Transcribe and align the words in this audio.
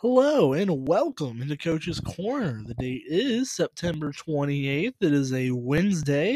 Hello 0.00 0.52
and 0.52 0.86
welcome 0.86 1.42
into 1.42 1.56
Coach's 1.56 1.98
Corner. 1.98 2.62
The 2.64 2.74
date 2.74 3.02
is 3.08 3.50
September 3.50 4.12
28th. 4.12 4.94
It 5.00 5.12
is 5.12 5.32
a 5.32 5.50
Wednesday, 5.50 6.34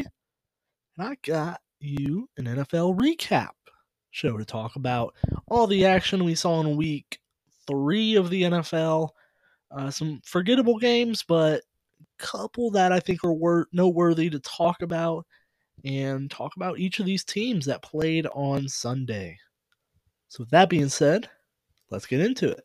and 0.98 1.06
I 1.06 1.16
got 1.24 1.60
you 1.78 2.28
an 2.36 2.46
NFL 2.46 2.98
recap 2.98 3.50
show 4.10 4.36
to 4.36 4.44
talk 4.44 4.74
about 4.74 5.14
all 5.46 5.68
the 5.68 5.86
action 5.86 6.24
we 6.24 6.34
saw 6.34 6.60
in 6.60 6.76
week 6.76 7.20
three 7.68 8.16
of 8.16 8.30
the 8.30 8.42
NFL. 8.42 9.10
Uh, 9.70 9.92
some 9.92 10.20
forgettable 10.24 10.78
games, 10.80 11.22
but 11.22 11.60
a 11.60 12.04
couple 12.18 12.68
that 12.72 12.90
I 12.90 12.98
think 12.98 13.22
are 13.22 13.32
wor- 13.32 13.68
noteworthy 13.70 14.28
to 14.30 14.40
talk 14.40 14.82
about, 14.82 15.24
and 15.84 16.28
talk 16.28 16.56
about 16.56 16.80
each 16.80 16.98
of 16.98 17.06
these 17.06 17.22
teams 17.22 17.66
that 17.66 17.80
played 17.80 18.26
on 18.34 18.68
Sunday. 18.68 19.38
So, 20.30 20.42
with 20.42 20.50
that 20.50 20.68
being 20.68 20.88
said, 20.88 21.30
let's 21.92 22.06
get 22.06 22.18
into 22.18 22.50
it. 22.50 22.64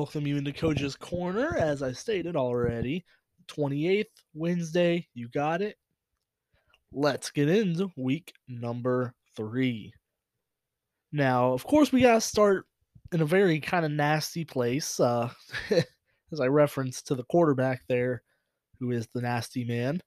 Welcome 0.00 0.26
you 0.26 0.38
into 0.38 0.50
Coach's 0.50 0.96
Corner. 0.96 1.58
As 1.58 1.82
I 1.82 1.92
stated 1.92 2.34
already, 2.34 3.04
28th, 3.48 4.06
Wednesday, 4.32 5.06
you 5.12 5.28
got 5.28 5.60
it. 5.60 5.76
Let's 6.90 7.30
get 7.30 7.50
into 7.50 7.90
week 7.98 8.32
number 8.48 9.12
three. 9.36 9.92
Now, 11.12 11.52
of 11.52 11.64
course, 11.64 11.92
we 11.92 12.00
got 12.00 12.14
to 12.14 12.20
start 12.22 12.64
in 13.12 13.20
a 13.20 13.26
very 13.26 13.60
kind 13.60 13.84
of 13.84 13.92
nasty 13.92 14.42
place, 14.42 14.98
uh, 15.00 15.28
as 16.32 16.40
I 16.40 16.46
referenced 16.46 17.06
to 17.08 17.14
the 17.14 17.24
quarterback 17.24 17.82
there, 17.86 18.22
who 18.78 18.92
is 18.92 19.06
the 19.12 19.20
nasty 19.20 19.66
man. 19.66 20.00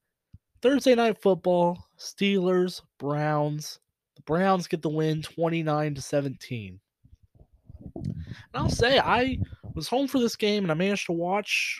Thursday 0.64 0.96
night 0.96 1.22
football, 1.22 1.86
Steelers, 2.00 2.82
Browns. 2.98 3.78
The 4.16 4.24
Browns 4.24 4.66
get 4.66 4.82
the 4.82 4.90
win 4.90 5.22
29 5.22 5.94
to 5.94 6.02
17. 6.02 6.80
And 7.94 8.16
I'll 8.56 8.70
say 8.70 8.98
I 8.98 9.38
was 9.76 9.88
home 9.88 10.08
for 10.08 10.20
this 10.20 10.36
game 10.36 10.64
and 10.64 10.72
I 10.72 10.76
managed 10.76 11.08
to 11.08 11.14
watch 11.14 11.80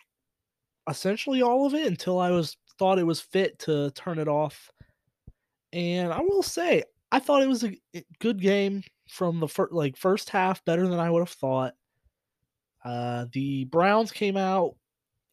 essentially 0.90 1.42
all 1.42 1.66
of 1.66 1.74
it 1.74 1.88
until 1.88 2.20
I 2.20 2.32
was 2.32 2.58
thought 2.80 3.00
it 3.00 3.06
was 3.06 3.22
fit 3.22 3.60
to 3.60 3.92
turn 3.92 4.20
it 4.20 4.28
off. 4.28 4.70
And 5.72 6.12
I 6.12 6.20
will 6.20 6.44
say 6.44 6.84
I 7.12 7.20
thought 7.20 7.44
it 7.44 7.48
was 7.48 7.64
a 7.64 7.78
good 8.20 8.42
game 8.42 8.84
from 9.08 9.40
the 9.40 9.48
fir- 9.48 9.70
like 9.72 9.96
first 9.98 10.30
half, 10.30 10.66
better 10.66 10.88
than 10.88 11.00
I 11.00 11.10
would 11.10 11.20
have 11.20 11.30
thought. 11.30 11.74
Uh, 12.84 13.26
the 13.32 13.66
Browns 13.66 14.12
came 14.12 14.38
out. 14.38 14.76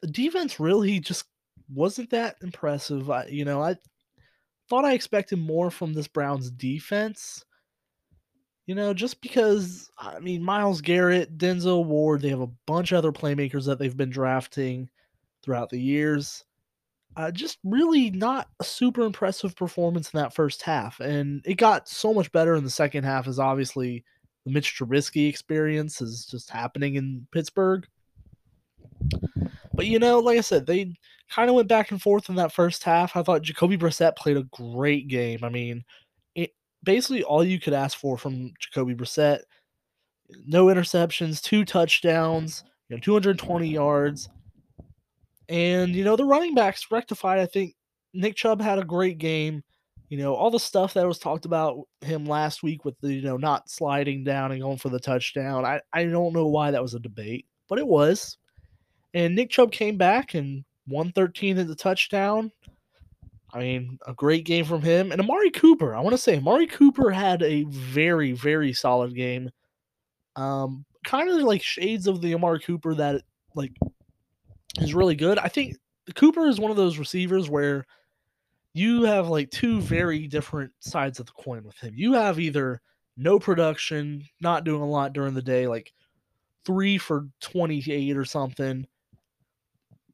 The 0.02 0.08
defense 0.08 0.60
really 0.60 1.00
just 1.00 1.24
wasn't 1.72 2.10
that 2.10 2.36
impressive. 2.42 3.10
I, 3.10 3.26
you 3.26 3.44
know, 3.44 3.62
I 3.62 3.76
thought 4.68 4.84
I 4.84 4.92
expected 4.92 5.38
more 5.38 5.70
from 5.70 5.92
this 5.92 6.08
Browns 6.08 6.50
defense. 6.50 7.44
You 8.70 8.76
know, 8.76 8.94
just 8.94 9.20
because 9.20 9.90
I 9.98 10.20
mean 10.20 10.44
Myles 10.44 10.80
Garrett, 10.80 11.36
Denzel 11.36 11.84
Ward, 11.84 12.22
they 12.22 12.28
have 12.28 12.40
a 12.40 12.52
bunch 12.68 12.92
of 12.92 12.98
other 12.98 13.10
playmakers 13.10 13.66
that 13.66 13.80
they've 13.80 13.96
been 13.96 14.10
drafting 14.10 14.88
throughout 15.42 15.70
the 15.70 15.80
years. 15.80 16.44
Uh, 17.16 17.32
just 17.32 17.58
really 17.64 18.10
not 18.10 18.46
a 18.60 18.64
super 18.64 19.02
impressive 19.02 19.56
performance 19.56 20.14
in 20.14 20.18
that 20.18 20.32
first 20.32 20.62
half, 20.62 21.00
and 21.00 21.42
it 21.44 21.54
got 21.54 21.88
so 21.88 22.14
much 22.14 22.30
better 22.30 22.54
in 22.54 22.62
the 22.62 22.70
second 22.70 23.02
half. 23.02 23.26
As 23.26 23.40
obviously 23.40 24.04
the 24.46 24.52
Mitch 24.52 24.78
Trubisky 24.78 25.28
experience 25.28 26.00
is 26.00 26.24
just 26.24 26.48
happening 26.48 26.94
in 26.94 27.26
Pittsburgh. 27.32 27.88
But 29.74 29.86
you 29.86 29.98
know, 29.98 30.20
like 30.20 30.38
I 30.38 30.42
said, 30.42 30.64
they 30.64 30.94
kind 31.28 31.50
of 31.50 31.56
went 31.56 31.66
back 31.66 31.90
and 31.90 32.00
forth 32.00 32.28
in 32.28 32.36
that 32.36 32.52
first 32.52 32.84
half. 32.84 33.16
I 33.16 33.24
thought 33.24 33.42
Jacoby 33.42 33.76
Brissett 33.76 34.14
played 34.14 34.36
a 34.36 34.44
great 34.44 35.08
game. 35.08 35.40
I 35.42 35.48
mean, 35.48 35.82
basically 36.84 37.22
all 37.22 37.44
you 37.44 37.60
could 37.60 37.72
ask 37.72 37.98
for 37.98 38.16
from 38.16 38.52
Jacoby 38.58 38.94
Brissett. 38.94 39.40
No 40.46 40.66
interceptions, 40.66 41.42
two 41.42 41.64
touchdowns, 41.64 42.64
you 42.88 42.96
know, 42.96 43.00
220 43.00 43.68
yards. 43.68 44.28
And, 45.48 45.94
you 45.94 46.04
know, 46.04 46.16
the 46.16 46.24
running 46.24 46.54
backs 46.54 46.86
rectified. 46.90 47.40
I 47.40 47.46
think 47.46 47.74
Nick 48.14 48.36
Chubb 48.36 48.60
had 48.60 48.78
a 48.78 48.84
great 48.84 49.18
game. 49.18 49.62
You 50.08 50.18
know, 50.18 50.34
all 50.34 50.50
the 50.50 50.58
stuff 50.58 50.94
that 50.94 51.06
was 51.06 51.18
talked 51.18 51.44
about 51.44 51.80
him 52.00 52.24
last 52.24 52.62
week 52.62 52.84
with 52.84 52.98
the, 53.00 53.12
you 53.12 53.22
know, 53.22 53.36
not 53.36 53.70
sliding 53.70 54.24
down 54.24 54.50
and 54.50 54.60
going 54.60 54.78
for 54.78 54.88
the 54.88 54.98
touchdown. 54.98 55.64
I, 55.64 55.80
I 55.92 56.04
don't 56.04 56.32
know 56.32 56.46
why 56.46 56.72
that 56.72 56.82
was 56.82 56.94
a 56.94 57.00
debate, 57.00 57.46
but 57.68 57.78
it 57.78 57.86
was. 57.86 58.36
And 59.14 59.34
Nick 59.34 59.50
Chubb 59.50 59.70
came 59.70 59.96
back 59.96 60.34
and 60.34 60.64
113 60.86 61.58
in 61.58 61.66
the 61.68 61.76
touchdown. 61.76 62.50
I 63.52 63.58
mean, 63.58 63.98
a 64.06 64.14
great 64.14 64.44
game 64.44 64.64
from 64.64 64.82
him. 64.82 65.10
And 65.12 65.20
Amari 65.20 65.50
Cooper, 65.50 65.94
I 65.94 66.00
want 66.00 66.12
to 66.12 66.18
say 66.18 66.36
Amari 66.36 66.66
Cooper 66.66 67.10
had 67.10 67.42
a 67.42 67.64
very, 67.64 68.32
very 68.32 68.72
solid 68.72 69.14
game. 69.14 69.50
Um, 70.36 70.84
kind 71.04 71.28
of 71.28 71.36
like 71.42 71.62
shades 71.62 72.06
of 72.06 72.20
the 72.20 72.34
Amari 72.34 72.60
Cooper 72.60 72.94
that 72.94 73.22
like 73.54 73.72
is 74.78 74.94
really 74.94 75.16
good. 75.16 75.38
I 75.38 75.48
think 75.48 75.76
Cooper 76.14 76.46
is 76.46 76.60
one 76.60 76.70
of 76.70 76.76
those 76.76 76.98
receivers 76.98 77.50
where 77.50 77.86
you 78.72 79.02
have 79.02 79.28
like 79.28 79.50
two 79.50 79.80
very 79.80 80.28
different 80.28 80.72
sides 80.80 81.18
of 81.18 81.26
the 81.26 81.32
coin 81.32 81.64
with 81.64 81.78
him. 81.78 81.94
You 81.96 82.12
have 82.12 82.38
either 82.38 82.80
no 83.16 83.38
production, 83.38 84.24
not 84.40 84.64
doing 84.64 84.82
a 84.82 84.88
lot 84.88 85.12
during 85.12 85.34
the 85.34 85.42
day, 85.42 85.66
like 85.66 85.92
three 86.64 86.98
for 86.98 87.26
28 87.40 88.16
or 88.16 88.24
something. 88.24 88.86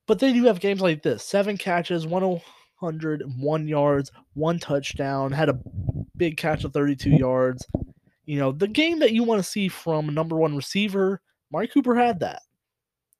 But 0.07 0.21
then 0.21 0.35
you 0.35 0.47
have 0.47 0.61
games 0.61 0.81
like 0.81 1.03
this 1.03 1.23
seven 1.23 1.59
catches, 1.59 2.07
101 2.79 3.69
yards, 3.69 4.13
one 4.35 4.59
touchdown, 4.59 5.33
had 5.33 5.49
a 5.49 5.59
big 6.17 6.37
catch 6.37 6.65
of 6.65 6.73
32 6.73 7.11
yards. 7.11 7.67
You 8.25 8.39
know, 8.39 8.53
the 8.53 8.69
game 8.69 8.99
that 9.01 9.13
you 9.13 9.23
want 9.23 9.43
to 9.43 9.49
see 9.49 9.69
from 9.69 10.13
number 10.13 10.37
one 10.37 10.57
receiver, 10.57 11.21
Mari 11.51 11.69
Cooper 11.69 11.95
had 11.95 12.21
that. 12.21 12.43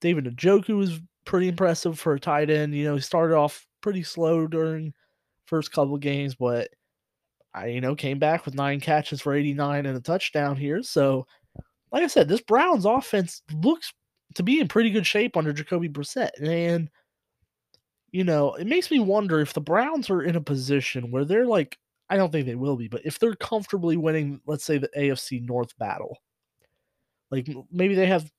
David 0.01 0.25
Njoku 0.25 0.77
was 0.77 0.99
pretty 1.25 1.47
impressive 1.47 1.99
for 1.99 2.13
a 2.13 2.19
tight 2.19 2.49
end. 2.49 2.75
You 2.75 2.85
know, 2.85 2.95
he 2.95 3.01
started 3.01 3.35
off 3.35 3.65
pretty 3.81 4.03
slow 4.03 4.47
during 4.47 4.93
first 5.45 5.71
couple 5.71 5.97
games, 5.97 6.35
but 6.35 6.69
I, 7.53 7.67
you 7.67 7.81
know, 7.81 7.95
came 7.95 8.19
back 8.19 8.45
with 8.45 8.53
nine 8.53 8.79
catches 8.79 9.21
for 9.21 9.33
89 9.33 9.85
and 9.85 9.97
a 9.97 10.01
touchdown 10.01 10.55
here. 10.55 10.83
So, 10.83 11.25
like 11.91 12.03
I 12.03 12.07
said, 12.07 12.27
this 12.27 12.41
Browns 12.41 12.85
offense 12.85 13.41
looks 13.63 13.93
to 14.35 14.43
be 14.43 14.59
in 14.59 14.67
pretty 14.67 14.89
good 14.89 15.07
shape 15.07 15.37
under 15.37 15.53
Jacoby 15.53 15.89
Brissett. 15.89 16.29
And, 16.41 16.89
you 18.11 18.23
know, 18.23 18.53
it 18.55 18.67
makes 18.67 18.89
me 18.89 18.99
wonder 18.99 19.39
if 19.39 19.53
the 19.53 19.61
Browns 19.61 20.09
are 20.09 20.21
in 20.21 20.35
a 20.35 20.41
position 20.41 21.11
where 21.11 21.25
they're 21.25 21.45
like, 21.45 21.77
I 22.09 22.17
don't 22.17 22.31
think 22.31 22.45
they 22.45 22.55
will 22.55 22.77
be, 22.77 22.87
but 22.87 23.05
if 23.05 23.19
they're 23.19 23.35
comfortably 23.35 23.97
winning, 23.97 24.39
let's 24.45 24.63
say, 24.63 24.77
the 24.77 24.89
AFC 24.97 25.45
North 25.45 25.77
battle, 25.77 26.17
like 27.31 27.47
maybe 27.71 27.95
they 27.95 28.05
have 28.05 28.31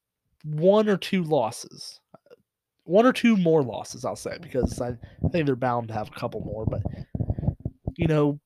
one 0.45 0.89
or 0.89 0.97
two 0.97 1.23
losses, 1.23 2.01
one 2.85 3.05
or 3.05 3.13
two 3.13 3.37
more 3.37 3.63
losses, 3.63 4.05
I'll 4.07 4.17
say, 4.17 4.39
because 4.41 4.81
I 4.81 4.97
think 5.31 5.45
they're 5.45 5.57
bound 5.57 5.89
to 5.89 5.95
have 5.95 6.09
a 6.09 6.19
couple 6.19 6.41
more. 6.41 6.65
But, 6.65 6.83
you 7.97 8.07
know, 8.07 8.41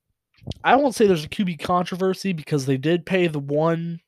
I 0.64 0.74
won't 0.74 0.96
say 0.96 1.06
there's 1.06 1.24
a 1.24 1.28
QB 1.28 1.60
controversy 1.60 2.32
because 2.32 2.66
they 2.66 2.76
did 2.76 3.06
pay 3.06 3.28
the 3.28 3.38
one 3.38 4.00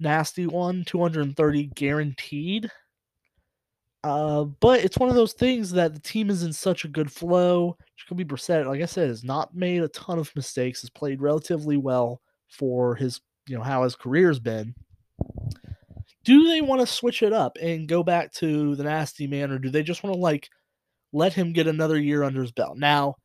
nasty 0.00 0.46
one, 0.46 0.84
230 0.84 1.70
guaranteed. 1.74 2.70
Uh, 4.04 4.44
but 4.44 4.84
it's 4.84 4.98
one 4.98 5.08
of 5.08 5.16
those 5.16 5.32
things 5.32 5.72
that 5.72 5.92
the 5.92 6.00
team 6.00 6.30
is 6.30 6.42
in 6.42 6.52
such 6.52 6.84
a 6.84 6.88
good 6.88 7.10
flow. 7.10 7.76
Jacoby 7.96 8.24
Brissett, 8.24 8.66
like 8.66 8.80
I 8.80 8.86
said, 8.86 9.08
has 9.08 9.24
not 9.24 9.54
made 9.54 9.82
a 9.82 9.88
ton 9.88 10.18
of 10.18 10.34
mistakes. 10.36 10.82
Has 10.82 10.90
played 10.90 11.20
relatively 11.20 11.76
well 11.76 12.20
for 12.48 12.94
his, 12.94 13.20
you 13.46 13.56
know, 13.56 13.62
how 13.62 13.82
his 13.82 13.96
career's 13.96 14.38
been. 14.38 14.74
Do 16.24 16.46
they 16.46 16.60
want 16.60 16.80
to 16.80 16.86
switch 16.86 17.22
it 17.22 17.32
up 17.32 17.58
and 17.60 17.88
go 17.88 18.02
back 18.02 18.32
to 18.34 18.76
the 18.76 18.84
nasty 18.84 19.26
man, 19.26 19.50
or 19.50 19.58
do 19.58 19.70
they 19.70 19.82
just 19.82 20.02
want 20.02 20.14
to 20.14 20.20
like 20.20 20.48
let 21.12 21.32
him 21.32 21.52
get 21.52 21.66
another 21.66 21.98
year 21.98 22.22
under 22.22 22.42
his 22.42 22.52
belt? 22.52 22.78
Now, 22.78 23.16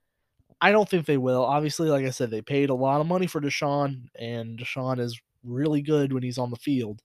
I 0.59 0.71
don't 0.71 0.89
think 0.89 1.06
they 1.06 1.18
will. 1.18 1.44
Obviously, 1.44 1.89
like 1.89 2.06
I 2.06 2.09
said, 2.09 2.31
they 2.31 2.42
paid 2.42 2.69
a 2.69 2.75
lot 2.75 3.01
of 3.01 3.07
money 3.07 3.27
for 3.27 3.42
Deshaun, 3.42 4.06
and 4.18 4.57
Deshaun 4.57 5.00
is 5.00 5.19
really 5.44 5.81
good 5.81 6.13
when 6.13 6.24
he's 6.24 6.38
on 6.38 6.50
the 6.50 6.56
field. 6.56 7.01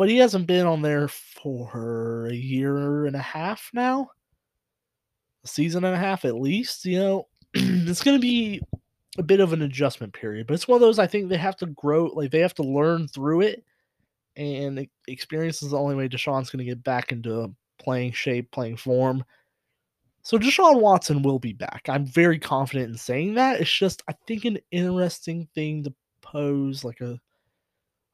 But 0.00 0.08
he 0.08 0.16
hasn't 0.16 0.46
been 0.46 0.64
on 0.64 0.80
there 0.80 1.08
for 1.08 2.26
a 2.28 2.34
year 2.34 3.04
and 3.04 3.14
a 3.14 3.20
half 3.20 3.68
now. 3.74 4.08
A 5.44 5.46
season 5.46 5.84
and 5.84 5.94
a 5.94 5.98
half 5.98 6.24
at 6.24 6.40
least. 6.40 6.86
You 6.86 6.98
know, 6.98 7.28
it's 7.54 8.02
going 8.02 8.16
to 8.16 8.22
be 8.22 8.62
a 9.18 9.22
bit 9.22 9.40
of 9.40 9.52
an 9.52 9.60
adjustment 9.60 10.14
period, 10.14 10.46
but 10.46 10.54
it's 10.54 10.66
one 10.66 10.76
of 10.76 10.80
those 10.80 10.98
I 10.98 11.06
think 11.06 11.28
they 11.28 11.36
have 11.36 11.56
to 11.56 11.66
grow, 11.66 12.06
like 12.06 12.30
they 12.30 12.38
have 12.38 12.54
to 12.54 12.62
learn 12.62 13.08
through 13.08 13.42
it. 13.42 13.62
And 14.36 14.88
experience 15.06 15.62
is 15.62 15.72
the 15.72 15.78
only 15.78 15.96
way 15.96 16.08
Deshaun's 16.08 16.48
going 16.48 16.64
to 16.64 16.70
get 16.70 16.82
back 16.82 17.12
into 17.12 17.54
playing 17.78 18.12
shape, 18.12 18.50
playing 18.52 18.78
form. 18.78 19.22
So 20.22 20.38
Deshaun 20.38 20.80
Watson 20.80 21.20
will 21.20 21.38
be 21.38 21.52
back. 21.52 21.90
I'm 21.90 22.06
very 22.06 22.38
confident 22.38 22.88
in 22.88 22.96
saying 22.96 23.34
that. 23.34 23.60
It's 23.60 23.70
just 23.70 24.02
I 24.08 24.14
think 24.26 24.46
an 24.46 24.60
interesting 24.70 25.46
thing 25.54 25.84
to 25.84 25.92
pose 26.22 26.84
like 26.84 27.02
a 27.02 27.20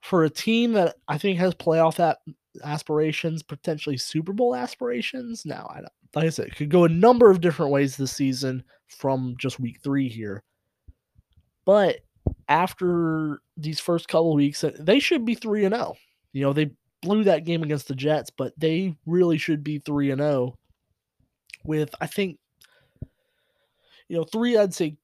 for 0.06 0.22
a 0.22 0.30
team 0.30 0.72
that 0.74 0.94
I 1.08 1.18
think 1.18 1.36
has 1.40 1.52
playoff 1.54 1.98
at 1.98 2.18
aspirations, 2.62 3.42
potentially 3.42 3.96
Super 3.96 4.32
Bowl 4.32 4.54
aspirations. 4.54 5.44
Now, 5.44 5.68
I 5.68 5.80
don't, 5.80 5.92
like 6.14 6.26
I 6.26 6.28
said, 6.28 6.46
it 6.46 6.54
could 6.54 6.70
go 6.70 6.84
a 6.84 6.88
number 6.88 7.28
of 7.28 7.40
different 7.40 7.72
ways 7.72 7.96
this 7.96 8.12
season 8.12 8.62
from 8.86 9.34
just 9.36 9.58
week 9.58 9.80
three 9.82 10.08
here. 10.08 10.44
But 11.64 11.96
after 12.48 13.40
these 13.56 13.80
first 13.80 14.06
couple 14.06 14.32
weeks, 14.32 14.62
uh, 14.62 14.76
they 14.78 15.00
should 15.00 15.24
be 15.24 15.34
3 15.34 15.64
and 15.64 15.74
0. 15.74 15.96
You 16.32 16.42
know, 16.42 16.52
they 16.52 16.70
blew 17.02 17.24
that 17.24 17.44
game 17.44 17.64
against 17.64 17.88
the 17.88 17.96
Jets, 17.96 18.30
but 18.30 18.52
they 18.56 18.96
really 19.06 19.38
should 19.38 19.64
be 19.64 19.80
3 19.80 20.12
and 20.12 20.20
0 20.20 20.56
with 21.64 21.92
I 22.00 22.06
think 22.06 22.38
you 24.08 24.16
know, 24.16 24.22
three 24.22 24.56
I'd 24.56 24.72
say 24.72 24.98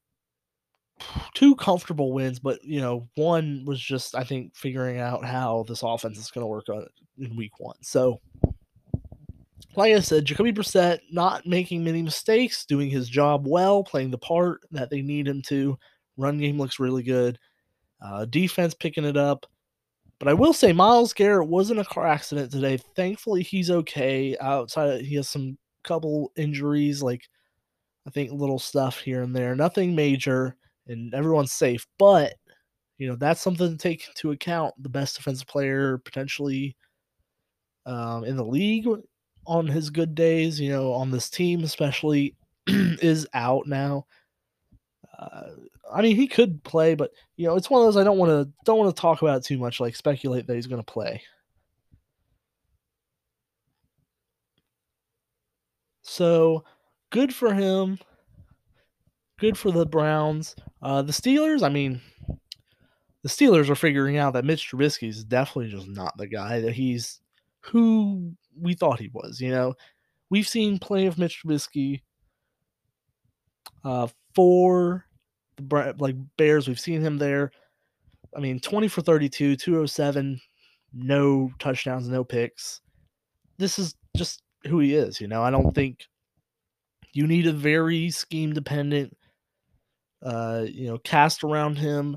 two 1.35 1.55
comfortable 1.57 2.13
wins, 2.13 2.39
but 2.39 2.63
you 2.65 2.81
know, 2.81 3.09
one 3.15 3.65
was 3.67 3.81
just 3.81 4.15
I 4.15 4.25
think 4.25 4.55
figuring 4.55 4.99
out 4.99 5.25
how 5.25 5.65
this 5.69 5.83
offense 5.83 6.19
is 6.19 6.31
going 6.31 6.43
to 6.43 6.49
work 6.49 6.69
on 6.69 6.87
in 7.19 7.37
week 7.37 7.59
1. 7.59 7.77
So 7.83 8.21
like 9.75 9.95
I 9.95 10.01
said, 10.01 10.25
Jacoby 10.25 10.53
Brissett 10.53 10.99
not 11.11 11.47
making 11.47 11.83
many 11.83 12.03
mistakes, 12.03 12.67
doing 12.67 12.91
his 12.91 13.09
job 13.09 13.47
well, 13.47 13.83
playing 13.83 14.11
the 14.11 14.19
part 14.19 14.61
that 14.71 14.91
they 14.91 15.01
need 15.01 15.27
him 15.27 15.43
to. 15.43 15.79
Run 16.17 16.39
game 16.39 16.59
looks 16.59 16.79
really 16.79 17.03
good. 17.03 17.39
Uh, 18.01 18.27
defense 18.27 18.75
picking 18.75 19.05
it 19.05 19.17
up. 19.17 19.47
But 20.19 20.29
I 20.29 20.35
will 20.35 20.53
say 20.53 20.73
Myles 20.73 21.13
Garrett 21.13 21.49
wasn't 21.49 21.81
a 21.81 21.85
car 21.85 22.07
accident 22.07 22.53
today. 22.53 22.79
Thankfully, 22.95 23.43
he's 23.43 23.71
okay. 23.71 24.37
Outside, 24.41 25.01
he 25.01 25.17
has 25.17 25.29
some 25.29 25.59
couple 25.83 26.31
injuries, 26.37 27.03
like 27.03 27.29
I 28.07 28.11
think 28.11 28.31
little 28.31 28.59
stuff 28.59 28.99
here 28.99 29.23
and 29.23 29.35
there. 29.35 29.57
Nothing 29.57 29.97
major, 29.97 30.57
and 30.89 31.13
everyone's 31.15 31.53
safe. 31.53 31.87
But 31.99 32.35
you 32.99 33.09
know 33.09 33.17
that's 33.17 33.41
something 33.41 33.71
to 33.71 33.77
take 33.77 34.07
into 34.09 34.33
account. 34.33 34.75
The 34.83 34.89
best 34.89 35.17
defensive 35.17 35.49
player 35.49 35.99
potentially 35.99 36.77
um, 37.87 38.25
in 38.25 38.37
the 38.37 38.45
league 38.45 38.87
on 39.47 39.67
his 39.67 39.91
good 39.91 40.15
days, 40.15 40.61
you 40.61 40.71
know, 40.71 40.93
on 40.93 41.11
this 41.11 41.29
team 41.29 41.65
especially, 41.65 42.37
is 42.67 43.27
out 43.35 43.67
now. 43.67 44.07
Uh, 45.19 45.51
I 45.93 46.03
mean, 46.03 46.17
he 46.17 46.27
could 46.27 46.63
play, 46.65 46.95
but 46.95 47.11
you 47.37 47.47
know, 47.47 47.57
it's 47.57 47.71
one 47.71 47.81
of 47.83 47.87
those 47.87 48.01
I 48.01 48.05
don't 48.05 48.19
want 48.19 48.31
to 48.31 48.53
don't 48.65 48.79
want 48.79 48.95
to 48.95 49.01
talk 49.01 49.23
about 49.23 49.45
too 49.45 49.59
much. 49.59 49.81
Like 49.81 49.97
speculate 49.97 50.47
that 50.47 50.55
he's 50.55 50.67
going 50.67 50.83
to 50.83 50.93
play. 50.93 51.23
So 56.03 56.65
good 57.11 57.35
for 57.35 57.53
him. 57.55 57.99
Good 59.39 59.59
for 59.59 59.71
the 59.71 59.87
Browns. 59.87 60.55
Uh, 60.81 61.03
the 61.03 61.13
Steelers. 61.13 61.63
I 61.63 61.69
mean, 61.69 62.01
the 63.23 63.29
Steelers 63.29 63.69
are 63.69 63.75
figuring 63.75 64.17
out 64.17 64.33
that 64.35 64.45
Mitch 64.45 64.71
Trubisky 64.71 65.09
is 65.09 65.25
definitely 65.25 65.71
just 65.71 65.89
not 65.89 66.17
the 66.17 66.27
guy 66.27 66.61
that 66.61 66.73
he's 66.73 67.21
who 67.61 68.33
we 68.61 68.75
thought 68.75 69.01
he 69.01 69.11
was. 69.13 69.41
You 69.41 69.51
know, 69.51 69.75
we've 70.31 70.49
seen 70.49 70.79
plenty 70.79 71.07
of 71.07 71.19
Mitch 71.19 71.43
Trubisky 71.43 72.03
uh, 73.85 74.09
for 74.35 75.07
the 75.57 75.95
like 75.99 76.17
Bears. 76.37 76.69
We've 76.69 76.81
seen 76.81 77.01
him 77.01 77.19
there. 77.19 77.53
I 78.37 78.41
mean, 78.41 78.61
20 78.61 78.89
for 78.89 79.03
32, 79.03 79.57
207, 79.57 80.41
no 80.95 81.51
touchdowns, 81.59 82.09
no 82.09 82.25
picks. 82.25 82.81
This 83.59 83.79
is 83.79 83.95
just 84.17 84.43
who 84.67 84.79
he 84.79 84.95
is, 84.95 85.21
you 85.21 85.29
know. 85.29 85.43
I 85.43 85.51
don't 85.51 85.75
think 85.75 86.07
you 87.13 87.27
need 87.27 87.47
a 87.47 87.53
very 87.53 88.11
scheme 88.11 88.55
dependent 88.55 89.17
uh, 90.23 90.65
you 90.69 90.87
know, 90.87 90.99
cast 90.99 91.45
around 91.45 91.77
him 91.77 92.17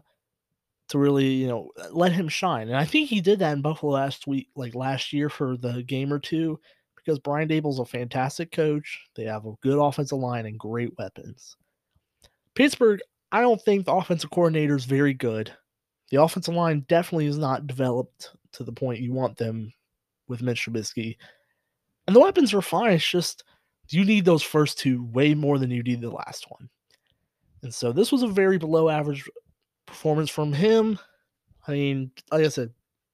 to 0.90 1.00
really, 1.00 1.28
you 1.28 1.48
know, 1.48 1.72
let 1.92 2.12
him 2.12 2.28
shine. 2.28 2.68
And 2.68 2.78
I 2.78 2.86
think 2.86 3.10
he 3.10 3.22
did 3.22 3.40
that 3.40 3.54
in 3.54 3.62
Buffalo 3.62 3.94
last 3.94 4.28
week, 4.28 4.50
like 4.56 4.76
last 4.76 5.14
year 5.14 5.30
for 5.30 5.58
the 5.58 5.82
game 5.84 6.14
or 6.14 6.20
two, 6.20 6.60
because 6.96 7.20
Brian 7.20 7.48
Daboll's 7.48 7.80
a 7.80 7.86
fantastic 7.86 8.52
coach. 8.52 9.02
They 9.16 9.24
have 9.24 9.46
a 9.46 9.54
good 9.62 9.80
offensive 9.80 10.20
line 10.20 10.46
and 10.46 10.60
great 10.60 10.98
weapons. 10.98 11.56
Pittsburgh, 12.54 13.02
I 13.32 13.42
don't 13.42 13.62
think 13.62 13.86
the 13.86 13.94
offensive 13.94 14.30
coordinator 14.30 14.76
is 14.76 14.86
very 14.86 15.14
good. 15.14 15.52
The 16.12 16.22
offensive 16.22 16.54
line 16.54 16.86
definitely 16.88 17.26
is 17.26 17.38
not 17.38 17.68
developed 17.68 18.32
to 18.54 18.64
the 18.64 18.72
point 18.72 19.02
you 19.02 19.12
want 19.12 19.38
them 19.38 19.74
with 20.28 20.42
Mitch 20.42 20.66
Trubisky. 20.66 21.18
And 22.08 22.16
the 22.16 22.22
weapons 22.22 22.54
are 22.54 22.62
fine. 22.62 22.94
It's 22.94 23.10
just 23.10 23.44
you 23.90 24.06
need 24.06 24.26
those 24.26 24.44
first 24.44 24.80
two 24.80 25.04
way 25.06 25.34
more 25.34 25.58
than 25.58 25.72
you 25.72 25.84
need 25.84 26.02
the 26.02 26.10
last 26.10 26.46
one. 26.50 26.70
And 27.66 27.74
so 27.74 27.92
this 27.92 28.12
was 28.12 28.22
a 28.22 28.28
very 28.28 28.60
below 28.60 28.90
average 28.90 29.28
performance 29.88 30.30
from 30.30 30.54
him. 30.54 31.00
I 31.68 31.72
mean, 31.72 32.12
like 32.32 32.46
I 32.46 32.50
said, 32.50 32.70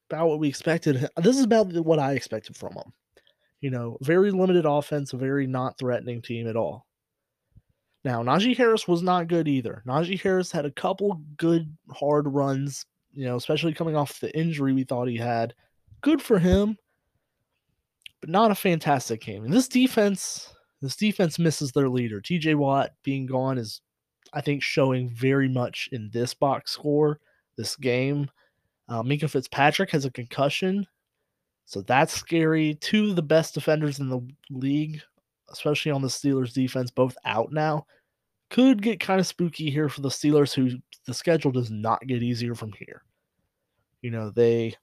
about 0.10 0.28
what 0.28 0.40
we 0.40 0.50
expected. 0.50 1.08
This 1.16 1.38
is 1.38 1.46
about 1.46 1.72
what 1.72 2.00
I 2.00 2.14
expected 2.16 2.58
from 2.58 2.74
him. 2.74 2.92
You 3.62 3.70
know, 3.70 3.98
very 4.02 4.30
limited 4.30 4.66
offense, 4.66 5.14
a 5.14 5.18
very 5.18 5.48
not 5.48 5.78
threatening 5.78 6.22
team 6.22 6.50
at 6.50 6.58
all. 6.58 6.86
Now, 8.04 8.24
Najee 8.24 8.58
Harris 8.58 8.90
was 8.90 9.02
not 9.02 9.30
good 9.30 9.48
either. 9.48 9.84
Najee 9.88 10.20
Harris 10.20 10.52
had 10.52 10.66
a 10.66 10.72
couple 10.72 11.22
good 11.38 11.74
hard 11.90 12.28
runs, 12.28 12.86
you 13.14 13.24
know, 13.24 13.38
especially 13.38 13.74
coming 13.74 13.96
off 13.96 14.20
the 14.20 14.38
injury 14.38 14.74
we 14.74 14.84
thought 14.84 15.08
he 15.08 15.16
had. 15.16 15.54
Good 16.02 16.22
for 16.22 16.40
him, 16.40 16.78
but 18.20 18.30
not 18.30 18.52
a 18.52 18.56
fantastic 18.56 19.22
game. 19.22 19.46
And 19.46 19.54
this 19.54 19.70
defense, 19.70 20.54
this 20.82 20.98
defense 20.98 21.40
misses 21.40 21.72
their 21.72 21.88
leader. 21.88 22.20
TJ 22.20 22.56
Watt 22.56 22.92
being 23.02 23.28
gone 23.28 23.58
is, 23.58 23.80
I 24.34 24.42
think, 24.42 24.64
showing 24.64 25.10
very 25.10 25.50
much 25.50 25.90
in 25.92 26.10
this 26.12 26.34
box 26.34 26.72
score, 26.72 27.20
this 27.58 27.76
game. 27.76 28.30
Uh, 28.88 29.04
Minkah 29.04 29.30
Fitzpatrick 29.30 29.90
has 29.92 30.06
a 30.06 30.12
concussion, 30.12 30.86
so 31.66 31.82
that's 31.82 32.14
scary. 32.14 32.76
Two 32.76 33.12
of 33.12 33.16
the 33.16 33.22
best 33.22 33.54
defenders 33.54 34.00
in 34.00 34.10
the 34.10 34.22
league 34.50 35.02
especially 35.52 35.92
on 35.92 36.02
the 36.02 36.08
Steelers 36.08 36.54
defense, 36.54 36.92
both 36.92 37.16
out 37.26 37.52
now. 37.52 37.86
Could 38.50 38.82
get 38.82 39.00
kind 39.00 39.20
of 39.20 39.28
spooky 39.28 39.70
here 39.70 39.90
for 39.90 40.02
the 40.02 40.10
Steelers, 40.10 40.54
who 40.54 40.78
the 41.06 41.14
schedule 41.14 41.52
does 41.52 41.72
not 41.72 42.06
get 42.08 42.24
easier 42.24 42.56
from 42.56 42.74
here. 42.74 43.04
You 44.02 44.12
know, 44.12 44.30
they, 44.30 44.74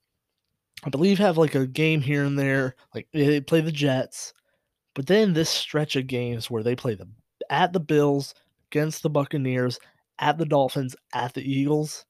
I 0.85 0.91
believe, 0.91 1.19
have 1.19 1.37
like 1.37 1.55
a 1.55 1.67
game 1.67 2.01
here 2.01 2.25
and 2.25 2.39
there. 2.39 2.77
Like 2.95 3.09
they 3.13 3.41
play 3.41 3.61
the 3.61 3.73
Jets, 3.73 4.33
but 4.95 5.07
then 5.07 5.33
this 5.33 5.51
stretch 5.51 5.97
of 5.97 6.07
games 6.07 6.51
where 6.51 6.63
they 6.63 6.77
play 6.77 6.95
the 6.95 7.09
at 7.51 7.73
the 7.73 7.81
Bills, 7.81 8.35
against 8.71 9.03
the 9.03 9.11
Buccaneers, 9.11 9.79
at 10.19 10.39
the 10.39 10.47
Dolphins, 10.47 10.97
at 11.13 11.35
the 11.35 11.43
Eagles. 11.43 12.05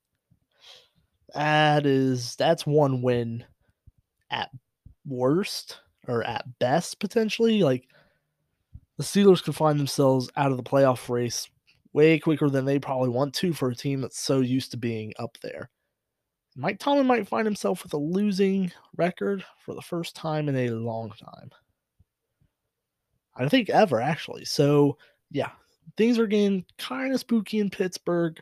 That 1.34 1.86
is 1.86 2.36
that's 2.36 2.66
one 2.66 3.02
win 3.02 3.44
at 4.30 4.50
worst 5.06 5.80
or 6.06 6.24
at 6.24 6.58
best 6.58 7.00
potentially. 7.00 7.62
Like 7.62 7.84
the 8.96 9.04
Steelers 9.04 9.42
could 9.42 9.56
find 9.56 9.78
themselves 9.78 10.30
out 10.36 10.50
of 10.50 10.56
the 10.56 10.62
playoff 10.62 11.08
race 11.08 11.48
way 11.92 12.18
quicker 12.18 12.48
than 12.48 12.64
they 12.64 12.78
probably 12.78 13.08
want 13.08 13.34
to 13.34 13.52
for 13.52 13.70
a 13.70 13.74
team 13.74 14.00
that's 14.00 14.20
so 14.20 14.40
used 14.40 14.70
to 14.70 14.76
being 14.76 15.12
up 15.18 15.36
there. 15.42 15.70
Mike 16.56 16.78
Tomlin 16.80 17.06
might 17.06 17.28
find 17.28 17.46
himself 17.46 17.84
with 17.84 17.92
a 17.92 17.98
losing 17.98 18.72
record 18.96 19.44
for 19.64 19.74
the 19.74 19.82
first 19.82 20.16
time 20.16 20.48
in 20.48 20.56
a 20.56 20.70
long 20.70 21.10
time. 21.10 21.50
I 23.36 23.48
think 23.48 23.70
ever, 23.70 24.00
actually. 24.00 24.44
So, 24.44 24.98
yeah, 25.30 25.50
things 25.96 26.18
are 26.18 26.26
getting 26.26 26.64
kind 26.78 27.12
of 27.12 27.20
spooky 27.20 27.60
in 27.60 27.70
Pittsburgh. 27.70 28.38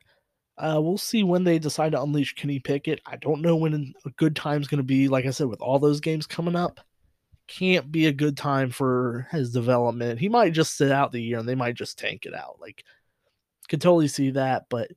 Uh, 0.59 0.81
we'll 0.83 0.99
see 0.99 1.23
when 1.23 1.45
they 1.45 1.59
decide 1.59 1.93
to 1.93 2.03
unleash 2.03 2.35
Kenny 2.35 2.59
Pickett. 2.59 3.01
I 3.07 3.17
don't 3.17 3.43
know 3.43 3.57
when 3.57 3.95
a 4.05 4.11
good 4.11 4.35
time's 4.35 4.69
going 4.69 4.79
to 4.79 4.85
be. 4.85 5.09
Like 5.09 5.27
I 5.27 5.31
said, 5.31 5.49
with 5.49 5.61
all 5.61 5.79
those 5.79 6.01
games 6.01 6.27
coming 6.27 6.57
up, 6.57 6.81
can't 7.47 7.93
be 7.93 8.07
a 8.07 8.13
good 8.13 8.37
time 8.37 8.71
for 8.71 9.29
his 9.31 9.53
development. 9.53 10.19
He 10.19 10.29
might 10.29 10.53
just 10.53 10.77
sit 10.77 10.91
out 10.91 11.13
the 11.13 11.21
year 11.21 11.39
and 11.39 11.49
they 11.49 11.55
might 11.55 11.75
just 11.75 11.99
tank 11.99 12.25
it 12.25 12.35
out. 12.35 12.57
Like, 12.61 12.85
could 13.69 13.81
totally 13.81 14.09
see 14.09 14.31
that. 14.31 14.67
But 14.69 14.91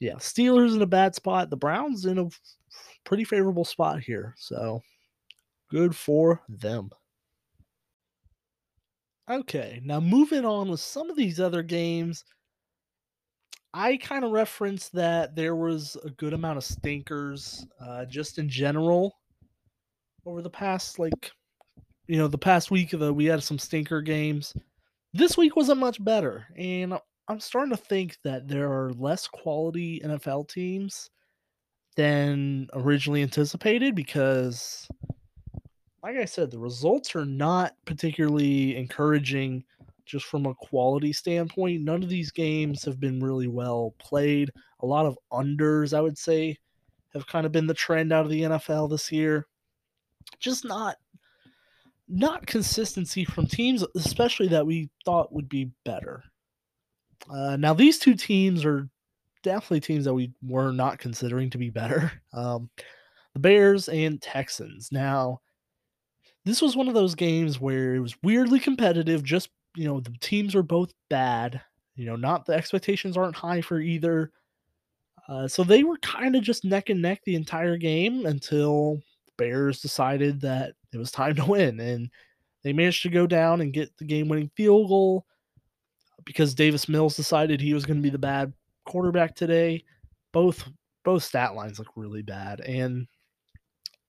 yeah, 0.00 0.14
Steelers 0.14 0.74
in 0.74 0.82
a 0.82 0.86
bad 0.86 1.14
spot. 1.14 1.50
The 1.50 1.56
Browns 1.56 2.06
in 2.06 2.18
a 2.18 2.28
pretty 3.04 3.24
favorable 3.24 3.64
spot 3.64 4.00
here. 4.00 4.34
So 4.38 4.82
good 5.70 5.94
for 5.94 6.42
them. 6.48 6.90
Okay, 9.28 9.80
now 9.84 10.00
moving 10.00 10.44
on 10.44 10.70
with 10.70 10.80
some 10.80 11.10
of 11.10 11.16
these 11.16 11.40
other 11.40 11.62
games. 11.62 12.24
I 13.74 13.96
kind 13.96 14.24
of 14.24 14.30
referenced 14.30 14.92
that 14.92 15.34
there 15.34 15.56
was 15.56 15.96
a 16.04 16.10
good 16.10 16.32
amount 16.32 16.58
of 16.58 16.64
stinkers 16.64 17.66
uh, 17.80 18.04
just 18.06 18.38
in 18.38 18.48
general 18.48 19.18
over 20.24 20.42
the 20.42 20.50
past 20.50 20.98
like 20.98 21.32
you 22.06 22.18
know, 22.18 22.28
the 22.28 22.38
past 22.38 22.70
week 22.70 22.90
the, 22.90 23.12
we 23.12 23.24
had 23.24 23.42
some 23.42 23.58
stinker 23.58 24.00
games. 24.00 24.54
This 25.12 25.36
week 25.36 25.56
wasn't 25.56 25.80
much 25.80 26.02
better, 26.04 26.46
and 26.56 26.94
I'm 27.28 27.40
starting 27.40 27.74
to 27.74 27.82
think 27.82 28.18
that 28.22 28.48
there 28.48 28.70
are 28.70 28.92
less 28.92 29.26
quality 29.26 30.00
NFL 30.04 30.48
teams 30.48 31.10
than 31.96 32.68
originally 32.74 33.22
anticipated 33.22 33.94
because, 33.94 34.86
like 36.06 36.18
I 36.18 36.24
said, 36.24 36.52
the 36.52 36.58
results 36.58 37.16
are 37.16 37.24
not 37.24 37.74
particularly 37.84 38.76
encouraging 38.76 39.64
just 40.04 40.26
from 40.26 40.46
a 40.46 40.54
quality 40.54 41.12
standpoint. 41.12 41.82
None 41.82 42.00
of 42.00 42.08
these 42.08 42.30
games 42.30 42.84
have 42.84 43.00
been 43.00 43.18
really 43.18 43.48
well 43.48 43.92
played. 43.98 44.52
A 44.80 44.86
lot 44.86 45.04
of 45.04 45.18
unders, 45.32 45.92
I 45.92 46.00
would 46.00 46.16
say, 46.16 46.56
have 47.12 47.26
kind 47.26 47.44
of 47.44 47.50
been 47.50 47.66
the 47.66 47.74
trend 47.74 48.12
out 48.12 48.24
of 48.24 48.30
the 48.30 48.42
NFL 48.42 48.88
this 48.88 49.10
year. 49.10 49.48
Just 50.38 50.64
not 50.64 50.96
not 52.08 52.46
consistency 52.46 53.24
from 53.24 53.48
teams, 53.48 53.84
especially 53.96 54.46
that 54.46 54.64
we 54.64 54.88
thought 55.04 55.32
would 55.32 55.48
be 55.48 55.72
better. 55.84 56.22
Uh, 57.28 57.56
now 57.56 57.74
these 57.74 57.98
two 57.98 58.14
teams 58.14 58.64
are 58.64 58.88
definitely 59.42 59.80
teams 59.80 60.04
that 60.04 60.14
we 60.14 60.30
were 60.40 60.70
not 60.70 61.00
considering 61.00 61.50
to 61.50 61.58
be 61.58 61.70
better. 61.70 62.12
Um, 62.32 62.70
the 63.32 63.40
Bears 63.40 63.88
and 63.88 64.20
Texans. 64.20 64.90
Now, 64.92 65.40
this 66.46 66.62
was 66.62 66.76
one 66.76 66.88
of 66.88 66.94
those 66.94 67.16
games 67.16 67.60
where 67.60 67.96
it 67.96 68.00
was 68.00 68.16
weirdly 68.22 68.60
competitive. 68.60 69.22
Just 69.22 69.50
you 69.74 69.84
know, 69.84 70.00
the 70.00 70.14
teams 70.20 70.54
were 70.54 70.62
both 70.62 70.94
bad. 71.10 71.60
You 71.96 72.06
know, 72.06 72.16
not 72.16 72.46
the 72.46 72.54
expectations 72.54 73.16
aren't 73.16 73.36
high 73.36 73.60
for 73.60 73.80
either. 73.80 74.30
Uh, 75.28 75.48
so 75.48 75.64
they 75.64 75.82
were 75.82 75.98
kind 75.98 76.36
of 76.36 76.42
just 76.42 76.64
neck 76.64 76.88
and 76.88 77.02
neck 77.02 77.20
the 77.24 77.34
entire 77.34 77.76
game 77.76 78.26
until 78.26 79.00
Bears 79.36 79.80
decided 79.80 80.40
that 80.42 80.74
it 80.92 80.98
was 80.98 81.10
time 81.10 81.34
to 81.34 81.44
win, 81.44 81.80
and 81.80 82.08
they 82.62 82.72
managed 82.72 83.02
to 83.02 83.08
go 83.08 83.26
down 83.26 83.60
and 83.60 83.72
get 83.72 83.96
the 83.98 84.04
game-winning 84.04 84.50
field 84.56 84.88
goal 84.88 85.26
because 86.24 86.54
Davis 86.54 86.88
Mills 86.88 87.16
decided 87.16 87.60
he 87.60 87.74
was 87.74 87.84
going 87.84 87.96
to 87.96 88.02
be 88.02 88.10
the 88.10 88.18
bad 88.18 88.52
quarterback 88.86 89.34
today. 89.34 89.84
Both 90.32 90.64
both 91.04 91.24
stat 91.24 91.54
lines 91.54 91.78
look 91.78 91.88
really 91.96 92.22
bad, 92.22 92.60
and 92.60 93.08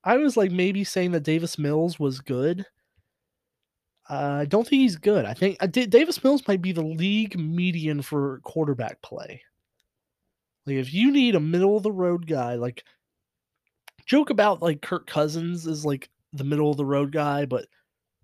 I 0.04 0.18
was 0.18 0.38
like 0.38 0.51
maybe 0.51 0.84
saying 0.84 1.12
that 1.12 1.24
Davis 1.24 1.58
Mills 1.58 2.00
was 2.00 2.22
good. 2.22 2.66
Uh, 4.10 4.39
I 4.42 4.46
don't 4.46 4.66
think 4.66 4.82
he's 4.82 4.96
good. 4.96 5.25
I 5.25 5.34
think 5.34 5.58
uh, 5.60 5.68
Davis 5.68 6.24
Mills 6.24 6.48
might 6.48 6.62
be 6.62 6.72
the 6.72 6.82
league 6.82 7.38
median 7.38 8.01
for 8.01 8.39
quarterback 8.44 9.01
play. 9.01 9.42
Like 10.66 10.77
if 10.77 10.94
you 10.94 11.12
need 11.12 11.36
a 11.36 11.39
middle 11.39 11.75
of 11.77 11.84
the 11.84 11.92
road 11.92 12.25
guy, 12.25 12.56
like 12.56 12.84
joke 14.06 14.30
about 14.30 14.62
like 14.62 14.82
Kirk 14.82 15.08
Cousins 15.08 15.68
is 15.68 15.86
like 15.86 16.10
the 16.34 16.44
middle 16.44 16.72
of 16.72 16.77
the 16.77 16.86
road 16.86 17.12
guy, 17.12 17.46
but 17.46 17.66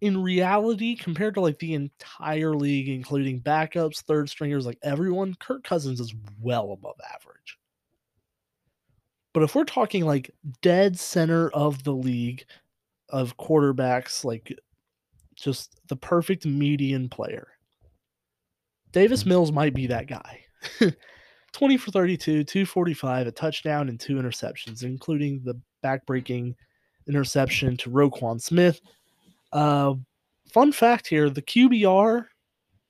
in 0.01 0.21
reality, 0.21 0.95
compared 0.95 1.33
to 1.35 1.41
like 1.41 1.59
the 1.59 1.73
entire 1.73 2.53
league, 2.53 2.89
including 2.89 3.41
backups, 3.41 4.01
third 4.01 4.29
stringers, 4.29 4.65
like 4.65 4.77
everyone, 4.83 5.35
Kirk 5.35 5.63
Cousins 5.63 5.99
is 6.01 6.13
well 6.41 6.73
above 6.73 6.99
average. 7.13 7.32
But 9.33 9.43
if 9.43 9.55
we're 9.55 9.63
talking 9.63 10.05
like 10.05 10.31
dead 10.61 10.99
center 10.99 11.49
of 11.49 11.83
the 11.83 11.93
league 11.93 12.45
of 13.09 13.37
quarterbacks, 13.37 14.23
like 14.23 14.57
just 15.35 15.79
the 15.87 15.95
perfect 15.95 16.45
median 16.45 17.09
player, 17.09 17.47
Davis 18.91 19.25
Mills 19.25 19.51
might 19.51 19.73
be 19.73 19.87
that 19.87 20.07
guy. 20.07 20.41
20 21.53 21.77
for 21.77 21.91
32, 21.91 22.43
245, 22.43 23.27
a 23.27 23.31
touchdown, 23.31 23.89
and 23.89 23.99
two 23.99 24.15
interceptions, 24.15 24.83
including 24.83 25.41
the 25.43 25.59
backbreaking 25.83 26.55
interception 27.07 27.77
to 27.77 27.89
Roquan 27.89 28.41
Smith. 28.41 28.81
Uh, 29.51 29.93
fun 30.51 30.71
fact 30.71 31.07
here 31.07 31.29
the 31.29 31.41
QBR 31.41 32.25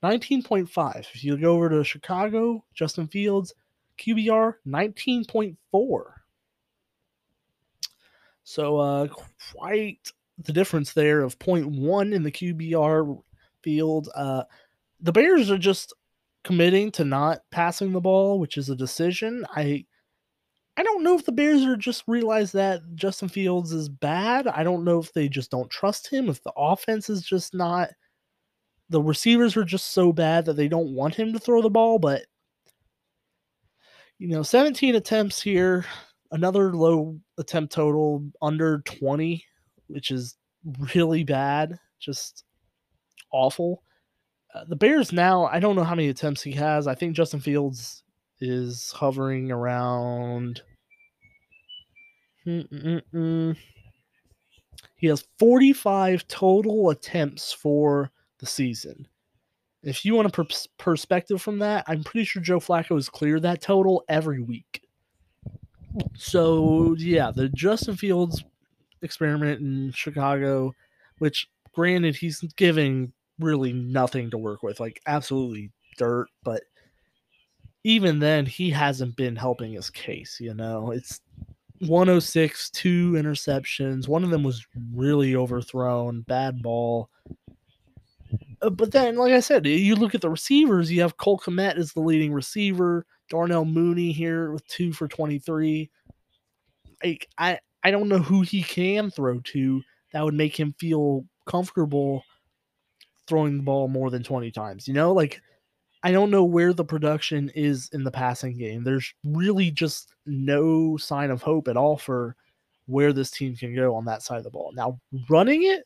19.5. 0.02 0.98
If 1.14 1.24
you 1.24 1.36
go 1.36 1.54
over 1.54 1.68
to 1.68 1.84
Chicago, 1.84 2.64
Justin 2.74 3.06
Fields, 3.06 3.54
QBR 3.98 4.54
19.4. 4.66 6.02
So 8.44 8.76
uh, 8.78 9.08
quite 9.52 10.10
the 10.38 10.52
difference 10.52 10.92
there 10.92 11.22
of 11.22 11.38
0.1 11.38 12.14
in 12.14 12.22
the 12.22 12.30
QBR 12.30 13.20
field. 13.62 14.08
Uh, 14.14 14.44
the 15.00 15.12
Bears 15.12 15.50
are 15.50 15.58
just 15.58 15.92
committing 16.44 16.90
to 16.92 17.04
not 17.04 17.40
passing 17.50 17.92
the 17.92 18.00
ball, 18.00 18.38
which 18.38 18.56
is 18.56 18.68
a 18.68 18.76
decision. 18.76 19.44
I 19.56 19.84
I 20.76 20.82
don't 20.82 21.04
know 21.04 21.16
if 21.16 21.24
the 21.24 21.32
Bears 21.32 21.64
are 21.64 21.76
just 21.76 22.02
realize 22.06 22.50
that 22.52 22.82
Justin 22.94 23.28
Fields 23.28 23.72
is 23.72 23.88
bad. 23.88 24.48
I 24.48 24.64
don't 24.64 24.84
know 24.84 24.98
if 24.98 25.12
they 25.12 25.28
just 25.28 25.50
don't 25.50 25.70
trust 25.70 26.08
him, 26.08 26.28
if 26.28 26.42
the 26.42 26.52
offense 26.56 27.08
is 27.08 27.22
just 27.22 27.54
not 27.54 27.90
the 28.90 29.00
receivers 29.00 29.56
are 29.56 29.64
just 29.64 29.92
so 29.92 30.12
bad 30.12 30.44
that 30.44 30.56
they 30.56 30.68
don't 30.68 30.94
want 30.94 31.14
him 31.14 31.32
to 31.32 31.38
throw 31.38 31.62
the 31.62 31.70
ball, 31.70 31.98
but 31.98 32.22
you 34.18 34.28
know, 34.28 34.42
17 34.42 34.94
attempts 34.94 35.40
here, 35.40 35.84
another 36.34 36.74
low 36.74 37.18
attempt 37.38 37.72
total 37.72 38.28
under 38.42 38.80
20, 38.80 39.42
which 39.86 40.10
is 40.10 40.36
really 40.94 41.24
bad, 41.24 41.78
just 42.00 42.44
awful. 43.32 43.82
Uh, 44.52 44.64
the 44.68 44.76
Bears 44.76 45.12
now, 45.12 45.44
I 45.46 45.60
don't 45.60 45.76
know 45.76 45.84
how 45.84 45.94
many 45.94 46.08
attempts 46.08 46.42
he 46.42 46.52
has. 46.52 46.86
I 46.86 46.94
think 46.94 47.14
Justin 47.14 47.40
Fields 47.40 48.02
is 48.40 48.90
hovering 48.90 49.50
around. 49.50 50.60
Mm-mm-mm. 52.46 53.56
He 54.96 55.06
has 55.06 55.24
45 55.38 56.26
total 56.28 56.90
attempts 56.90 57.52
for 57.52 58.10
the 58.40 58.46
season. 58.46 59.06
If 59.82 60.04
you 60.04 60.14
want 60.14 60.28
a 60.28 60.30
per- 60.30 60.46
perspective 60.78 61.40
from 61.40 61.58
that, 61.60 61.84
I'm 61.86 62.02
pretty 62.02 62.24
sure 62.24 62.42
Joe 62.42 62.58
Flacco 62.58 62.94
has 62.94 63.08
cleared 63.08 63.42
that 63.42 63.60
total 63.60 64.02
every 64.08 64.40
week. 64.40 64.83
So, 66.16 66.94
yeah, 66.98 67.30
the 67.34 67.48
Justin 67.48 67.96
Fields 67.96 68.44
experiment 69.02 69.60
in 69.60 69.92
Chicago, 69.92 70.74
which 71.18 71.48
granted 71.72 72.16
he's 72.16 72.40
giving 72.56 73.12
really 73.38 73.72
nothing 73.72 74.30
to 74.30 74.38
work 74.38 74.62
with, 74.62 74.80
like 74.80 75.00
absolutely 75.06 75.70
dirt, 75.98 76.28
but 76.44 76.62
even 77.84 78.18
then, 78.18 78.46
he 78.46 78.70
hasn't 78.70 79.14
been 79.14 79.36
helping 79.36 79.74
his 79.74 79.90
case. 79.90 80.38
You 80.40 80.54
know, 80.54 80.90
it's 80.90 81.20
106, 81.80 82.70
two 82.70 83.12
interceptions. 83.12 84.08
One 84.08 84.24
of 84.24 84.30
them 84.30 84.42
was 84.42 84.66
really 84.94 85.36
overthrown, 85.36 86.22
bad 86.22 86.62
ball. 86.62 87.10
Uh, 88.62 88.70
but 88.70 88.90
then, 88.90 89.16
like 89.16 89.34
I 89.34 89.40
said, 89.40 89.66
you 89.66 89.94
look 89.96 90.14
at 90.14 90.22
the 90.22 90.30
receivers. 90.30 90.90
You 90.90 91.02
have 91.02 91.18
Cole 91.18 91.38
Kmet 91.38 91.76
as 91.76 91.92
the 91.92 92.00
leading 92.00 92.32
receiver. 92.32 93.04
Darnell 93.28 93.64
Mooney 93.64 94.12
here 94.12 94.50
with 94.50 94.66
two 94.66 94.92
for 94.92 95.06
23. 95.06 95.90
Like 97.04 97.28
I, 97.38 97.58
I 97.82 97.90
don't 97.90 98.08
know 98.08 98.18
who 98.18 98.40
he 98.40 98.62
can 98.62 99.10
throw 99.10 99.40
to 99.40 99.82
that 100.12 100.24
would 100.24 100.34
make 100.34 100.58
him 100.58 100.74
feel 100.78 101.24
comfortable 101.46 102.24
throwing 103.26 103.58
the 103.58 103.62
ball 103.62 103.88
more 103.88 104.10
than 104.10 104.22
20 104.22 104.50
times. 104.50 104.88
You 104.88 104.94
know, 104.94 105.12
like 105.12 105.40
I 106.02 106.12
don't 106.12 106.30
know 106.30 106.44
where 106.44 106.72
the 106.72 106.84
production 106.84 107.50
is 107.54 107.88
in 107.92 108.04
the 108.04 108.10
passing 108.10 108.58
game. 108.58 108.84
There's 108.84 109.12
really 109.24 109.70
just 109.70 110.14
no 110.26 110.96
sign 110.96 111.30
of 111.30 111.42
hope 111.42 111.68
at 111.68 111.76
all 111.76 111.96
for 111.96 112.36
where 112.86 113.12
this 113.12 113.30
team 113.30 113.56
can 113.56 113.74
go 113.74 113.94
on 113.94 114.04
that 114.04 114.22
side 114.22 114.38
of 114.38 114.44
the 114.44 114.50
ball. 114.50 114.70
Now, 114.74 115.00
running 115.30 115.62
it, 115.62 115.84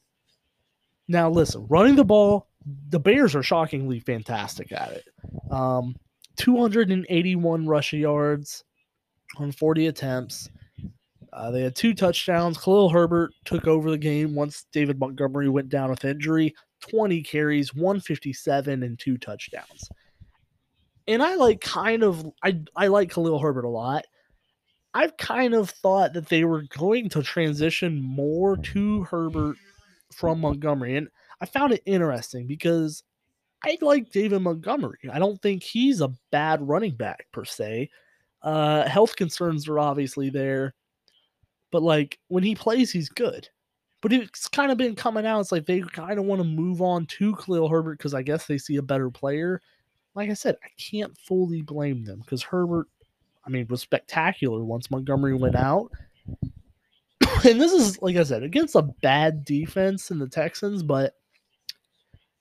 now 1.07 1.31
listen, 1.31 1.67
running 1.69 1.95
the 1.95 2.05
ball, 2.05 2.49
the 2.91 2.99
Bears 2.99 3.37
are 3.37 3.43
shockingly 3.43 4.01
fantastic 4.01 4.73
at 4.73 4.91
it. 4.93 5.05
Um, 5.51 5.95
281 6.37 7.67
rushing 7.67 8.01
yards 8.01 8.65
on 9.37 9.53
40 9.53 9.87
attempts. 9.87 10.51
Uh, 11.33 11.51
they 11.51 11.63
had 11.63 11.77
two 11.77 11.95
touchdowns. 11.95 12.59
Khalil 12.59 12.89
Herbert 12.89 13.33
took 13.45 13.67
over 13.67 13.91
the 13.91 13.99
game 13.99 14.35
once 14.35 14.67
David 14.73 14.99
Montgomery 14.99 15.49
went 15.49 15.69
down 15.69 15.91
with 15.91 16.05
injury. 16.05 16.55
20 16.81 17.23
carries, 17.23 17.75
157, 17.75 18.83
and 18.83 18.99
two 18.99 19.19
touchdowns 19.19 19.91
and 21.09 21.23
I 21.23 21.35
like 21.35 21.61
kind 21.61 22.05
of 22.05 22.31
I 22.45 22.61
I 22.77 22.87
like 22.87 23.11
Khalil 23.11 23.41
Herbert 23.41 23.65
a 23.65 23.71
lot. 23.71 24.05
I've 24.95 25.17
kind 25.17 25.55
of 25.55 25.71
thought 25.71 26.13
that 26.13 26.29
they 26.29 26.45
were 26.45 26.63
going 26.77 27.09
to 27.11 27.23
transition 27.23 28.01
more 28.01 28.57
to 28.57 29.05
Herbert 29.05 29.57
from 30.13 30.41
Montgomery, 30.41 30.97
and 30.97 31.09
I 31.41 31.47
found 31.47 31.73
it 31.73 31.83
interesting 31.87 32.47
because 32.47 33.03
I 33.65 33.79
like 33.81 34.11
David 34.11 34.41
Montgomery. 34.43 34.99
I 35.11 35.19
don't 35.19 35.41
think 35.41 35.63
he's 35.63 36.01
a 36.01 36.13
bad 36.31 36.67
running 36.67 36.95
back 36.95 37.27
per 37.33 37.45
se. 37.45 37.91
Uh, 38.43 38.89
health 38.89 39.17
concerns 39.17 39.69
are 39.69 39.79
obviously 39.79 40.31
there, 40.31 40.75
but 41.71 41.83
like 41.83 42.19
when 42.29 42.45
he 42.45 42.55
plays, 42.55 42.91
he's 42.91 43.09
good. 43.09 43.49
But 44.01 44.13
it's 44.13 44.47
kind 44.47 44.71
of 44.71 44.79
been 44.79 44.95
coming 44.95 45.27
out. 45.27 45.41
It's 45.41 45.51
like 45.51 45.67
they 45.67 45.81
kind 45.81 46.21
of 46.21 46.25
want 46.25 46.41
to 46.41 46.45
move 46.45 46.81
on 46.81 47.07
to 47.07 47.35
Khalil 47.35 47.69
Herbert 47.69 47.99
because 47.99 48.15
I 48.15 48.23
guess 48.23 48.47
they 48.47 48.59
see 48.59 48.77
a 48.77 48.83
better 48.83 49.11
player 49.11 49.61
like 50.19 50.31
I 50.31 50.35
said, 50.35 50.57
I 50.65 50.69
can't 50.79 51.17
fully 51.17 51.63
blame 51.63 52.05
them 52.05 52.19
because 52.19 52.43
Herbert, 52.43 52.89
I 53.47 53.51
mean, 53.51 53.69
was 53.69 53.81
spectacular 53.81 54.65
once 54.65 54.91
Montgomery 54.91 55.37
went 55.37 55.55
out. 55.55 55.93
and 57.45 57.61
this 57.61 57.73
is, 57.73 58.03
like 58.03 58.17
I 58.17 58.25
said, 58.25 58.43
against 58.43 58.75
a 58.75 58.83
bad 58.83 59.45
defense 59.45 60.11
in 60.11 60.19
the 60.19 60.29
Texans, 60.29 60.83
but 60.83 61.15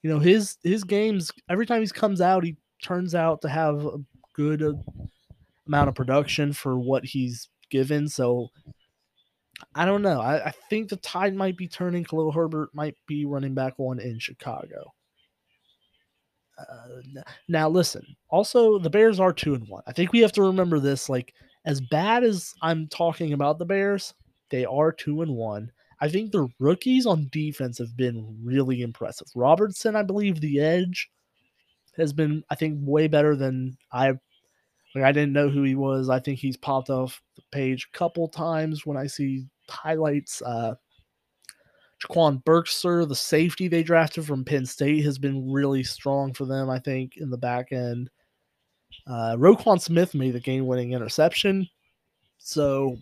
you 0.02 0.10
know 0.10 0.18
his 0.18 0.58
his 0.62 0.84
games 0.84 1.30
every 1.48 1.66
time 1.66 1.80
he 1.80 1.88
comes 1.88 2.20
out, 2.20 2.44
he 2.44 2.56
turns 2.82 3.14
out 3.14 3.42
to 3.42 3.48
have 3.48 3.84
a 3.84 3.98
good 4.32 4.62
uh, 4.62 4.72
amount 5.68 5.88
of 5.88 5.94
production 5.94 6.52
for 6.52 6.78
what 6.78 7.04
he's 7.04 7.48
given. 7.70 8.08
So 8.08 8.48
I 9.74 9.84
don't 9.84 10.02
know. 10.02 10.20
I, 10.20 10.46
I 10.46 10.50
think 10.70 10.88
the 10.88 10.96
tide 10.96 11.34
might 11.34 11.56
be 11.56 11.68
turning. 11.68 12.04
Khalil 12.04 12.32
Herbert 12.32 12.70
might 12.74 12.96
be 13.06 13.24
running 13.24 13.54
back 13.54 13.78
one 13.78 14.00
in 14.00 14.18
Chicago. 14.18 14.92
Uh, 16.58 17.22
now 17.48 17.68
listen. 17.68 18.04
Also, 18.30 18.78
the 18.78 18.90
Bears 18.90 19.20
are 19.20 19.32
two 19.32 19.54
and 19.54 19.68
one. 19.68 19.82
I 19.86 19.92
think 19.92 20.12
we 20.12 20.20
have 20.20 20.32
to 20.32 20.42
remember 20.42 20.80
this. 20.80 21.08
Like 21.08 21.32
as 21.64 21.80
bad 21.80 22.24
as 22.24 22.54
I'm 22.62 22.88
talking 22.88 23.32
about 23.32 23.58
the 23.58 23.64
Bears, 23.64 24.14
they 24.50 24.64
are 24.64 24.92
two 24.92 25.22
and 25.22 25.34
one. 25.36 25.70
I 26.00 26.08
think 26.08 26.30
the 26.30 26.48
rookies 26.58 27.06
on 27.06 27.28
defense 27.32 27.78
have 27.78 27.96
been 27.96 28.38
really 28.42 28.82
impressive. 28.82 29.28
Robertson, 29.34 29.96
I 29.96 30.02
believe, 30.02 30.40
the 30.40 30.60
edge 30.60 31.10
has 31.96 32.12
been, 32.12 32.44
I 32.50 32.54
think, 32.54 32.78
way 32.80 33.08
better 33.08 33.34
than 33.34 33.76
I. 33.92 34.14
Like 34.98 35.08
I 35.08 35.12
didn't 35.12 35.32
know 35.32 35.48
who 35.48 35.62
he 35.62 35.74
was. 35.74 36.10
I 36.10 36.18
think 36.18 36.38
he's 36.38 36.56
popped 36.56 36.90
off 36.90 37.22
the 37.36 37.42
page 37.52 37.88
a 37.92 37.96
couple 37.96 38.28
times 38.28 38.84
when 38.84 38.96
I 38.96 39.06
see 39.06 39.46
highlights. 39.68 40.42
Uh, 40.42 40.74
Jaquan 42.02 42.44
Brisker, 42.44 43.04
the 43.04 43.14
safety 43.14 43.68
they 43.68 43.82
drafted 43.82 44.24
from 44.24 44.44
Penn 44.44 44.66
State, 44.66 45.04
has 45.04 45.18
been 45.18 45.50
really 45.50 45.82
strong 45.82 46.32
for 46.32 46.44
them, 46.46 46.70
I 46.70 46.78
think, 46.78 47.16
in 47.16 47.30
the 47.30 47.38
back 47.38 47.72
end. 47.72 48.10
Uh, 49.06 49.36
Roquan 49.36 49.80
Smith 49.80 50.14
made 50.14 50.32
the 50.32 50.40
game 50.40 50.66
winning 50.66 50.92
interception. 50.92 51.68
So 52.38 52.96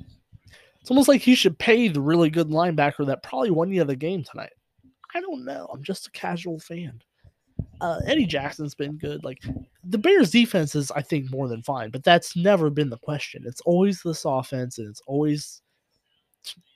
it's 0.80 0.90
almost 0.90 1.08
like 1.08 1.20
he 1.20 1.34
should 1.34 1.58
pay 1.58 1.88
the 1.88 2.00
really 2.00 2.30
good 2.30 2.48
linebacker 2.48 3.06
that 3.06 3.22
probably 3.22 3.50
won 3.50 3.72
you 3.72 3.84
the 3.84 3.96
game 3.96 4.22
tonight. 4.22 4.52
I 5.14 5.20
don't 5.20 5.44
know. 5.44 5.68
I'm 5.72 5.82
just 5.82 6.06
a 6.08 6.10
casual 6.10 6.58
fan. 6.58 7.00
Uh, 7.80 8.00
Eddie 8.06 8.26
Jackson's 8.26 8.75
been 8.75 8.96
good. 8.96 9.25
Like 9.25 9.42
the 9.85 9.99
Bears' 9.99 10.30
defense 10.30 10.75
is, 10.75 10.90
I 10.90 11.02
think, 11.02 11.30
more 11.30 11.49
than 11.49 11.62
fine, 11.62 11.90
but 11.90 12.04
that's 12.04 12.37
never 12.37 12.70
been 12.70 12.90
the 12.90 12.99
question. 12.99 13.44
It's 13.46 13.61
always 13.62 14.02
this 14.02 14.25
offense, 14.25 14.78
and 14.78 14.88
it's 14.88 15.02
always 15.06 15.61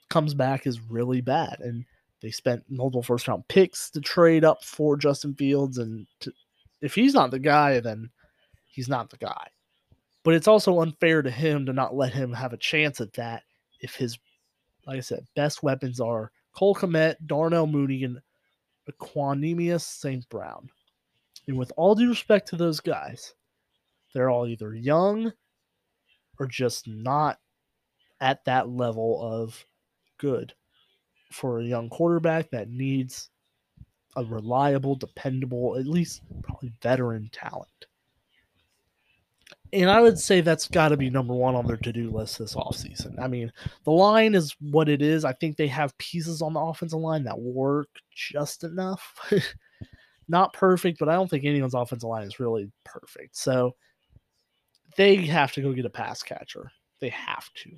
comes 0.09 0.33
back 0.33 0.67
as 0.67 0.79
really 0.81 1.21
bad. 1.21 1.57
And 1.61 1.85
they 2.21 2.31
spent 2.31 2.63
multiple 2.69 3.01
first 3.01 3.27
round 3.27 3.47
picks 3.47 3.89
to 3.91 4.01
trade 4.01 4.45
up 4.45 4.63
for 4.63 4.95
Justin 4.95 5.33
Fields, 5.33 5.77
and 5.77 6.05
to, 6.19 6.31
if 6.81 6.93
he's 6.93 7.13
not 7.13 7.31
the 7.31 7.39
guy, 7.39 7.79
then 7.79 8.09
he's 8.67 8.89
not 8.89 9.09
the 9.09 9.17
guy. 9.17 9.47
But 10.23 10.35
it's 10.35 10.47
also 10.47 10.81
unfair 10.81 11.23
to 11.23 11.31
him 11.31 11.65
to 11.65 11.73
not 11.73 11.95
let 11.95 12.13
him 12.13 12.31
have 12.33 12.53
a 12.53 12.57
chance 12.57 13.01
at 13.01 13.13
that 13.13 13.43
if 13.79 13.95
his, 13.95 14.19
like 14.85 14.97
I 14.97 15.01
said, 15.01 15.25
best 15.35 15.63
weapons 15.63 15.99
are 15.99 16.31
Cole 16.55 16.75
Kmet, 16.75 17.15
Darnell 17.25 17.65
Mooney, 17.65 18.03
and 18.03 18.19
Equanimeous 18.89 19.81
St. 19.81 20.27
Brown. 20.29 20.69
And 21.47 21.57
with 21.57 21.71
all 21.75 21.95
due 21.95 22.09
respect 22.09 22.47
to 22.49 22.55
those 22.55 22.79
guys, 22.79 23.33
they're 24.13 24.29
all 24.29 24.47
either 24.47 24.75
young 24.75 25.31
or 26.39 26.47
just 26.47 26.87
not 26.87 27.39
at 28.19 28.45
that 28.45 28.69
level 28.69 29.19
of 29.21 29.65
good 30.17 30.53
for 31.31 31.59
a 31.59 31.65
young 31.65 31.89
quarterback 31.89 32.51
that 32.51 32.69
needs 32.69 33.29
a 34.15 34.23
reliable, 34.23 34.95
dependable, 34.95 35.77
at 35.77 35.87
least 35.87 36.21
probably 36.43 36.71
veteran 36.81 37.29
talent. 37.31 37.67
And 39.73 39.89
I 39.89 40.01
would 40.01 40.19
say 40.19 40.41
that's 40.41 40.67
got 40.67 40.89
to 40.89 40.97
be 40.97 41.09
number 41.09 41.33
one 41.33 41.55
on 41.55 41.65
their 41.65 41.77
to 41.77 41.93
do 41.93 42.11
list 42.11 42.39
this 42.39 42.55
offseason. 42.55 43.17
I 43.19 43.27
mean, 43.27 43.51
the 43.85 43.91
line 43.91 44.35
is 44.35 44.53
what 44.59 44.89
it 44.89 45.01
is. 45.01 45.23
I 45.23 45.31
think 45.31 45.55
they 45.55 45.67
have 45.67 45.97
pieces 45.97 46.41
on 46.41 46.53
the 46.53 46.59
offensive 46.59 46.99
line 46.99 47.23
that 47.23 47.39
work 47.39 47.87
just 48.13 48.65
enough. 48.65 49.17
Not 50.31 50.53
perfect, 50.53 50.97
but 50.97 51.09
I 51.09 51.13
don't 51.13 51.29
think 51.29 51.43
anyone's 51.43 51.73
offensive 51.73 52.07
line 52.07 52.25
is 52.25 52.39
really 52.39 52.71
perfect. 52.85 53.35
So 53.35 53.75
they 54.95 55.17
have 55.25 55.51
to 55.51 55.61
go 55.61 55.73
get 55.73 55.85
a 55.85 55.89
pass 55.89 56.23
catcher. 56.23 56.71
They 57.01 57.09
have 57.09 57.49
to. 57.55 57.71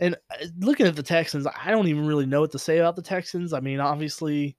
And 0.00 0.14
uh, 0.30 0.46
looking 0.60 0.86
at 0.86 0.96
the 0.96 1.02
Texans, 1.02 1.46
I 1.46 1.70
don't 1.70 1.88
even 1.88 2.06
really 2.06 2.24
know 2.24 2.40
what 2.40 2.52
to 2.52 2.58
say 2.58 2.78
about 2.78 2.96
the 2.96 3.02
Texans. 3.02 3.52
I 3.52 3.60
mean, 3.60 3.78
obviously, 3.78 4.56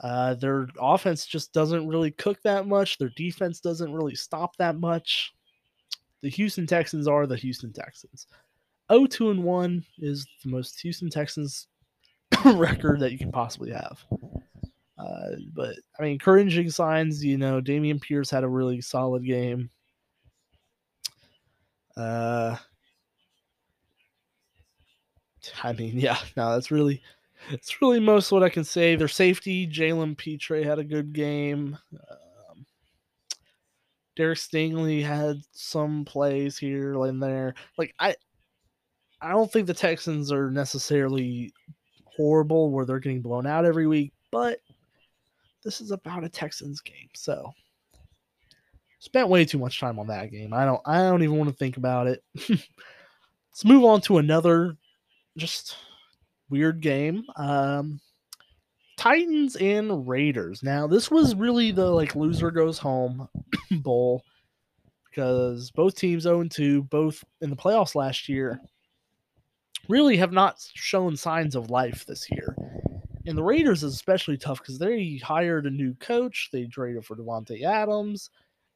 uh, 0.00 0.34
their 0.34 0.68
offense 0.78 1.24
just 1.24 1.54
doesn't 1.54 1.88
really 1.88 2.10
cook 2.10 2.42
that 2.42 2.66
much. 2.66 2.98
Their 2.98 3.12
defense 3.16 3.60
doesn't 3.60 3.94
really 3.94 4.16
stop 4.16 4.54
that 4.58 4.78
much. 4.78 5.32
The 6.20 6.28
Houston 6.28 6.66
Texans 6.66 7.08
are 7.08 7.26
the 7.26 7.36
Houston 7.36 7.72
Texans. 7.72 8.26
0-2 8.90 9.30
and 9.30 9.44
1 9.44 9.82
is 10.00 10.26
the 10.44 10.50
most 10.50 10.78
Houston 10.80 11.08
Texans 11.08 11.68
record 12.44 13.00
that 13.00 13.12
you 13.12 13.18
can 13.18 13.32
possibly 13.32 13.70
have. 13.70 14.04
Uh, 14.98 15.36
but 15.54 15.76
I 15.98 16.02
mean, 16.02 16.12
encouraging 16.12 16.70
signs. 16.70 17.24
You 17.24 17.38
know, 17.38 17.60
Dameon 17.60 18.00
Pierce 18.00 18.30
had 18.30 18.44
a 18.44 18.48
really 18.48 18.80
solid 18.80 19.24
game. 19.24 19.70
Uh, 21.96 22.56
I 25.62 25.72
mean, 25.72 25.98
yeah, 25.98 26.18
no, 26.36 26.52
that's 26.52 26.70
really 26.70 27.02
it's 27.50 27.80
really 27.80 28.00
most 28.00 28.32
what 28.32 28.42
I 28.42 28.48
can 28.48 28.64
say. 28.64 28.96
Their 28.96 29.08
safety, 29.08 29.66
Jalen 29.66 30.16
Pitre 30.16 30.64
had 30.64 30.78
a 30.78 30.84
good 30.84 31.12
game. 31.12 31.78
Um, 31.92 32.66
Derek 34.16 34.38
Stingley 34.38 35.04
had 35.04 35.42
some 35.52 36.04
plays 36.04 36.56
here 36.56 36.94
and 37.04 37.22
there. 37.22 37.54
Like 37.76 37.94
I, 37.98 38.16
I 39.20 39.30
don't 39.30 39.50
think 39.52 39.66
the 39.66 39.74
Texans 39.74 40.32
are 40.32 40.50
necessarily 40.50 41.52
horrible 42.04 42.70
where 42.70 42.86
they're 42.86 42.98
getting 42.98 43.22
blown 43.22 43.46
out 43.46 43.66
every 43.66 43.86
week, 43.86 44.12
but 44.30 44.60
this 45.66 45.80
is 45.80 45.90
about 45.90 46.22
a 46.22 46.28
Texans 46.28 46.80
game, 46.80 47.08
so 47.12 47.52
spent 49.00 49.28
way 49.28 49.44
too 49.44 49.58
much 49.58 49.80
time 49.80 49.98
on 49.98 50.06
that 50.06 50.30
game. 50.30 50.54
I 50.54 50.64
don't, 50.64 50.80
I 50.86 50.98
don't 50.98 51.24
even 51.24 51.36
want 51.36 51.50
to 51.50 51.56
think 51.56 51.76
about 51.76 52.06
it. 52.06 52.22
Let's 52.48 53.64
move 53.64 53.84
on 53.84 54.00
to 54.02 54.18
another 54.18 54.76
just 55.36 55.76
weird 56.48 56.80
game. 56.80 57.24
Um, 57.36 58.00
Titans 58.96 59.56
and 59.56 60.06
Raiders. 60.06 60.62
Now, 60.62 60.86
this 60.86 61.10
was 61.10 61.34
really 61.34 61.72
the 61.72 61.84
like 61.84 62.14
loser 62.14 62.52
goes 62.52 62.78
home 62.78 63.28
bowl 63.82 64.22
because 65.10 65.72
both 65.72 65.96
teams 65.96 66.22
0 66.22 66.44
2, 66.44 66.84
both 66.84 67.24
in 67.40 67.50
the 67.50 67.56
playoffs 67.56 67.96
last 67.96 68.28
year, 68.28 68.60
really 69.88 70.16
have 70.16 70.32
not 70.32 70.64
shown 70.74 71.16
signs 71.16 71.56
of 71.56 71.70
life 71.70 72.06
this 72.06 72.30
year. 72.30 72.56
And 73.26 73.36
the 73.36 73.42
Raiders 73.42 73.82
is 73.82 73.94
especially 73.94 74.36
tough 74.36 74.60
because 74.60 74.78
they 74.78 75.20
hired 75.22 75.66
a 75.66 75.70
new 75.70 75.94
coach. 75.94 76.48
They 76.52 76.66
traded 76.66 77.04
for 77.04 77.16
Davante 77.16 77.62
Adams. 77.62 78.30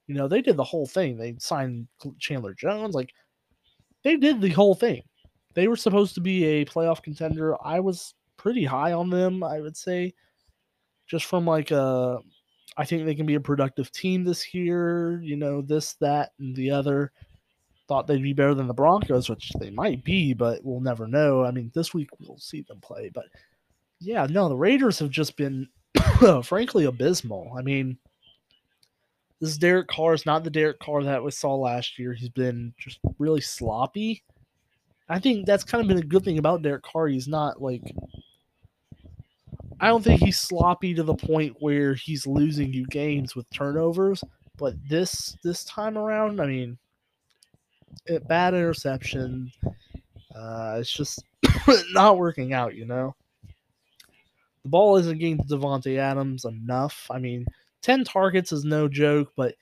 You 0.08 0.14
know, 0.16 0.26
they 0.26 0.42
did 0.42 0.56
the 0.56 0.64
whole 0.64 0.86
thing. 0.86 1.16
They 1.16 1.36
signed 1.38 1.86
Chandler 2.18 2.54
Jones. 2.54 2.94
Like, 2.94 3.12
they 4.02 4.16
did 4.16 4.40
the 4.40 4.50
whole 4.50 4.74
thing 4.74 5.02
they 5.54 5.68
were 5.68 5.76
supposed 5.76 6.14
to 6.14 6.20
be 6.20 6.44
a 6.44 6.64
playoff 6.64 7.02
contender. 7.02 7.56
I 7.64 7.80
was 7.80 8.14
pretty 8.36 8.64
high 8.64 8.92
on 8.92 9.10
them, 9.10 9.42
I 9.42 9.60
would 9.60 9.76
say, 9.76 10.14
just 11.06 11.26
from 11.26 11.46
like 11.46 11.70
a. 11.70 11.82
Uh, 11.82 12.18
I 12.76 12.84
think 12.84 13.04
they 13.04 13.16
can 13.16 13.26
be 13.26 13.34
a 13.34 13.40
productive 13.40 13.90
team 13.90 14.24
this 14.24 14.54
year. 14.54 15.20
You 15.22 15.36
know, 15.36 15.60
this, 15.60 15.94
that, 15.94 16.30
and 16.38 16.54
the 16.54 16.70
other. 16.70 17.12
Thought 17.88 18.06
they'd 18.06 18.22
be 18.22 18.32
better 18.32 18.54
than 18.54 18.68
the 18.68 18.74
Broncos, 18.74 19.28
which 19.28 19.50
they 19.58 19.70
might 19.70 20.04
be, 20.04 20.32
but 20.32 20.60
we'll 20.62 20.80
never 20.80 21.08
know. 21.08 21.44
I 21.44 21.50
mean, 21.50 21.72
this 21.74 21.92
week 21.92 22.08
we'll 22.20 22.38
see 22.38 22.62
them 22.62 22.78
play. 22.80 23.10
But 23.12 23.24
yeah, 24.00 24.26
no, 24.28 24.48
the 24.48 24.56
Raiders 24.56 24.98
have 24.98 25.10
just 25.10 25.36
been, 25.36 25.68
frankly, 26.42 26.84
abysmal. 26.84 27.52
I 27.56 27.62
mean, 27.62 27.98
this 29.40 29.56
Derek 29.56 29.88
Carr 29.88 30.14
is 30.14 30.26
not 30.26 30.44
the 30.44 30.50
Derek 30.50 30.80
Carr 30.80 31.02
that 31.04 31.22
we 31.22 31.30
saw 31.30 31.54
last 31.54 31.98
year. 31.98 32.12
He's 32.14 32.28
been 32.28 32.74
just 32.78 32.98
really 33.18 33.40
sloppy. 33.40 34.22
I 35.08 35.18
think 35.18 35.46
that's 35.46 35.64
kind 35.64 35.82
of 35.82 35.88
been 35.88 35.98
a 35.98 36.02
good 36.02 36.24
thing 36.24 36.38
about 36.38 36.62
Derek 36.62 36.82
Carr. 36.82 37.08
He's 37.08 37.28
not 37.28 37.60
like 37.60 37.82
I 39.80 39.88
don't 39.88 40.02
think 40.04 40.20
he's 40.20 40.38
sloppy 40.38 40.94
to 40.94 41.02
the 41.02 41.14
point 41.14 41.56
where 41.58 41.94
he's 41.94 42.26
losing 42.26 42.72
you 42.72 42.86
games 42.86 43.34
with 43.34 43.48
turnovers. 43.50 44.22
But 44.56 44.74
this 44.88 45.36
this 45.42 45.64
time 45.64 45.96
around, 45.96 46.40
I 46.40 46.46
mean, 46.46 46.78
it, 48.04 48.28
bad 48.28 48.52
interception. 48.52 49.50
Uh, 50.34 50.76
it's 50.78 50.92
just 50.92 51.24
not 51.92 52.18
working 52.18 52.52
out, 52.52 52.74
you 52.74 52.84
know. 52.84 53.14
The 54.64 54.70
ball 54.70 54.96
isn't 54.96 55.18
getting 55.18 55.38
to 55.38 55.44
Davante 55.44 55.96
Adams 55.98 56.44
enough. 56.44 57.06
I 57.10 57.18
mean, 57.18 57.46
ten 57.82 58.04
targets 58.04 58.52
is 58.52 58.64
no 58.64 58.88
joke, 58.88 59.32
but 59.36 59.54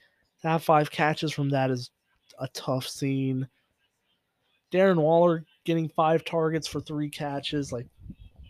to 0.42 0.48
have 0.48 0.64
five 0.64 0.90
catches 0.90 1.32
from 1.32 1.50
that 1.50 1.70
is 1.70 1.90
a 2.38 2.48
tough 2.48 2.86
scene. 2.86 3.48
Darren 4.72 5.00
Waller 5.00 5.44
getting 5.64 5.88
five 5.88 6.24
targets 6.24 6.66
for 6.66 6.80
three 6.80 7.08
catches. 7.08 7.72
Like, 7.72 7.86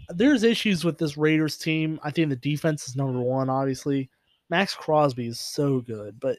there's 0.09 0.43
issues 0.43 0.85
with 0.85 0.99
this 0.99 1.17
Raiders 1.17 1.57
team. 1.57 2.01
I 2.03 2.11
think 2.11 2.31
the 2.31 2.37
defense 2.37 2.89
is 2.89 2.97
number 2.97 3.21
one, 3.21 3.49
obviously. 3.49 4.11
Maxx 4.51 4.75
Crosby 4.75 5.27
is 5.27 5.39
so 5.39 5.81
good, 5.81 6.19
but 6.19 6.39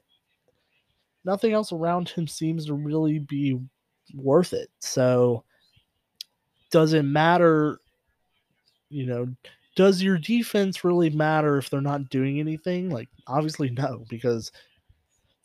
nothing 1.24 1.54
else 1.54 1.72
around 1.72 2.10
him 2.10 2.28
seems 2.28 2.66
to 2.66 2.74
really 2.74 3.20
be 3.20 3.60
worth 4.16 4.54
it. 4.54 4.70
So, 4.80 5.44
does 6.72 6.94
it 6.94 7.04
matter? 7.04 7.80
You 8.90 9.06
know, 9.06 9.28
does 9.80 10.04
your 10.04 10.18
defense 10.18 10.84
really 10.84 11.10
matter 11.10 11.58
if 11.58 11.70
they're 11.70 11.80
not 11.80 12.10
doing 12.10 12.38
anything? 12.38 12.90
Like, 12.90 13.08
obviously, 13.28 13.70
no, 13.70 14.04
because 14.10 14.52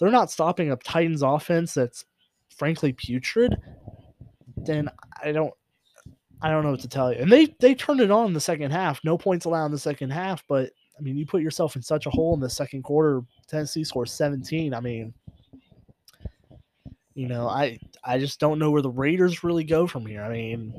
they're 0.00 0.10
not 0.10 0.28
stopping 0.28 0.72
a 0.72 0.76
Titans 0.76 1.22
offense 1.22 1.72
that's 1.72 2.04
frankly 2.48 2.92
putrid 2.92 3.56
then 4.56 4.90
I 5.22 5.30
don't 5.30 5.54
I 6.42 6.50
don't 6.50 6.64
know 6.64 6.72
what 6.72 6.80
to 6.80 6.88
tell 6.88 7.12
you. 7.12 7.20
And 7.20 7.30
they 7.30 7.54
they 7.60 7.76
turned 7.76 8.00
it 8.00 8.10
on 8.10 8.26
in 8.26 8.32
the 8.32 8.40
second 8.40 8.72
half. 8.72 8.98
No 9.04 9.16
points 9.16 9.44
allowed 9.44 9.66
in 9.66 9.70
the 9.70 9.78
second 9.78 10.10
half, 10.10 10.42
but 10.48 10.72
I 10.98 11.00
mean, 11.00 11.16
you 11.16 11.26
put 11.26 11.40
yourself 11.40 11.76
in 11.76 11.82
such 11.82 12.06
a 12.06 12.10
hole 12.10 12.34
in 12.34 12.40
the 12.40 12.50
second 12.50 12.82
quarter. 12.82 13.22
Tennessee 13.46 13.84
scores 13.84 14.12
17. 14.12 14.74
I 14.74 14.80
mean, 14.80 15.14
you 17.14 17.28
know, 17.28 17.46
I 17.46 17.78
I 18.02 18.18
just 18.18 18.40
don't 18.40 18.58
know 18.58 18.72
where 18.72 18.82
the 18.82 18.90
Raiders 18.90 19.44
really 19.44 19.62
go 19.62 19.86
from 19.86 20.04
here. 20.04 20.24
I 20.24 20.28
mean, 20.28 20.74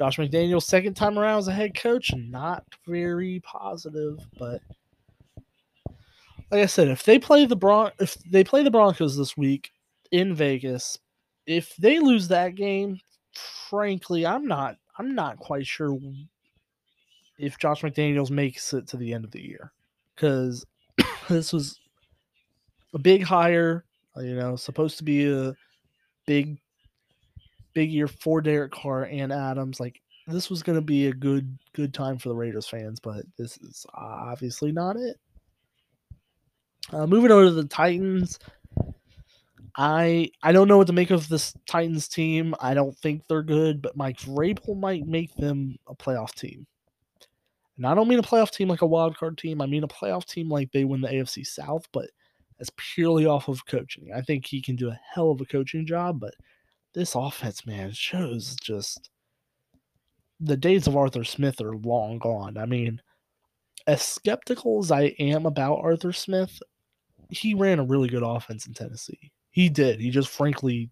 Josh 0.00 0.16
McDaniels 0.16 0.62
second 0.62 0.94
time 0.94 1.18
around 1.18 1.40
as 1.40 1.48
a 1.48 1.52
head 1.52 1.74
coach, 1.74 2.10
not 2.16 2.64
very 2.88 3.38
positive, 3.40 4.16
but 4.38 4.62
like 6.50 6.62
I 6.62 6.66
said, 6.66 6.88
if 6.88 7.04
they 7.04 7.18
play 7.18 7.44
the 7.44 7.54
Bron 7.54 7.90
if 8.00 8.14
they 8.24 8.42
play 8.42 8.62
the 8.62 8.70
Broncos 8.70 9.18
this 9.18 9.36
week 9.36 9.72
in 10.10 10.34
Vegas, 10.34 10.98
if 11.46 11.76
they 11.76 11.98
lose 11.98 12.28
that 12.28 12.54
game, 12.54 12.98
frankly, 13.68 14.24
I'm 14.24 14.46
not 14.46 14.76
I'm 14.96 15.14
not 15.14 15.36
quite 15.36 15.66
sure 15.66 15.98
if 17.38 17.58
Josh 17.58 17.82
McDaniels 17.82 18.30
makes 18.30 18.72
it 18.72 18.86
to 18.88 18.96
the 18.96 19.12
end 19.12 19.26
of 19.26 19.32
the 19.32 19.46
year 19.46 19.70
because 20.14 20.64
this 21.28 21.52
was 21.52 21.78
a 22.94 22.98
big 22.98 23.22
hire, 23.22 23.84
you 24.16 24.34
know, 24.34 24.56
supposed 24.56 24.96
to 24.96 25.04
be 25.04 25.30
a 25.30 25.52
big 26.24 26.58
big 27.72 27.90
year 27.90 28.08
for 28.08 28.40
Derek 28.40 28.72
Carr 28.72 29.04
and 29.04 29.32
Adams. 29.32 29.80
Like 29.80 30.00
this 30.26 30.50
was 30.50 30.62
going 30.62 30.76
to 30.78 30.84
be 30.84 31.06
a 31.06 31.12
good 31.12 31.58
good 31.72 31.94
time 31.94 32.18
for 32.18 32.28
the 32.28 32.34
Raiders 32.34 32.66
fans, 32.66 33.00
but 33.00 33.24
this 33.36 33.56
is 33.58 33.86
obviously 33.94 34.72
not 34.72 34.96
it. 34.96 35.16
Uh, 36.92 37.06
moving 37.06 37.30
over 37.30 37.46
to 37.46 37.50
the 37.52 37.64
Titans, 37.64 38.38
I 39.76 40.30
I 40.42 40.52
don't 40.52 40.68
know 40.68 40.78
what 40.78 40.88
to 40.88 40.92
make 40.92 41.10
of 41.10 41.28
this 41.28 41.54
Titans 41.66 42.08
team. 42.08 42.54
I 42.60 42.74
don't 42.74 42.96
think 42.98 43.22
they're 43.26 43.42
good, 43.42 43.80
but 43.82 43.96
Mike 43.96 44.18
Vrabel 44.18 44.76
might 44.76 45.06
make 45.06 45.34
them 45.36 45.76
a 45.86 45.94
playoff 45.94 46.34
team. 46.34 46.66
And 47.76 47.86
I 47.86 47.94
don't 47.94 48.08
mean 48.08 48.18
a 48.18 48.22
playoff 48.22 48.50
team 48.50 48.68
like 48.68 48.82
a 48.82 48.86
wild 48.86 49.16
card 49.16 49.38
team. 49.38 49.62
I 49.62 49.66
mean 49.66 49.84
a 49.84 49.88
playoff 49.88 50.26
team 50.26 50.50
like 50.50 50.70
they 50.72 50.84
win 50.84 51.00
the 51.00 51.08
AFC 51.08 51.46
South, 51.46 51.86
but 51.92 52.10
that's 52.58 52.70
purely 52.76 53.24
off 53.24 53.48
of 53.48 53.64
coaching. 53.64 54.10
I 54.14 54.20
think 54.20 54.44
he 54.44 54.60
can 54.60 54.76
do 54.76 54.90
a 54.90 55.00
hell 55.14 55.30
of 55.30 55.40
a 55.40 55.46
coaching 55.46 55.86
job, 55.86 56.20
but 56.20 56.34
this 56.94 57.14
offense, 57.14 57.66
man, 57.66 57.92
shows 57.92 58.56
just 58.56 59.10
the 60.40 60.56
days 60.56 60.86
of 60.86 60.96
Arthur 60.96 61.24
Smith 61.24 61.60
are 61.60 61.76
long 61.76 62.18
gone. 62.18 62.56
I 62.56 62.66
mean, 62.66 63.00
as 63.86 64.02
skeptical 64.02 64.78
as 64.80 64.90
I 64.90 65.14
am 65.18 65.46
about 65.46 65.80
Arthur 65.82 66.12
Smith, 66.12 66.60
he 67.28 67.54
ran 67.54 67.78
a 67.78 67.84
really 67.84 68.08
good 68.08 68.22
offense 68.22 68.66
in 68.66 68.74
Tennessee. 68.74 69.30
He 69.50 69.68
did. 69.68 70.00
He 70.00 70.10
just 70.10 70.28
frankly 70.28 70.90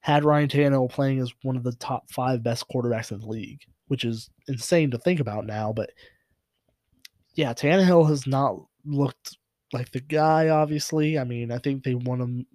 had 0.00 0.24
Ryan 0.24 0.48
Tannehill 0.48 0.90
playing 0.90 1.20
as 1.20 1.32
one 1.42 1.56
of 1.56 1.62
the 1.62 1.74
top 1.76 2.10
five 2.10 2.42
best 2.42 2.66
quarterbacks 2.68 3.10
in 3.10 3.20
the 3.20 3.26
league, 3.26 3.62
which 3.88 4.04
is 4.04 4.28
insane 4.48 4.90
to 4.90 4.98
think 4.98 5.20
about 5.20 5.46
now. 5.46 5.72
But 5.72 5.90
yeah, 7.34 7.52
Tannehill 7.52 8.08
has 8.08 8.26
not 8.26 8.56
looked 8.84 9.36
like 9.72 9.90
the 9.92 10.00
guy, 10.00 10.48
obviously. 10.48 11.18
I 11.18 11.24
mean, 11.24 11.50
I 11.50 11.58
think 11.58 11.82
they 11.82 11.94
want 11.94 12.22
him. 12.22 12.46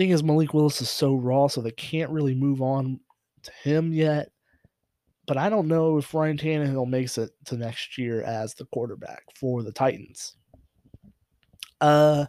Thing 0.00 0.12
is, 0.12 0.22
Malik 0.22 0.54
Willis 0.54 0.80
is 0.80 0.88
so 0.88 1.14
raw, 1.14 1.46
so 1.46 1.60
they 1.60 1.72
can't 1.72 2.10
really 2.10 2.34
move 2.34 2.62
on 2.62 3.00
to 3.42 3.52
him 3.62 3.92
yet. 3.92 4.30
But 5.26 5.36
I 5.36 5.50
don't 5.50 5.68
know 5.68 5.98
if 5.98 6.14
Ryan 6.14 6.38
Tannehill 6.38 6.88
makes 6.88 7.18
it 7.18 7.28
to 7.44 7.58
next 7.58 7.98
year 7.98 8.22
as 8.22 8.54
the 8.54 8.64
quarterback 8.72 9.24
for 9.38 9.62
the 9.62 9.72
Titans. 9.72 10.36
Uh, 11.82 12.24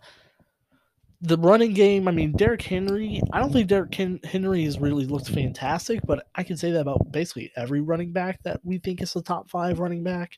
the 1.21 1.38
running 1.38 1.71
game, 1.73 2.10
I 2.10 2.12
mean, 2.12 2.34
Derrick 2.34 2.62
Henry, 2.62 3.21
I 3.31 3.39
don't 3.39 3.53
think 3.53 3.69
Derrick 3.69 3.95
Henry 3.95 4.65
has 4.65 4.77
really 4.77 5.05
looked 5.05 5.29
fantastic, 5.29 6.01
but 6.05 6.27
I 6.36 6.43
can 6.43 6.57
say 6.57 6.71
that 6.71 6.81
about 6.81 7.10
basically 7.13 7.53
every 7.55 7.79
running 7.79 8.12
back 8.12 8.43
that 8.43 8.60
we 8.65 8.79
think 8.79 9.01
is 9.01 9.13
the 9.13 9.21
top 9.21 9.49
five 9.49 9.79
running 9.79 10.03
back. 10.03 10.38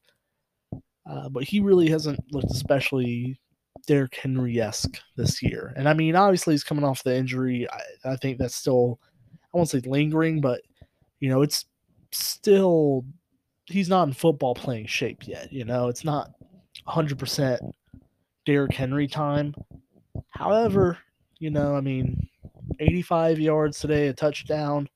Uh, 1.10 1.30
but 1.30 1.46
he 1.46 1.62
really 1.62 1.90
hasn't 1.90 2.20
looked 2.32 2.52
especially 2.52 3.40
Derrick 3.88 4.16
Henry 4.16 4.60
esque 4.60 5.00
this 5.16 5.42
year. 5.42 5.74
And 5.76 5.90
I 5.90 5.94
mean, 5.94 6.16
obviously, 6.16 6.54
he's 6.54 6.64
coming 6.64 6.86
off 6.86 7.04
the 7.04 7.16
injury. 7.16 7.68
I, 7.70 8.12
I 8.12 8.16
think 8.16 8.38
that's 8.38 8.56
still, 8.56 9.00
I 9.54 9.58
won't 9.58 9.70
say 9.70 9.82
lingering, 9.86 10.42
but, 10.42 10.62
you 11.20 11.30
know, 11.30 11.42
it's 11.42 11.66
still, 12.12 13.06
he's 13.66 13.90
not 13.90 14.08
in 14.08 14.14
football 14.14 14.56
playing 14.56 14.88
shape 14.88 15.28
yet. 15.28 15.52
You 15.52 15.66
know, 15.66 15.90
it's 15.90 16.04
not 16.04 16.32
100% 16.88 17.72
Derrick 18.46 18.74
Henry 18.74 19.08
time. 19.08 19.54
However, 20.30 20.98
you 21.40 21.50
know, 21.50 21.76
I 21.76 21.82
mean, 21.82 22.30
85 22.80 23.40
yards 23.40 23.80
today, 23.80 24.08
a 24.08 24.14
touchdown. 24.14 24.88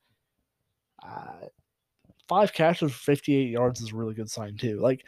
Uh, 1.06 1.48
five 2.28 2.54
catches 2.54 2.92
for 2.92 2.98
58 2.98 3.50
yards 3.50 3.82
is 3.82 3.92
a 3.92 3.96
really 3.96 4.14
good 4.14 4.30
sign, 4.30 4.56
too. 4.56 4.80
Like, 4.80 5.06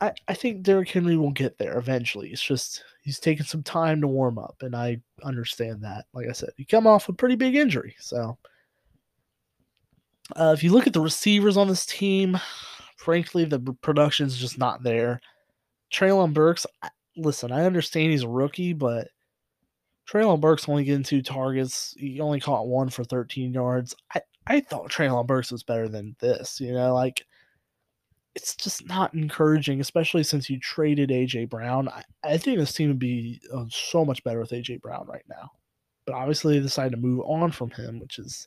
I, 0.00 0.12
I 0.28 0.34
think 0.34 0.62
Derrick 0.62 0.90
Henry 0.90 1.16
will 1.16 1.32
get 1.32 1.58
there 1.58 1.78
eventually. 1.78 2.30
It's 2.30 2.42
just 2.42 2.84
he's 3.02 3.18
taking 3.18 3.46
some 3.46 3.62
time 3.62 4.00
to 4.00 4.08
warm 4.08 4.38
up, 4.38 4.56
and 4.60 4.74
I 4.74 5.00
understand 5.22 5.82
that. 5.82 6.06
Like 6.12 6.28
I 6.28 6.32
said, 6.32 6.50
he 6.56 6.64
come 6.64 6.86
off 6.86 7.08
a 7.08 7.12
pretty 7.12 7.36
big 7.36 7.54
injury, 7.54 7.94
so 7.98 8.38
uh, 10.36 10.52
if 10.56 10.62
you 10.62 10.72
look 10.72 10.86
at 10.86 10.92
the 10.92 11.00
receivers 11.00 11.56
on 11.56 11.68
this 11.68 11.86
team, 11.86 12.38
frankly, 12.96 13.44
the 13.44 13.60
production 13.80 14.26
is 14.26 14.36
just 14.36 14.58
not 14.58 14.82
there. 14.82 15.20
Treylon 15.92 16.34
Burks, 16.34 16.66
listen, 17.16 17.50
I 17.50 17.64
understand 17.64 18.10
he's 18.10 18.24
a 18.24 18.28
rookie, 18.28 18.74
but 18.74 19.08
Treylon 20.08 20.40
Burks 20.40 20.68
only 20.68 20.84
getting 20.84 21.02
two 21.02 21.22
targets. 21.22 21.94
He 21.98 22.20
only 22.20 22.40
caught 22.40 22.68
one 22.68 22.90
for 22.90 23.04
13 23.04 23.52
yards. 23.52 23.94
I, 24.14 24.20
I 24.46 24.60
thought 24.60 24.90
Treylon 24.90 25.26
Burks 25.26 25.50
was 25.50 25.62
better 25.62 25.88
than 25.88 26.16
this. 26.20 26.60
You 26.60 26.72
know, 26.72 26.94
like 26.94 27.26
it's 28.38 28.54
just 28.54 28.86
not 28.86 29.12
encouraging, 29.14 29.80
especially 29.80 30.22
since 30.22 30.48
you 30.48 30.60
traded 30.60 31.10
AJ 31.10 31.50
Brown. 31.50 31.88
I, 31.88 32.04
I 32.22 32.36
think 32.38 32.58
this 32.58 32.72
team 32.72 32.86
would 32.86 32.98
be 33.00 33.40
uh, 33.52 33.64
so 33.68 34.04
much 34.04 34.22
better 34.22 34.38
with 34.38 34.52
AJ 34.52 34.80
Brown 34.80 35.08
right 35.08 35.24
now. 35.28 35.50
But 36.06 36.14
obviously, 36.14 36.54
they 36.54 36.62
decided 36.62 36.92
to 36.92 37.02
move 37.02 37.20
on 37.26 37.50
from 37.50 37.70
him, 37.72 37.98
which 37.98 38.20
is 38.20 38.46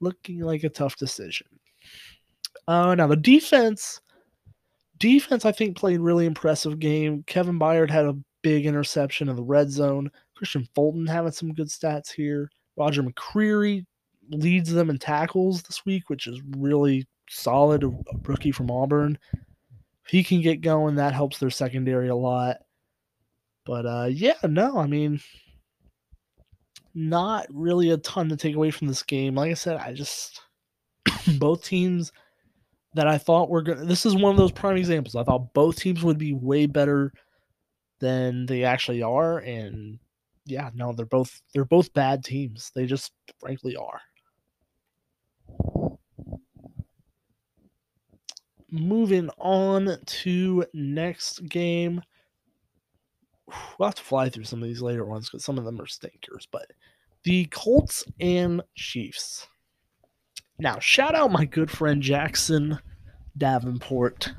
looking 0.00 0.40
like 0.40 0.62
a 0.64 0.68
tough 0.68 0.96
decision. 0.96 1.46
Uh, 2.68 2.94
now 2.94 3.06
the 3.06 3.16
defense, 3.16 4.02
defense, 4.98 5.46
I 5.46 5.52
think 5.52 5.74
played 5.74 6.00
really 6.00 6.26
impressive 6.26 6.78
game. 6.78 7.24
Kevin 7.26 7.58
Byard 7.58 7.90
had 7.90 8.04
a 8.04 8.18
big 8.42 8.66
interception 8.66 9.30
in 9.30 9.36
the 9.36 9.42
red 9.42 9.70
zone. 9.70 10.10
Kristian 10.38 10.68
Fulton 10.74 11.06
having 11.06 11.32
some 11.32 11.54
good 11.54 11.68
stats 11.68 12.12
here. 12.12 12.50
Roger 12.76 13.02
McCreary 13.02 13.86
leads 14.28 14.70
them 14.70 14.90
in 14.90 14.98
tackles 14.98 15.62
this 15.62 15.86
week, 15.86 16.10
which 16.10 16.26
is 16.26 16.42
really 16.58 17.06
solid. 17.32 17.84
Rookie 18.26 18.52
from 18.52 18.70
Auburn. 18.70 19.18
If 20.04 20.10
he 20.10 20.24
can 20.24 20.40
get 20.40 20.60
going, 20.60 20.96
that 20.96 21.14
helps 21.14 21.38
their 21.38 21.50
secondary 21.50 22.08
a 22.08 22.16
lot. 22.16 22.58
But 23.64 23.86
uh, 23.86 24.08
yeah, 24.10 24.34
no, 24.44 24.78
I 24.78 24.86
mean, 24.86 25.20
not 26.94 27.46
really 27.50 27.90
a 27.90 27.96
ton 27.98 28.28
to 28.28 28.36
take 28.36 28.56
away 28.56 28.70
from 28.70 28.88
this 28.88 29.02
game. 29.02 29.36
Like 29.36 29.50
I 29.50 29.54
said, 29.54 29.76
I 29.76 29.92
just 29.92 30.40
both 31.38 31.64
teams 31.64 32.12
that 32.94 33.06
I 33.06 33.18
thought 33.18 33.48
were 33.48 33.62
going. 33.62 33.86
This 33.86 34.04
is 34.04 34.14
one 34.14 34.32
of 34.32 34.36
those 34.36 34.52
prime 34.52 34.76
examples. 34.76 35.14
I 35.14 35.24
thought 35.24 35.54
both 35.54 35.76
teams 35.76 36.02
would 36.02 36.18
be 36.18 36.32
way 36.32 36.66
better 36.66 37.12
than 38.00 38.46
they 38.46 38.64
actually 38.64 39.02
are, 39.02 39.38
and 39.38 39.98
yeah, 40.44 40.70
no, 40.74 40.92
they're 40.92 41.06
both 41.06 41.40
they're 41.54 41.64
both 41.64 41.92
bad 41.94 42.24
teams. 42.24 42.72
They 42.74 42.86
just 42.86 43.12
frankly 43.38 43.76
are. 43.76 44.00
Moving 48.72 49.28
on 49.36 49.98
to 50.04 50.64
next 50.72 51.46
game. 51.46 52.00
We'll 53.78 53.88
have 53.88 53.94
to 53.96 54.02
fly 54.02 54.30
through 54.30 54.44
some 54.44 54.62
of 54.62 54.68
these 54.68 54.80
later 54.80 55.04
ones 55.04 55.28
because 55.28 55.44
some 55.44 55.58
of 55.58 55.64
them 55.64 55.78
are 55.78 55.86
stinkers, 55.86 56.48
but 56.50 56.72
the 57.24 57.44
Colts 57.46 58.04
and 58.18 58.62
Chiefs. 58.74 59.46
Now, 60.58 60.78
shout 60.78 61.14
out 61.14 61.30
my 61.30 61.44
good 61.44 61.70
friend 61.70 62.00
Jackson 62.00 62.78
Davenport. 63.36 64.32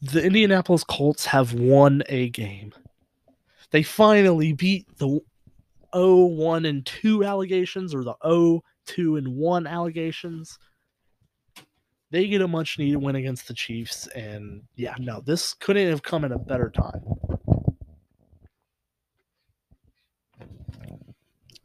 The 0.00 0.24
Indianapolis 0.24 0.84
Colts 0.84 1.26
have 1.26 1.52
won 1.52 2.02
a 2.08 2.30
game. 2.30 2.72
They 3.72 3.82
finally 3.82 4.54
beat 4.54 4.86
the 4.96 5.20
0 5.94 6.16
1 6.16 6.64
and 6.64 6.86
2 6.86 7.24
allegations 7.24 7.94
or 7.94 8.04
the 8.04 8.14
0 8.24 8.62
2 8.86 9.16
and 9.16 9.36
1 9.36 9.66
allegations. 9.66 10.58
They 12.14 12.28
get 12.28 12.42
a 12.42 12.46
much 12.46 12.78
needed 12.78 12.98
win 12.98 13.16
against 13.16 13.48
the 13.48 13.54
Chiefs. 13.54 14.06
And 14.06 14.62
yeah, 14.76 14.94
no, 15.00 15.20
this 15.20 15.52
couldn't 15.52 15.88
have 15.88 16.04
come 16.04 16.24
at 16.24 16.30
a 16.30 16.38
better 16.38 16.70
time. 16.70 17.02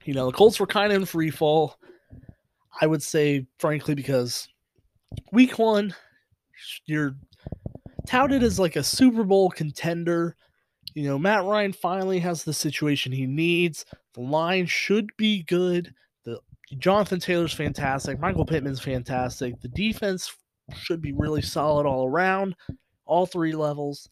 You 0.06 0.16
know, 0.16 0.26
the 0.26 0.32
Colts 0.32 0.60
were 0.60 0.66
kind 0.66 0.92
of 0.92 1.02
in 1.02 1.06
free 1.06 1.30
fall. 1.30 1.76
I 2.82 2.88
would 2.88 3.04
say, 3.04 3.46
frankly, 3.60 3.94
because 3.94 4.48
week 5.32 5.60
one, 5.60 5.94
you're 6.88 7.16
touted 8.08 8.42
as 8.42 8.60
like 8.60 8.76
a 8.76 8.82
Super 8.82 9.24
Bowl 9.24 9.52
contender. 9.52 10.36
You 10.96 11.04
know, 11.04 11.20
Matt 11.20 11.46
Ryan 11.46 11.74
finally 11.74 12.18
has 12.18 12.44
the 12.44 12.54
situation 12.54 13.12
he 13.12 13.28
needs. 13.28 13.86
The 14.16 14.22
line 14.22 14.66
should 14.66 15.12
be 15.16 15.44
good. 15.44 15.94
Jonathan 16.78 17.20
Taylor's 17.20 17.54
fantastic. 17.54 18.20
Michael 18.20 18.46
Pittman's 18.46 18.80
fantastic. 18.80 19.60
The 19.60 19.70
defense 19.70 20.34
should 20.76 21.02
be 21.02 21.14
really 21.14 21.42
solid 21.42 21.86
all 21.86 22.08
around. 22.08 22.56
all 23.06 23.26
three 23.26 23.54
levels. 23.54 24.08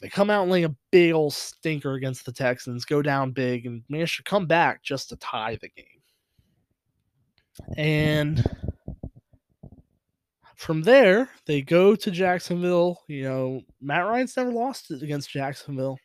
They 0.00 0.08
come 0.08 0.30
out 0.30 0.42
and 0.42 0.52
lay 0.52 0.62
a 0.62 0.74
big 0.90 1.12
old 1.12 1.34
stinker 1.34 1.94
against 1.94 2.24
the 2.24 2.32
Texans, 2.32 2.84
go 2.84 3.02
down 3.02 3.32
big, 3.32 3.66
and 3.66 3.82
manage 3.88 4.16
to 4.16 4.22
come 4.22 4.46
back 4.46 4.82
just 4.82 5.10
to 5.10 5.16
tie 5.16 5.58
the 5.60 5.68
game. 5.68 5.86
And 7.76 8.42
from 10.56 10.82
there, 10.82 11.28
they 11.46 11.60
go 11.60 11.94
to 11.96 12.10
Jacksonville. 12.10 13.02
You 13.08 13.24
know, 13.24 13.62
Matt 13.82 14.06
Ryan's 14.06 14.36
never 14.36 14.52
lost 14.52 14.90
against 14.90 15.30
Jacksonville. 15.30 15.98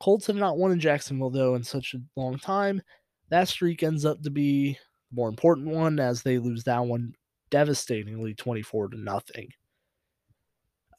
Colts 0.00 0.26
have 0.26 0.36
not 0.36 0.58
won 0.58 0.72
in 0.72 0.80
Jacksonville, 0.80 1.30
though, 1.30 1.54
in 1.54 1.62
such 1.62 1.94
a 1.94 2.20
long 2.20 2.38
time. 2.38 2.82
That 3.30 3.48
streak 3.48 3.82
ends 3.82 4.04
up 4.04 4.22
to 4.22 4.30
be 4.30 4.72
the 5.10 5.16
more 5.16 5.28
important 5.28 5.68
one 5.68 5.98
as 5.98 6.22
they 6.22 6.38
lose 6.38 6.64
that 6.64 6.84
one 6.84 7.14
devastatingly 7.50 8.34
24 8.34 8.88
to 8.88 9.00
nothing. 9.00 9.48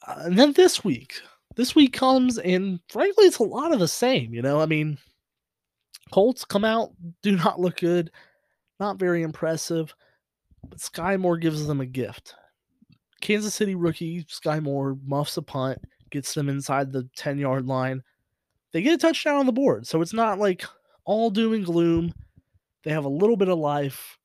Uh, 0.07 0.23
and 0.25 0.39
then 0.39 0.53
this 0.53 0.83
week, 0.83 1.21
this 1.55 1.75
week 1.75 1.93
comes, 1.93 2.37
and 2.37 2.79
frankly, 2.89 3.25
it's 3.25 3.39
a 3.39 3.43
lot 3.43 3.73
of 3.73 3.79
the 3.79 3.87
same. 3.87 4.33
You 4.33 4.41
know, 4.41 4.59
I 4.59 4.65
mean, 4.65 4.97
Colts 6.11 6.45
come 6.45 6.65
out, 6.65 6.91
do 7.21 7.35
not 7.35 7.59
look 7.59 7.77
good, 7.77 8.11
not 8.79 8.99
very 8.99 9.23
impressive, 9.23 9.93
but 10.69 10.79
Skyy 10.79 11.19
Moore 11.19 11.37
gives 11.37 11.67
them 11.67 11.81
a 11.81 11.85
gift. 11.85 12.35
Kansas 13.21 13.53
City 13.53 13.75
rookie 13.75 14.25
Skyy 14.25 14.61
Moore 14.63 14.97
muffs 15.05 15.37
a 15.37 15.41
punt, 15.41 15.79
gets 16.09 16.33
them 16.33 16.49
inside 16.49 16.91
the 16.91 17.07
10 17.15 17.37
yard 17.37 17.67
line. 17.67 18.01
They 18.71 18.81
get 18.81 18.93
a 18.93 18.97
touchdown 18.97 19.35
on 19.35 19.45
the 19.45 19.51
board, 19.51 19.85
so 19.85 20.01
it's 20.01 20.13
not 20.13 20.39
like 20.39 20.63
all 21.05 21.29
doom 21.29 21.53
and 21.53 21.65
gloom. 21.65 22.13
They 22.83 22.91
have 22.91 23.05
a 23.05 23.09
little 23.09 23.37
bit 23.37 23.49
of 23.49 23.59
life. 23.59 24.17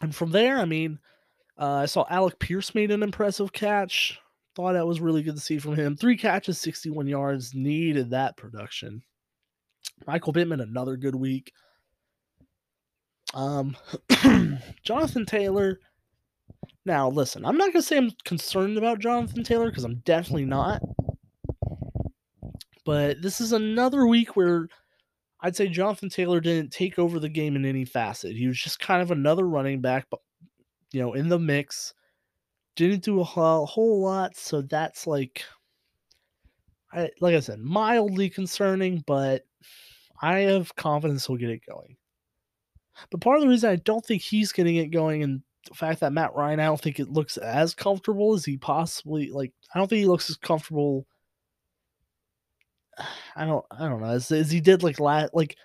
And 0.00 0.14
from 0.14 0.30
there, 0.30 0.58
I 0.58 0.64
mean, 0.64 0.98
uh, 1.58 1.72
I 1.82 1.86
saw 1.86 2.06
Alec 2.08 2.38
Pierce 2.38 2.74
made 2.74 2.90
an 2.90 3.02
impressive 3.02 3.52
catch. 3.52 4.18
Thought 4.54 4.74
that 4.74 4.86
was 4.86 5.00
really 5.00 5.22
good 5.22 5.34
to 5.34 5.40
see 5.40 5.58
from 5.58 5.74
him. 5.74 5.96
Three 5.96 6.16
catches, 6.16 6.60
61 6.60 7.06
yards. 7.06 7.54
Needed 7.54 8.10
that 8.10 8.36
production. 8.36 9.02
Michael 10.06 10.32
Pittman, 10.32 10.60
another 10.60 10.96
good 10.96 11.14
week. 11.14 11.52
Um, 13.34 13.76
Jonathan 14.82 15.26
Taylor. 15.26 15.80
Now, 16.84 17.08
listen, 17.10 17.44
I'm 17.44 17.58
not 17.58 17.72
going 17.72 17.82
to 17.82 17.82
say 17.82 17.98
I'm 17.98 18.12
concerned 18.24 18.78
about 18.78 19.00
Jonathan 19.00 19.44
Taylor 19.44 19.68
because 19.68 19.84
I'm 19.84 20.00
definitely 20.04 20.46
not. 20.46 20.80
But 22.84 23.20
this 23.20 23.40
is 23.40 23.52
another 23.52 24.06
week 24.06 24.34
where 24.34 24.68
I'd 25.40 25.56
say 25.56 25.68
Jonathan 25.68 26.08
Taylor 26.08 26.40
didn't 26.40 26.72
take 26.72 26.98
over 26.98 27.20
the 27.20 27.28
game 27.28 27.56
in 27.56 27.64
any 27.64 27.84
facet. 27.84 28.36
He 28.36 28.46
was 28.48 28.58
just 28.58 28.80
kind 28.80 29.02
of 29.02 29.10
another 29.10 29.46
running 29.46 29.80
back, 29.80 30.06
but 30.10 30.20
you 30.92 31.00
know, 31.00 31.14
in 31.14 31.28
the 31.28 31.38
mix. 31.38 31.94
Didn't 32.76 33.02
do 33.02 33.18
a 33.18 33.24
whole, 33.24 33.66
whole 33.66 34.00
lot, 34.00 34.36
so 34.36 34.62
that's 34.62 35.04
like, 35.04 35.42
I 36.92 37.10
like 37.20 37.34
I 37.34 37.40
said, 37.40 37.58
mildly 37.58 38.30
concerning, 38.30 39.02
but 39.04 39.44
I 40.22 40.42
have 40.42 40.76
confidence 40.76 41.26
he'll 41.26 41.38
get 41.38 41.50
it 41.50 41.66
going. 41.68 41.96
But 43.10 43.20
part 43.20 43.38
of 43.38 43.42
the 43.42 43.48
reason 43.48 43.70
I 43.70 43.76
don't 43.76 44.06
think 44.06 44.22
he's 44.22 44.52
getting 44.52 44.76
it 44.76 44.92
going, 44.92 45.24
and 45.24 45.42
the 45.68 45.74
fact 45.74 45.98
that 45.98 46.12
Matt 46.12 46.36
Ryan, 46.36 46.60
I 46.60 46.66
don't 46.66 46.80
think 46.80 47.00
it 47.00 47.10
looks 47.10 47.36
as 47.36 47.74
comfortable 47.74 48.32
as 48.34 48.44
he 48.44 48.56
possibly 48.56 49.28
like. 49.32 49.52
I 49.74 49.80
don't 49.80 49.88
think 49.88 49.98
he 49.98 50.06
looks 50.06 50.30
as 50.30 50.36
comfortable. 50.36 51.04
I 53.36 53.44
don't. 53.44 53.64
I 53.70 53.88
don't 53.88 54.00
know 54.00 54.08
as, 54.08 54.30
as 54.30 54.50
he 54.50 54.60
did 54.60 54.82
like 54.82 55.00
last. 55.00 55.34
Like 55.34 55.56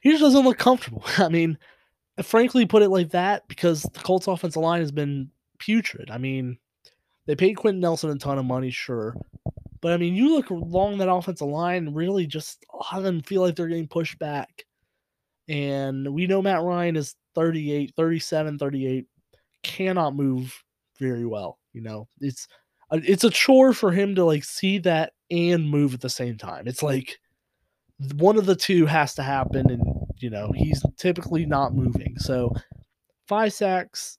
he 0.00 0.10
just 0.10 0.22
doesn't 0.22 0.44
look 0.44 0.58
comfortable. 0.58 1.04
I 1.18 1.28
mean, 1.28 1.58
uh, 2.18 2.22
frankly, 2.22 2.66
put 2.66 2.82
it 2.82 2.90
like 2.90 3.10
that 3.10 3.46
because 3.48 3.82
the 3.82 4.00
Colts 4.00 4.26
offensive 4.26 4.62
line 4.62 4.80
has 4.80 4.92
been 4.92 5.30
putrid. 5.58 6.10
I 6.10 6.18
mean, 6.18 6.58
they 7.26 7.36
paid 7.36 7.54
Quenton 7.54 7.80
Nelson 7.80 8.10
a 8.10 8.16
ton 8.16 8.38
of 8.38 8.44
money, 8.44 8.70
sure. 8.70 9.16
But 9.80 9.92
I 9.92 9.96
mean, 9.96 10.14
you 10.14 10.34
look 10.34 10.50
along 10.50 10.98
that 10.98 11.10
offensive 11.10 11.48
line, 11.48 11.94
really 11.94 12.26
just 12.26 12.64
a 12.72 12.76
lot 12.76 12.98
of 12.98 13.04
them 13.04 13.22
feel 13.22 13.42
like 13.42 13.56
they're 13.56 13.68
getting 13.68 13.88
pushed 13.88 14.18
back. 14.18 14.64
And 15.48 16.12
we 16.12 16.26
know 16.26 16.42
Matt 16.42 16.62
Ryan 16.62 16.96
is 16.96 17.14
38, 17.34 17.94
37, 17.96 18.58
38, 18.58 19.06
cannot 19.62 20.14
move 20.14 20.62
very 20.98 21.24
well. 21.24 21.58
You 21.72 21.80
know, 21.80 22.08
it's 22.20 22.46
it's 22.92 23.24
a 23.24 23.30
chore 23.30 23.72
for 23.72 23.92
him 23.92 24.14
to 24.16 24.24
like 24.24 24.44
see 24.44 24.78
that 24.78 25.12
and 25.30 25.68
move 25.68 25.94
at 25.94 26.00
the 26.00 26.10
same 26.10 26.36
time. 26.36 26.66
It's 26.66 26.82
like 26.82 27.18
one 28.16 28.36
of 28.36 28.46
the 28.46 28.56
two 28.56 28.86
has 28.86 29.14
to 29.14 29.22
happen, 29.22 29.70
and 29.70 29.82
you 30.18 30.30
know 30.30 30.52
he's 30.54 30.82
typically 30.96 31.46
not 31.46 31.74
moving. 31.74 32.18
So 32.18 32.54
five 33.28 33.52
sacks 33.52 34.18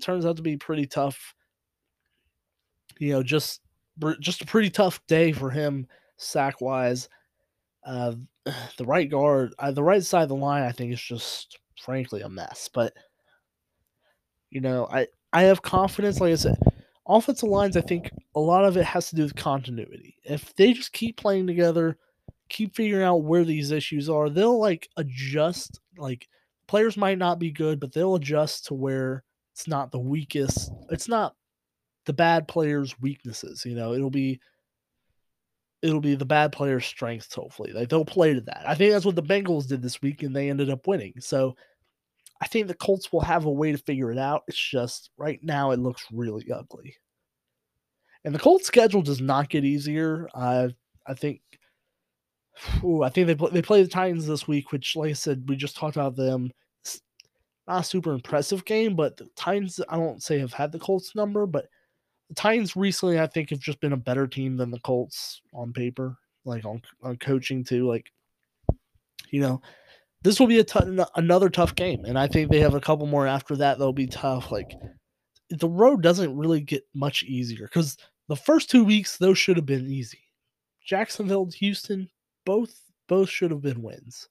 turns 0.00 0.26
out 0.26 0.36
to 0.36 0.42
be 0.42 0.56
pretty 0.56 0.86
tough. 0.86 1.34
You 2.98 3.12
know, 3.12 3.22
just 3.22 3.60
just 4.20 4.42
a 4.42 4.46
pretty 4.46 4.70
tough 4.70 5.04
day 5.06 5.32
for 5.32 5.50
him 5.50 5.86
sack 6.16 6.60
wise. 6.60 7.08
Uh, 7.84 8.14
the 8.76 8.84
right 8.84 9.10
guard, 9.10 9.54
uh, 9.58 9.70
the 9.70 9.82
right 9.82 10.02
side 10.02 10.24
of 10.24 10.28
the 10.28 10.34
line, 10.34 10.62
I 10.62 10.72
think 10.72 10.92
is 10.92 11.00
just 11.00 11.58
frankly 11.82 12.22
a 12.22 12.28
mess. 12.28 12.68
But 12.72 12.92
you 14.50 14.60
know, 14.60 14.88
I 14.90 15.06
I 15.32 15.42
have 15.42 15.62
confidence. 15.62 16.20
Like 16.20 16.32
I 16.32 16.36
said, 16.36 16.58
offensive 17.16 17.48
lines. 17.48 17.76
I 17.76 17.80
think 17.80 18.10
a 18.34 18.40
lot 18.40 18.64
of 18.64 18.76
it 18.76 18.84
has 18.84 19.10
to 19.10 19.16
do 19.16 19.22
with 19.22 19.34
continuity. 19.34 20.16
If 20.24 20.54
they 20.54 20.72
just 20.72 20.92
keep 20.92 21.16
playing 21.16 21.46
together, 21.46 21.98
keep 22.48 22.74
figuring 22.74 23.04
out 23.04 23.24
where 23.24 23.44
these 23.44 23.70
issues 23.70 24.08
are, 24.08 24.30
they'll 24.30 24.58
like 24.58 24.88
adjust. 24.96 25.80
Like 25.96 26.28
players 26.66 26.96
might 26.96 27.18
not 27.18 27.38
be 27.38 27.50
good, 27.50 27.80
but 27.80 27.92
they'll 27.92 28.14
adjust 28.14 28.66
to 28.66 28.74
where 28.74 29.24
it's 29.52 29.66
not 29.66 29.92
the 29.92 29.98
weakest. 29.98 30.70
It's 30.90 31.08
not 31.08 31.34
the 32.06 32.12
bad 32.12 32.48
players' 32.48 33.00
weaknesses. 33.00 33.64
You 33.64 33.74
know, 33.74 33.92
it'll 33.92 34.10
be 34.10 34.40
it'll 35.82 36.00
be 36.00 36.14
the 36.14 36.24
bad 36.24 36.52
players' 36.52 36.86
strengths. 36.86 37.34
Hopefully, 37.34 37.72
like 37.72 37.88
they'll 37.88 38.04
play 38.04 38.34
to 38.34 38.40
that. 38.42 38.62
I 38.66 38.74
think 38.74 38.92
that's 38.92 39.04
what 39.04 39.16
the 39.16 39.22
Bengals 39.22 39.66
did 39.66 39.82
this 39.82 40.00
week, 40.00 40.22
and 40.22 40.34
they 40.34 40.50
ended 40.50 40.70
up 40.70 40.86
winning. 40.86 41.14
So. 41.20 41.56
I 42.40 42.46
think 42.46 42.66
the 42.66 42.74
Colts 42.74 43.12
will 43.12 43.20
have 43.20 43.44
a 43.44 43.50
way 43.50 43.72
to 43.72 43.78
figure 43.78 44.10
it 44.10 44.18
out. 44.18 44.44
It's 44.48 44.58
just 44.58 45.10
right 45.18 45.38
now 45.42 45.72
it 45.72 45.78
looks 45.80 46.06
really 46.12 46.50
ugly. 46.50 46.96
And 48.24 48.34
the 48.34 48.38
Colts 48.38 48.66
schedule 48.66 49.02
does 49.02 49.20
not 49.20 49.50
get 49.50 49.64
easier. 49.64 50.28
Uh, 50.34 50.68
I 51.06 51.14
think 51.14 51.42
ooh, 52.84 53.02
I 53.02 53.08
think 53.08 53.26
they 53.26 53.34
play, 53.34 53.50
they 53.50 53.62
play 53.62 53.82
the 53.82 53.88
Titans 53.88 54.26
this 54.26 54.46
week, 54.46 54.72
which 54.72 54.96
like 54.96 55.10
I 55.10 55.14
said, 55.14 55.44
we 55.48 55.56
just 55.56 55.76
talked 55.76 55.96
about 55.96 56.16
them. 56.16 56.50
It's 56.84 57.00
not 57.66 57.80
a 57.80 57.84
super 57.84 58.12
impressive 58.12 58.64
game, 58.64 58.96
but 58.96 59.16
the 59.16 59.28
Titans 59.36 59.80
I 59.88 59.96
don't 59.96 60.22
say 60.22 60.38
have 60.38 60.52
had 60.52 60.72
the 60.72 60.78
Colts 60.78 61.14
number, 61.14 61.46
but 61.46 61.66
the 62.28 62.34
Titans 62.34 62.76
recently, 62.76 63.18
I 63.18 63.26
think, 63.26 63.50
have 63.50 63.58
just 63.60 63.80
been 63.80 63.92
a 63.92 63.98
better 63.98 64.26
team 64.26 64.56
than 64.56 64.70
the 64.70 64.80
Colts 64.80 65.42
on 65.52 65.72
paper, 65.72 66.16
like 66.44 66.64
on, 66.64 66.82
on 67.02 67.16
coaching 67.16 67.64
too. 67.64 67.88
Like, 67.88 68.06
you 69.30 69.40
know, 69.40 69.60
this 70.22 70.38
will 70.38 70.46
be 70.46 70.58
a 70.58 70.64
t- 70.64 71.04
another 71.16 71.48
tough 71.48 71.74
game, 71.74 72.04
and 72.04 72.18
I 72.18 72.26
think 72.26 72.50
they 72.50 72.60
have 72.60 72.74
a 72.74 72.80
couple 72.80 73.06
more 73.06 73.26
after 73.26 73.56
that. 73.56 73.78
They'll 73.78 73.92
be 73.92 74.06
tough. 74.06 74.52
Like, 74.52 74.70
the 75.50 75.68
road 75.68 76.02
doesn't 76.02 76.36
really 76.36 76.60
get 76.60 76.84
much 76.94 77.22
easier 77.22 77.66
because 77.66 77.96
the 78.28 78.36
first 78.36 78.70
two 78.70 78.84
weeks 78.84 79.16
those 79.16 79.38
should 79.38 79.56
have 79.56 79.66
been 79.66 79.86
easy. 79.86 80.20
Jacksonville, 80.84 81.50
Houston, 81.58 82.08
both 82.44 82.74
both 83.08 83.28
should 83.28 83.50
have 83.50 83.62
been 83.62 83.82
wins. 83.82 84.28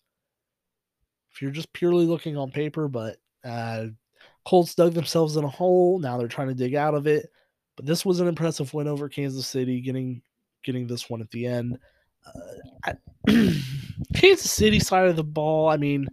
If 1.31 1.41
you're 1.41 1.51
just 1.51 1.73
purely 1.73 2.05
looking 2.05 2.37
on 2.37 2.51
paper, 2.51 2.87
but 2.87 3.17
uh, 3.43 3.87
Colts 4.45 4.75
dug 4.75 4.93
themselves 4.93 5.35
in 5.35 5.43
a 5.43 5.49
hole. 5.49 5.99
Now 5.99 6.17
they're 6.17 6.27
trying 6.27 6.47
to 6.47 6.53
dig 6.53 6.75
out 6.75 6.95
of 6.95 7.07
it. 7.07 7.29
But 7.75 7.85
this 7.85 8.05
was 8.05 8.19
an 8.19 8.27
impressive 8.27 8.73
win 8.73 8.87
over 8.87 9.07
Kansas 9.09 9.47
City, 9.47 9.81
getting 9.81 10.21
getting 10.63 10.87
this 10.87 11.09
one 11.09 11.21
at 11.21 11.29
the 11.31 11.45
end. 11.45 11.77
Kansas 14.15 14.51
City 14.51 14.79
side 14.79 15.07
of 15.07 15.15
the 15.15 15.23
ball, 15.23 15.69
I 15.69 15.77
mean, 15.77 16.07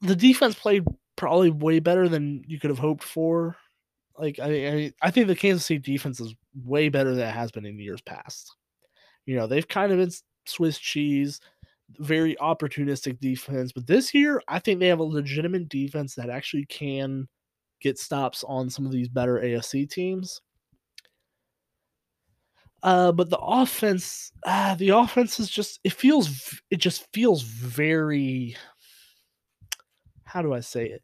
the 0.00 0.16
defense 0.16 0.54
played 0.54 0.84
probably 1.16 1.50
way 1.50 1.80
better 1.80 2.08
than 2.08 2.42
you 2.46 2.58
could 2.58 2.70
have 2.70 2.78
hoped 2.78 3.04
for. 3.04 3.56
Like 4.18 4.38
I, 4.38 4.68
I, 4.68 4.92
I 5.02 5.10
think 5.10 5.26
the 5.26 5.36
Kansas 5.36 5.66
City 5.66 5.80
defense 5.80 6.20
is 6.20 6.34
way 6.64 6.88
better 6.88 7.14
than 7.14 7.28
it 7.28 7.34
has 7.34 7.50
been 7.50 7.66
in 7.66 7.78
years 7.78 8.00
past. 8.00 8.54
You 9.26 9.36
know, 9.36 9.46
they've 9.46 9.66
kind 9.66 9.92
of 9.92 9.98
been 9.98 10.12
Swiss 10.46 10.78
cheese, 10.78 11.40
very 11.98 12.36
opportunistic 12.36 13.18
defense, 13.20 13.72
but 13.72 13.86
this 13.86 14.14
year 14.14 14.42
I 14.48 14.58
think 14.58 14.80
they 14.80 14.88
have 14.88 15.00
a 15.00 15.04
legitimate 15.04 15.68
defense 15.68 16.14
that 16.14 16.30
actually 16.30 16.66
can 16.66 17.28
get 17.80 17.98
stops 17.98 18.44
on 18.44 18.70
some 18.70 18.86
of 18.86 18.92
these 18.92 19.08
better 19.08 19.40
AFC 19.40 19.88
teams. 19.88 20.40
Uh, 22.84 23.10
but 23.10 23.30
the 23.30 23.38
offense, 23.38 24.30
uh, 24.44 24.74
the 24.74 24.90
offense 24.90 25.40
is 25.40 25.48
just 25.48 25.80
it 25.84 25.92
feels 25.94 26.60
it 26.70 26.76
just 26.76 27.10
feels 27.14 27.42
very 27.42 28.54
how 30.24 30.42
do 30.42 30.52
I 30.52 30.60
say 30.60 30.86
it? 30.86 31.02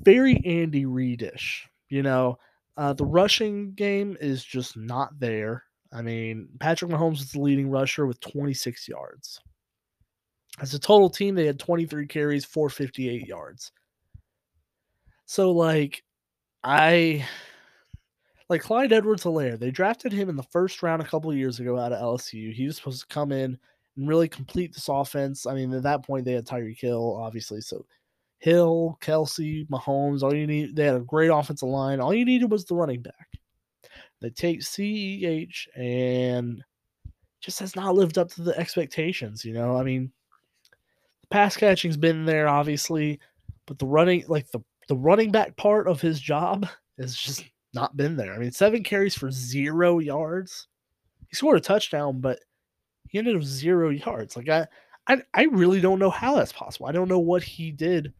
Very 0.00 0.42
Andy 0.44 0.84
Reidish. 0.84 1.62
You 1.88 2.02
know, 2.02 2.38
uh, 2.76 2.92
the 2.92 3.06
rushing 3.06 3.72
game 3.72 4.16
is 4.20 4.44
just 4.44 4.76
not 4.76 5.18
there. 5.18 5.64
I 5.92 6.02
mean, 6.02 6.48
Patrick 6.60 6.90
Mahomes 6.90 7.20
is 7.20 7.32
the 7.32 7.40
leading 7.40 7.70
rusher 7.70 8.06
with 8.06 8.20
26 8.20 8.86
yards. 8.86 9.40
As 10.60 10.74
a 10.74 10.78
total 10.78 11.08
team, 11.08 11.34
they 11.34 11.46
had 11.46 11.58
23 11.58 12.06
carries, 12.06 12.44
458 12.44 13.26
yards. 13.26 13.72
So, 15.26 15.52
like, 15.52 16.02
I 16.64 17.26
like 18.48 18.62
Clyde 18.62 18.92
Edwards 18.92 19.24
Helaire, 19.24 19.58
they 19.58 19.70
drafted 19.70 20.12
him 20.12 20.28
in 20.28 20.36
the 20.36 20.42
first 20.44 20.82
round 20.82 21.02
a 21.02 21.06
couple 21.06 21.34
years 21.34 21.58
ago 21.58 21.78
out 21.78 21.92
of 21.92 22.00
LSU. 22.00 22.52
He 22.52 22.66
was 22.66 22.76
supposed 22.76 23.00
to 23.00 23.14
come 23.14 23.32
in 23.32 23.58
and 23.96 24.08
really 24.08 24.28
complete 24.28 24.72
this 24.72 24.88
offense. 24.88 25.46
I 25.46 25.54
mean, 25.54 25.72
at 25.72 25.82
that 25.82 26.04
point, 26.04 26.24
they 26.24 26.32
had 26.32 26.46
Tyreek 26.46 26.80
Hill, 26.80 27.16
obviously. 27.20 27.60
So 27.60 27.84
Hill, 28.38 28.98
Kelsey, 29.00 29.66
Mahomes, 29.66 30.22
all 30.22 30.34
you 30.34 30.46
need, 30.46 30.76
they 30.76 30.84
had 30.84 30.96
a 30.96 31.00
great 31.00 31.30
offensive 31.30 31.68
line. 31.68 32.00
All 32.00 32.14
you 32.14 32.24
needed 32.24 32.50
was 32.50 32.64
the 32.64 32.76
running 32.76 33.02
back. 33.02 33.28
They 34.20 34.30
take 34.30 34.60
CEH 34.60 35.66
and 35.76 36.62
just 37.40 37.58
has 37.58 37.74
not 37.74 37.94
lived 37.94 38.18
up 38.18 38.30
to 38.30 38.42
the 38.42 38.56
expectations, 38.58 39.44
you 39.44 39.52
know? 39.52 39.76
I 39.76 39.82
mean, 39.82 40.12
the 41.22 41.26
pass 41.30 41.56
catching's 41.56 41.96
been 41.96 42.24
there, 42.24 42.48
obviously, 42.48 43.18
but 43.66 43.78
the 43.78 43.86
running, 43.86 44.24
like 44.28 44.50
the, 44.52 44.60
the 44.88 44.96
running 44.96 45.32
back 45.32 45.56
part 45.56 45.88
of 45.88 46.00
his 46.00 46.20
job 46.20 46.68
is 46.98 47.16
just 47.16 47.44
not 47.76 47.96
been 47.96 48.16
there. 48.16 48.34
I 48.34 48.38
mean, 48.38 48.50
seven 48.50 48.82
carries 48.82 49.14
for 49.14 49.30
zero 49.30 50.00
yards. 50.00 50.66
He 51.28 51.36
scored 51.36 51.58
a 51.58 51.60
touchdown, 51.60 52.20
but 52.20 52.40
he 53.08 53.18
ended 53.18 53.36
up 53.36 53.42
zero 53.42 53.90
yards. 53.90 54.36
Like 54.36 54.48
I, 54.48 54.66
I, 55.06 55.22
I 55.34 55.44
really 55.44 55.80
don't 55.80 56.00
know 56.00 56.10
how 56.10 56.34
that's 56.34 56.52
possible. 56.52 56.86
I 56.86 56.92
don't 56.92 57.08
know 57.08 57.20
what 57.20 57.42
he 57.42 57.70
did. 57.70 58.12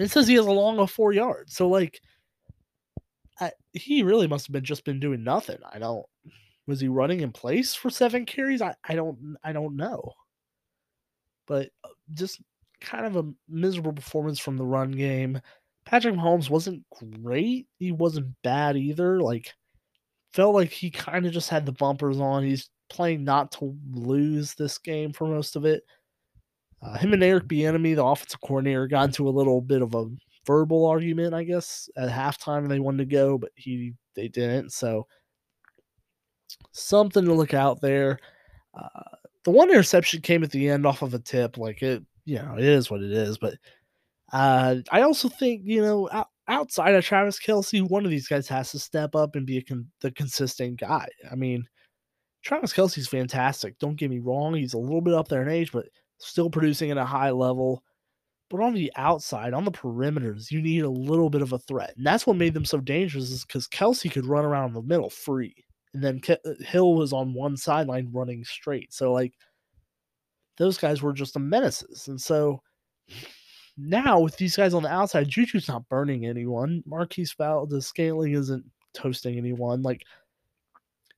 It 0.00 0.10
says 0.10 0.26
he 0.26 0.34
has 0.34 0.46
a 0.46 0.50
long 0.50 0.78
of 0.78 0.90
four 0.90 1.12
yards. 1.12 1.54
So 1.54 1.68
like, 1.68 2.00
I, 3.40 3.52
he 3.72 4.02
really 4.02 4.26
must 4.26 4.46
have 4.46 4.52
been 4.52 4.64
just 4.64 4.84
been 4.84 4.98
doing 4.98 5.22
nothing. 5.22 5.58
I 5.70 5.78
don't. 5.78 6.04
Was 6.66 6.80
he 6.80 6.88
running 6.88 7.20
in 7.20 7.32
place 7.32 7.74
for 7.74 7.88
seven 7.90 8.26
carries? 8.26 8.60
I, 8.60 8.74
I 8.88 8.94
don't 8.94 9.36
I 9.44 9.52
don't 9.52 9.76
know. 9.76 10.12
But 11.46 11.70
uh, 11.84 11.88
just 12.14 12.42
kind 12.80 13.06
of 13.06 13.16
a 13.16 13.32
miserable 13.48 13.92
performance 13.92 14.38
from 14.38 14.56
the 14.56 14.64
run 14.64 14.90
game. 14.90 15.40
Patrick 15.88 16.16
Mahomes 16.16 16.50
wasn't 16.50 16.84
great. 17.22 17.66
He 17.78 17.92
wasn't 17.92 18.34
bad 18.44 18.76
either. 18.76 19.22
Like 19.22 19.54
felt 20.34 20.54
like 20.54 20.70
he 20.70 20.90
kind 20.90 21.24
of 21.24 21.32
just 21.32 21.48
had 21.48 21.64
the 21.64 21.72
bumpers 21.72 22.20
on. 22.20 22.44
He's 22.44 22.68
playing 22.90 23.24
not 23.24 23.52
to 23.52 23.74
lose 23.90 24.54
this 24.54 24.76
game 24.76 25.14
for 25.14 25.26
most 25.26 25.56
of 25.56 25.64
it. 25.64 25.82
Uh, 26.82 26.98
him 26.98 27.14
and 27.14 27.24
Eric 27.24 27.48
Bieniemy, 27.48 27.96
the 27.96 28.04
offensive 28.04 28.40
coordinator, 28.42 28.86
got 28.86 29.06
into 29.06 29.28
a 29.28 29.30
little 29.30 29.62
bit 29.62 29.80
of 29.80 29.94
a 29.94 30.10
verbal 30.46 30.84
argument, 30.84 31.32
I 31.32 31.44
guess, 31.44 31.88
at 31.96 32.10
halftime. 32.10 32.68
They 32.68 32.80
wanted 32.80 33.08
to 33.08 33.16
go, 33.16 33.38
but 33.38 33.52
he 33.54 33.94
they 34.14 34.28
didn't. 34.28 34.74
So 34.74 35.06
something 36.72 37.24
to 37.24 37.32
look 37.32 37.54
out 37.54 37.80
there. 37.80 38.18
Uh, 38.78 39.16
the 39.44 39.52
one 39.52 39.70
interception 39.70 40.20
came 40.20 40.44
at 40.44 40.50
the 40.50 40.68
end 40.68 40.84
off 40.84 41.00
of 41.00 41.14
a 41.14 41.18
tip. 41.18 41.56
Like 41.56 41.82
it, 41.82 42.02
you 42.26 42.36
know, 42.36 42.56
it 42.58 42.64
is 42.64 42.90
what 42.90 43.00
it 43.00 43.10
is. 43.10 43.38
But 43.38 43.54
uh, 44.32 44.76
I 44.90 45.02
also 45.02 45.28
think, 45.28 45.62
you 45.64 45.82
know, 45.82 46.08
out, 46.12 46.28
outside 46.48 46.94
of 46.94 47.04
Travis 47.04 47.38
Kelce, 47.38 47.88
one 47.88 48.04
of 48.04 48.10
these 48.10 48.28
guys 48.28 48.48
has 48.48 48.70
to 48.72 48.78
step 48.78 49.14
up 49.14 49.36
and 49.36 49.46
be 49.46 49.58
a 49.58 49.62
con- 49.62 49.90
the 50.00 50.10
consistent 50.10 50.80
guy. 50.80 51.06
I 51.30 51.34
mean, 51.34 51.66
Travis 52.42 52.72
Kelce's 52.72 53.08
fantastic. 53.08 53.78
Don't 53.78 53.96
get 53.96 54.10
me 54.10 54.18
wrong. 54.18 54.54
He's 54.54 54.74
a 54.74 54.78
little 54.78 55.00
bit 55.00 55.14
up 55.14 55.28
there 55.28 55.42
in 55.42 55.48
age, 55.48 55.72
but 55.72 55.86
still 56.18 56.50
producing 56.50 56.90
at 56.90 56.98
a 56.98 57.04
high 57.04 57.30
level. 57.30 57.82
But 58.50 58.60
on 58.60 58.72
the 58.72 58.90
outside, 58.96 59.52
on 59.52 59.64
the 59.64 59.70
perimeters, 59.70 60.50
you 60.50 60.62
need 60.62 60.84
a 60.84 60.88
little 60.88 61.28
bit 61.28 61.42
of 61.42 61.52
a 61.52 61.58
threat. 61.58 61.94
And 61.96 62.06
that's 62.06 62.26
what 62.26 62.36
made 62.36 62.54
them 62.54 62.64
so 62.64 62.78
dangerous 62.78 63.30
is 63.30 63.44
because 63.44 63.68
Kelce 63.68 64.10
could 64.10 64.24
run 64.24 64.44
around 64.44 64.72
the 64.72 64.82
middle 64.82 65.10
free. 65.10 65.54
And 65.92 66.02
then 66.02 66.20
Ke- 66.20 66.40
uh, 66.46 66.54
Hill 66.60 66.94
was 66.94 67.12
on 67.12 67.34
one 67.34 67.56
sideline 67.56 68.10
running 68.12 68.44
straight. 68.44 68.92
So, 68.92 69.12
like, 69.12 69.34
those 70.56 70.78
guys 70.78 71.02
were 71.02 71.12
just 71.12 71.34
the 71.34 71.40
menaces. 71.40 72.08
And 72.08 72.20
so 72.20 72.62
now 73.78 74.20
with 74.20 74.36
these 74.36 74.56
guys 74.56 74.74
on 74.74 74.82
the 74.82 74.92
outside, 74.92 75.28
Juju's 75.28 75.68
not 75.68 75.88
burning 75.88 76.26
anyone. 76.26 76.82
Marquez 76.84 77.32
Valdes-Scantling 77.32 78.32
isn't 78.34 78.64
toasting 78.92 79.38
anyone. 79.38 79.82
Like, 79.82 80.04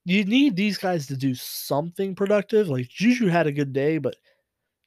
you 0.04 0.24
need 0.24 0.54
these 0.54 0.78
guys 0.78 1.06
to 1.06 1.16
do 1.16 1.34
something 1.34 2.14
productive. 2.14 2.68
Like, 2.68 2.88
Juju 2.88 3.28
had 3.28 3.46
a 3.46 3.52
good 3.52 3.72
day, 3.72 3.98
but– 3.98 4.16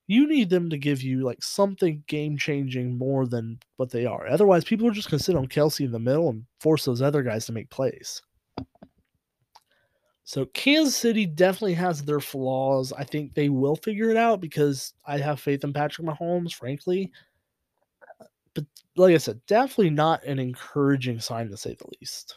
you 0.07 0.27
need 0.27 0.49
them 0.49 0.69
to 0.69 0.77
give 0.77 1.01
you 1.01 1.21
like 1.21 1.41
something 1.41 2.03
game 2.07 2.37
changing 2.37 2.97
more 2.97 3.25
than 3.25 3.57
what 3.77 3.89
they 3.89 4.05
are. 4.05 4.27
Otherwise, 4.27 4.65
people 4.65 4.85
are 4.87 4.91
just 4.91 5.09
going 5.09 5.17
to 5.17 5.23
sit 5.23 5.35
on 5.35 5.47
Kelce 5.47 5.85
in 5.85 5.91
the 5.91 5.99
middle 5.99 6.29
and 6.29 6.45
force 6.59 6.83
those 6.83 7.01
other 7.01 7.23
guys 7.23 7.45
to 7.45 7.53
make 7.53 7.69
plays. 7.69 8.21
So 10.25 10.45
Kansas 10.47 10.95
City 10.95 11.25
definitely 11.25 11.73
has 11.75 12.03
their 12.03 12.19
flaws. 12.19 12.91
I 12.91 13.05
think 13.05 13.33
they 13.33 13.49
will 13.49 13.77
figure 13.77 14.09
it 14.09 14.17
out 14.17 14.41
because 14.41 14.93
I 15.05 15.17
have 15.19 15.39
faith 15.39 15.63
in 15.63 15.73
Patrick 15.73 16.05
Mahomes, 16.05 16.53
frankly. 16.53 17.11
But 18.55 18.65
like 18.95 19.13
I 19.13 19.17
said, 19.17 19.41
definitely 19.47 19.91
not 19.91 20.23
an 20.23 20.39
encouraging 20.39 21.19
sign 21.19 21.49
to 21.49 21.57
say 21.57 21.75
the 21.75 21.87
least. 21.99 22.35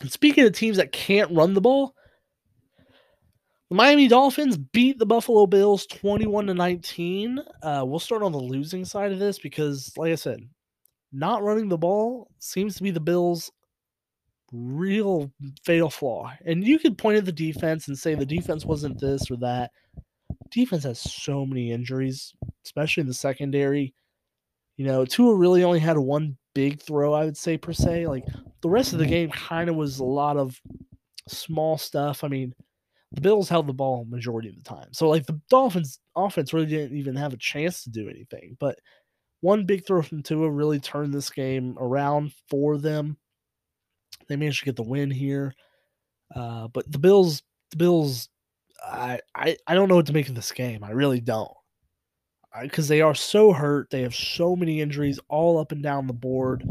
And 0.00 0.10
speaking 0.10 0.44
of 0.44 0.52
teams 0.52 0.76
that 0.76 0.92
can't 0.92 1.30
run 1.32 1.54
the 1.54 1.60
ball, 1.60 1.94
the 3.68 3.74
Miami 3.74 4.06
Dolphins 4.06 4.56
beat 4.56 4.98
the 4.98 5.06
Buffalo 5.06 5.46
Bills 5.46 5.86
21 5.86 6.46
to 6.46 6.54
19. 6.54 7.40
Uh, 7.62 7.82
we'll 7.84 7.98
start 7.98 8.22
on 8.22 8.32
the 8.32 8.38
losing 8.38 8.84
side 8.84 9.10
of 9.10 9.18
this 9.18 9.38
because, 9.38 9.92
like 9.96 10.12
I 10.12 10.16
said, 10.16 10.40
not 11.12 11.42
running 11.42 11.68
the 11.68 11.78
ball 11.78 12.28
seems 12.38 12.76
to 12.76 12.82
be 12.82 12.92
the 12.92 13.00
Bills' 13.00 13.50
real 14.52 15.32
fatal 15.64 15.90
flaw. 15.90 16.32
And 16.44 16.64
you 16.64 16.78
could 16.78 16.98
point 16.98 17.18
at 17.18 17.24
the 17.24 17.32
defense 17.32 17.88
and 17.88 17.98
say 17.98 18.14
the 18.14 18.26
defense 18.26 18.64
wasn't 18.64 19.00
this 19.00 19.30
or 19.30 19.36
that. 19.38 19.72
Defense 20.50 20.84
has 20.84 20.98
so 20.98 21.44
many 21.46 21.72
injuries, 21.72 22.34
especially 22.64 23.02
in 23.02 23.06
the 23.06 23.14
secondary. 23.14 23.94
You 24.76 24.86
know, 24.86 25.04
Tua 25.04 25.34
really 25.34 25.64
only 25.64 25.78
had 25.78 25.98
one 25.98 26.36
big 26.54 26.80
throw, 26.80 27.12
I 27.12 27.24
would 27.24 27.36
say, 27.36 27.56
per 27.56 27.72
se. 27.72 28.06
Like 28.06 28.24
the 28.62 28.68
rest 28.68 28.92
of 28.92 28.98
the 28.98 29.06
game 29.06 29.30
kind 29.30 29.68
of 29.68 29.76
was 29.76 29.98
a 29.98 30.04
lot 30.04 30.36
of 30.36 30.60
small 31.28 31.78
stuff. 31.78 32.24
I 32.24 32.28
mean, 32.28 32.54
the 33.12 33.20
Bills 33.20 33.48
held 33.48 33.66
the 33.66 33.72
ball 33.72 34.04
majority 34.08 34.48
of 34.48 34.56
the 34.56 34.62
time. 34.62 34.88
So 34.92 35.08
like 35.08 35.26
the 35.26 35.40
Dolphins 35.48 36.00
offense 36.14 36.52
really 36.52 36.66
didn't 36.66 36.96
even 36.96 37.16
have 37.16 37.32
a 37.32 37.38
chance 37.38 37.84
to 37.84 37.90
do 37.90 38.08
anything. 38.08 38.56
But 38.58 38.78
one 39.40 39.64
big 39.64 39.86
throw 39.86 40.02
from 40.02 40.22
Tua 40.22 40.50
really 40.50 40.80
turned 40.80 41.14
this 41.14 41.30
game 41.30 41.76
around 41.78 42.32
for 42.48 42.78
them. 42.78 43.16
They 44.28 44.36
managed 44.36 44.60
to 44.60 44.64
get 44.64 44.76
the 44.76 44.82
win 44.82 45.10
here. 45.10 45.54
Uh, 46.34 46.68
but 46.68 46.90
the 46.90 46.98
Bills, 46.98 47.42
the 47.70 47.76
Bills, 47.76 48.28
I, 48.84 49.20
I 49.34 49.56
I 49.66 49.74
don't 49.74 49.88
know 49.88 49.96
what 49.96 50.06
to 50.06 50.12
make 50.12 50.28
of 50.28 50.34
this 50.34 50.52
game. 50.52 50.84
I 50.84 50.90
really 50.90 51.20
don't. 51.20 51.50
Because 52.60 52.88
they 52.88 53.02
are 53.02 53.14
so 53.14 53.52
hurt. 53.52 53.90
They 53.90 54.02
have 54.02 54.14
so 54.14 54.56
many 54.56 54.80
injuries 54.80 55.20
all 55.28 55.58
up 55.58 55.72
and 55.72 55.82
down 55.82 56.06
the 56.06 56.14
board. 56.14 56.66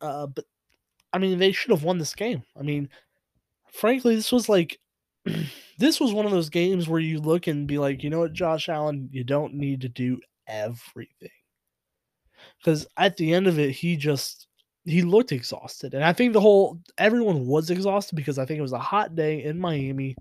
Uh, 0.00 0.26
but 0.26 0.44
I 1.12 1.18
mean, 1.18 1.38
they 1.38 1.52
should 1.52 1.70
have 1.70 1.82
won 1.82 1.98
this 1.98 2.14
game. 2.14 2.42
I 2.58 2.62
mean, 2.62 2.88
frankly, 3.72 4.16
this 4.16 4.32
was 4.32 4.48
like 4.48 4.78
this 5.78 6.00
was 6.00 6.12
one 6.12 6.24
of 6.24 6.32
those 6.32 6.48
games 6.48 6.88
where 6.88 7.00
you 7.00 7.20
look 7.20 7.46
and 7.46 7.66
be 7.66 7.78
like, 7.78 8.02
you 8.02 8.10
know 8.10 8.20
what, 8.20 8.32
Josh 8.32 8.68
Allen, 8.68 9.08
you 9.12 9.24
don't 9.24 9.54
need 9.54 9.82
to 9.82 9.88
do 9.88 10.20
everything. 10.46 11.28
Because 12.58 12.86
at 12.96 13.16
the 13.16 13.34
end 13.34 13.46
of 13.46 13.58
it, 13.58 13.72
he 13.72 13.96
just 13.96 14.48
he 14.86 15.02
looked 15.02 15.32
exhausted. 15.32 15.94
And 15.94 16.04
I 16.04 16.12
think 16.12 16.32
the 16.32 16.40
whole 16.40 16.78
everyone 16.96 17.46
was 17.46 17.70
exhausted 17.70 18.14
because 18.14 18.38
I 18.38 18.46
think 18.46 18.58
it 18.58 18.62
was 18.62 18.72
a 18.72 18.78
hot 18.78 19.16
day 19.16 19.42
in 19.42 19.58
Miami. 19.58 20.16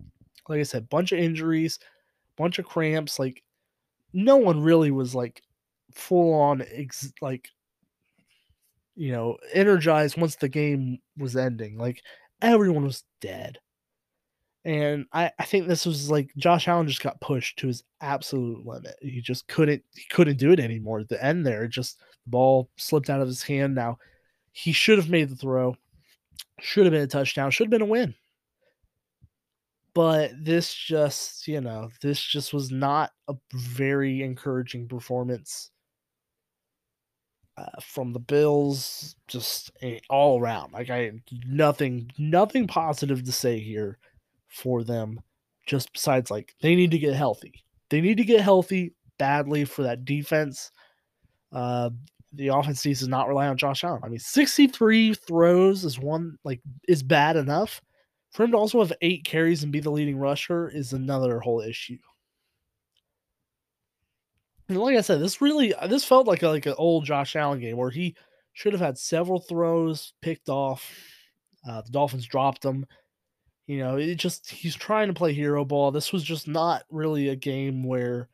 Like 0.49 0.59
I 0.59 0.63
said, 0.63 0.89
bunch 0.89 1.11
of 1.11 1.19
injuries, 1.19 1.79
bunch 2.35 2.57
of 2.57 2.65
cramps. 2.65 3.19
Like 3.19 3.43
no 4.11 4.37
one 4.37 4.61
really 4.61 4.91
was 4.91 5.13
like 5.13 5.43
full 5.93 6.33
on 6.33 6.63
ex- 6.73 7.13
like 7.21 7.47
you 8.95 9.11
know 9.11 9.37
energized 9.53 10.17
once 10.17 10.35
the 10.35 10.49
game 10.49 10.97
was 11.15 11.37
ending. 11.37 11.77
Like 11.77 12.01
everyone 12.41 12.83
was 12.83 13.03
dead. 13.21 13.59
And 14.65 15.05
I, 15.13 15.31
I 15.37 15.45
think 15.45 15.67
this 15.67 15.85
was 15.85 16.09
like 16.09 16.31
Josh 16.37 16.67
Allen 16.67 16.87
just 16.87 17.03
got 17.03 17.21
pushed 17.21 17.59
to 17.59 17.67
his 17.67 17.83
absolute 18.01 18.65
limit. 18.65 18.95
He 18.99 19.21
just 19.21 19.47
couldn't 19.47 19.83
he 19.93 20.05
couldn't 20.09 20.39
do 20.39 20.51
it 20.51 20.59
anymore. 20.59 21.01
At 21.01 21.09
the 21.09 21.23
end 21.23 21.45
there, 21.45 21.67
just 21.67 21.99
the 21.99 22.31
ball 22.31 22.71
slipped 22.77 23.11
out 23.11 23.21
of 23.21 23.27
his 23.27 23.43
hand. 23.43 23.75
Now 23.75 23.99
he 24.57 24.71
should 24.71 24.97
have 24.97 25.09
made 25.09 25.27
the 25.27 25.35
throw, 25.35 25.75
should 26.61 26.85
have 26.85 26.93
been 26.93 27.01
a 27.01 27.07
touchdown, 27.07 27.51
should 27.51 27.65
have 27.65 27.71
been 27.71 27.81
a 27.81 27.85
win. 27.85 28.15
But 29.93 30.31
this 30.41 30.73
just, 30.73 31.45
you 31.45 31.59
know, 31.59 31.89
this 32.01 32.21
just 32.21 32.53
was 32.53 32.71
not 32.71 33.11
a 33.27 33.35
very 33.53 34.23
encouraging 34.23 34.87
performance 34.87 35.71
uh, 37.57 37.81
from 37.81 38.13
the 38.13 38.19
Bills, 38.19 39.17
just 39.27 39.71
all 40.09 40.39
around. 40.39 40.71
Like 40.71 40.89
I 40.89 41.11
nothing, 41.45 42.09
nothing 42.17 42.65
positive 42.65 43.25
to 43.25 43.31
say 43.33 43.59
here 43.59 43.97
for 44.47 44.85
them. 44.85 45.19
Just 45.67 45.91
besides, 45.91 46.31
like 46.31 46.55
they 46.61 46.75
need 46.75 46.91
to 46.91 46.99
get 46.99 47.13
healthy. 47.13 47.65
They 47.89 47.99
need 47.99 48.17
to 48.17 48.23
get 48.23 48.39
healthy 48.39 48.93
badly 49.17 49.65
for 49.65 49.83
that 49.83 50.05
defense. 50.05 50.71
Uh, 51.51 51.89
the 52.35 52.49
offense 52.49 52.85
needs 52.85 53.01
to 53.01 53.07
not 53.07 53.27
rely 53.27 53.47
on 53.47 53.57
Josh 53.57 53.83
Allen. 53.83 54.01
I 54.03 54.09
mean, 54.09 54.19
63 54.19 55.13
throws 55.13 55.83
is 55.83 55.99
one 55.99 56.37
like 56.43 56.61
is 56.87 57.03
bad 57.03 57.35
enough. 57.35 57.81
For 58.31 58.43
him 58.43 58.51
to 58.51 58.57
also 58.57 58.79
have 58.79 58.91
eight 59.01 59.23
carries 59.23 59.63
and 59.63 59.71
be 59.71 59.79
the 59.79 59.91
leading 59.91 60.17
rusher 60.17 60.69
is 60.69 60.91
another 60.91 61.39
whole 61.39 61.61
issue. 61.61 61.97
And 64.67 64.77
like 64.77 64.97
I 64.97 65.01
said, 65.01 65.21
this 65.21 65.41
really 65.41 65.73
this 65.87 66.03
felt 66.03 66.27
like 66.27 66.43
a, 66.43 66.49
like 66.49 66.65
an 66.65 66.75
old 66.77 67.05
Josh 67.05 67.35
Allen 67.35 67.59
game 67.59 67.77
where 67.77 67.91
he 67.91 68.15
should 68.53 68.73
have 68.73 68.81
had 68.81 68.97
several 68.97 69.39
throws 69.39 70.13
picked 70.21 70.49
off. 70.49 70.89
Uh, 71.67 71.81
the 71.81 71.91
Dolphins 71.91 72.25
dropped 72.25 72.61
them. 72.61 72.85
You 73.67 73.79
know, 73.79 73.97
it 73.97 74.15
just 74.15 74.49
he's 74.49 74.75
trying 74.75 75.07
to 75.07 75.13
play 75.13 75.33
hero 75.33 75.65
ball. 75.65 75.91
This 75.91 76.11
was 76.11 76.23
just 76.23 76.47
not 76.47 76.83
really 76.89 77.29
a 77.29 77.35
game 77.35 77.83
where, 77.83 78.29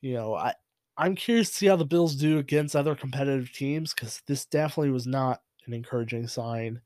you 0.00 0.14
know, 0.14 0.34
I 0.34 0.54
I'm 1.00 1.14
curious 1.14 1.48
to 1.48 1.54
see 1.54 1.66
how 1.66 1.76
the 1.76 1.84
Bills 1.86 2.14
do 2.14 2.36
against 2.36 2.76
other 2.76 2.94
competitive 2.94 3.50
teams 3.52 3.94
because 3.94 4.20
this 4.26 4.44
definitely 4.44 4.90
was 4.90 5.06
not 5.06 5.40
an 5.66 5.72
encouraging 5.72 6.26
sign 6.26 6.82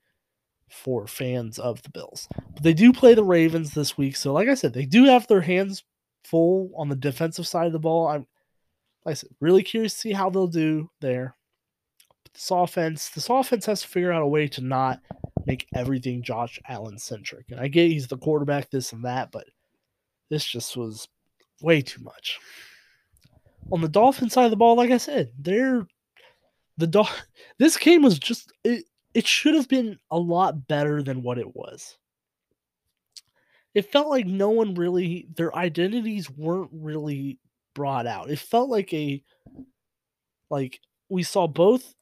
for 0.69 1.05
fans 1.05 1.59
of 1.59 1.81
the 1.83 1.89
Bills. 1.89 2.29
But 2.53 2.63
they 2.63 2.73
do 2.73 2.93
play 2.93 3.13
the 3.13 3.25
Ravens 3.25 3.73
this 3.73 3.97
week, 3.97 4.15
so 4.15 4.31
like 4.31 4.47
I 4.47 4.53
said, 4.53 4.73
they 4.73 4.85
do 4.85 5.03
have 5.03 5.27
their 5.27 5.41
hands 5.41 5.83
full 6.23 6.71
on 6.77 6.87
the 6.87 6.95
defensive 6.95 7.45
side 7.45 7.67
of 7.67 7.73
the 7.73 7.79
ball. 7.79 8.07
I'm 8.07 8.25
like 9.03 9.11
I 9.11 9.15
said, 9.15 9.29
really 9.41 9.63
curious 9.63 9.93
to 9.93 9.99
see 9.99 10.13
how 10.13 10.29
they'll 10.29 10.47
do 10.47 10.89
there. 11.01 11.35
But 12.23 12.33
this 12.33 12.49
offense, 12.51 13.09
this 13.09 13.29
offense 13.29 13.65
has 13.65 13.81
to 13.81 13.87
figure 13.87 14.13
out 14.13 14.23
a 14.23 14.27
way 14.27 14.47
to 14.47 14.61
not 14.61 15.01
make 15.45 15.67
everything 15.75 16.23
Josh 16.23 16.57
Allen 16.69 16.97
centric. 16.97 17.51
And 17.51 17.59
I 17.59 17.67
get 17.67 17.91
he's 17.91 18.07
the 18.07 18.17
quarterback, 18.17 18.71
this 18.71 18.93
and 18.93 19.03
that, 19.03 19.31
but 19.31 19.45
this 20.29 20.45
just 20.45 20.77
was 20.77 21.09
way 21.61 21.81
too 21.81 22.01
much. 22.01 22.39
On 23.71 23.81
the 23.81 23.87
Dolphin 23.87 24.29
side 24.29 24.45
of 24.45 24.51
the 24.51 24.57
ball, 24.57 24.75
like 24.75 24.91
I 24.91 24.97
said, 24.97 25.31
they're 25.39 25.87
the 26.77 26.87
Dol- 26.87 27.09
this 27.59 27.77
game 27.77 28.03
was 28.03 28.19
just 28.19 28.51
it, 28.63 28.85
it 29.13 29.25
should 29.25 29.55
have 29.55 29.67
been 29.67 29.97
a 30.11 30.17
lot 30.17 30.67
better 30.67 31.01
than 31.01 31.23
what 31.23 31.37
it 31.37 31.55
was. 31.55 31.97
It 33.73 33.91
felt 33.91 34.07
like 34.07 34.25
no 34.25 34.51
one 34.51 34.75
really 34.75 35.27
their 35.35 35.55
identities 35.55 36.29
weren't 36.29 36.69
really 36.71 37.39
brought 37.73 38.07
out. 38.07 38.29
It 38.29 38.39
felt 38.39 38.69
like 38.69 38.93
a 38.93 39.21
like 40.49 40.79
we 41.09 41.23
saw 41.23 41.47
both 41.47 41.93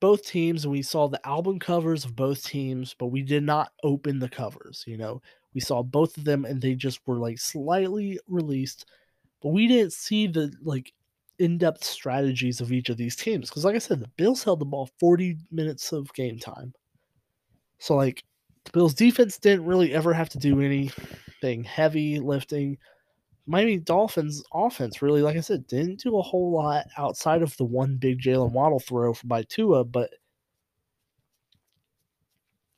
both 0.00 0.24
teams 0.24 0.64
and 0.64 0.72
we 0.72 0.82
saw 0.82 1.08
the 1.08 1.26
album 1.26 1.58
covers 1.58 2.04
of 2.04 2.14
both 2.14 2.44
teams, 2.44 2.94
but 2.98 3.06
we 3.06 3.22
did 3.22 3.42
not 3.42 3.72
open 3.82 4.18
the 4.18 4.28
covers, 4.28 4.84
you 4.86 4.96
know. 4.96 5.20
We 5.54 5.60
saw 5.60 5.82
both 5.82 6.16
of 6.16 6.24
them 6.24 6.44
and 6.44 6.60
they 6.60 6.74
just 6.74 7.00
were 7.06 7.16
like 7.16 7.38
slightly 7.38 8.18
released, 8.28 8.86
but 9.42 9.50
we 9.50 9.66
didn't 9.66 9.92
see 9.92 10.26
the 10.26 10.52
like 10.62 10.92
in-depth 11.38 11.84
strategies 11.84 12.60
of 12.60 12.72
each 12.72 12.88
of 12.88 12.96
these 12.96 13.14
teams 13.14 13.48
because 13.48 13.64
like 13.64 13.76
I 13.76 13.78
said, 13.78 14.00
the 14.00 14.10
Bills 14.16 14.42
held 14.42 14.60
the 14.60 14.64
ball 14.64 14.90
40 14.98 15.38
minutes 15.50 15.92
of 15.92 16.12
game 16.14 16.38
time. 16.38 16.72
So 17.78 17.94
like 17.94 18.24
the 18.64 18.72
Bills 18.72 18.94
defense 18.94 19.38
didn't 19.38 19.64
really 19.64 19.94
ever 19.94 20.12
have 20.12 20.28
to 20.30 20.38
do 20.38 20.60
anything 20.60 21.64
heavy 21.64 22.18
lifting. 22.18 22.78
Miami 23.46 23.78
Dolphins 23.78 24.42
offense 24.52 25.00
really, 25.00 25.22
like 25.22 25.36
I 25.36 25.40
said, 25.40 25.66
didn't 25.66 26.00
do 26.00 26.18
a 26.18 26.22
whole 26.22 26.52
lot 26.52 26.84
outside 26.98 27.42
of 27.42 27.56
the 27.56 27.64
one 27.64 27.96
big 27.96 28.20
Jaylen 28.20 28.52
Waddle 28.52 28.80
throw 28.80 29.14
by 29.24 29.42
Tua, 29.44 29.84
but 29.84 30.10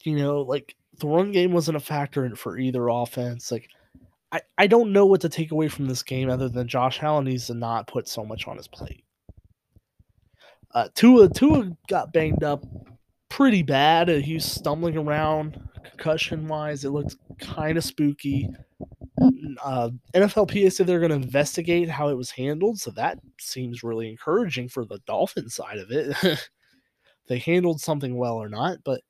you 0.05 0.17
know, 0.17 0.43
like 0.43 0.77
the 0.99 1.09
run 1.09 1.33
game 1.33 1.53
wasn't 1.53 1.77
a 1.77 1.81
factor 1.81 2.35
for 2.37 2.59
either 2.59 2.89
offense. 2.89 3.51
Like 3.51 3.69
I, 4.33 4.41
I 4.59 4.67
don't 4.67 4.93
know 4.93 5.07
what 5.07 5.21
to 5.23 5.29
take 5.29 5.51
away 5.51 5.69
from 5.69 5.87
this 5.87 6.03
game 6.03 6.31
other 6.31 6.49
than 6.49 6.69
Josh 6.69 7.03
Allen 7.03 7.25
needs 7.25 7.49
to 7.49 7.55
not 7.55 7.89
put 7.89 8.09
so 8.09 8.25
much 8.25 8.47
on 8.47 8.57
his 8.57 8.69
plate. 8.69 9.05
Uh, 10.73 10.89
Tua 10.95 11.29
Tua 11.29 11.77
got 11.89 12.13
banged 12.13 12.45
up 12.45 12.65
pretty 13.29 13.63
bad. 13.63 14.09
Uh, 14.09 14.15
he 14.15 14.35
was 14.35 14.45
stumbling 14.45 14.97
around 14.97 15.61
concussion 15.83 16.47
wise. 16.47 16.85
It 16.85 16.91
looked 16.91 17.17
kind 17.39 17.77
of 17.77 17.85
spooky. 17.85 18.49
Uh, 19.63 19.91
NFLPA 20.15 20.73
said 20.73 20.87
they're 20.87 21.01
going 21.01 21.11
to 21.11 21.17
investigate 21.17 21.91
how 21.91 22.09
it 22.09 22.17
was 22.17 22.31
handled, 22.31 22.79
so 22.79 22.91
that 22.93 23.19
seems 23.39 23.83
really 23.83 24.09
encouraging 24.09 24.69
for 24.69 24.85
the 24.85 25.01
Dolphin 25.07 25.49
side 25.49 25.79
of 25.79 25.91
it. 25.91 26.49
they 27.29 27.39
handled 27.39 27.81
something 27.81 28.17
well 28.17 28.37
or 28.37 28.49
not, 28.49 28.79
but 28.85 29.01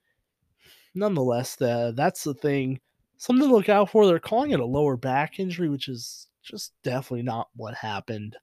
nonetheless, 0.95 1.57
the, 1.57 1.93
that's 1.95 2.25
the 2.25 2.35
thing. 2.35 2.81
Something 3.21 3.51
to 3.51 3.55
look 3.55 3.68
out 3.68 3.91
for. 3.91 4.07
They're 4.07 4.18
calling 4.18 4.53
it 4.53 4.61
a 4.61 4.64
lower 4.64 4.97
back 4.97 5.39
injury, 5.39 5.68
which 5.68 5.89
is 5.89 6.27
just 6.43 6.73
definitely 6.83 7.23
not 7.23 7.49
what 7.55 7.75
happened. 7.75 8.35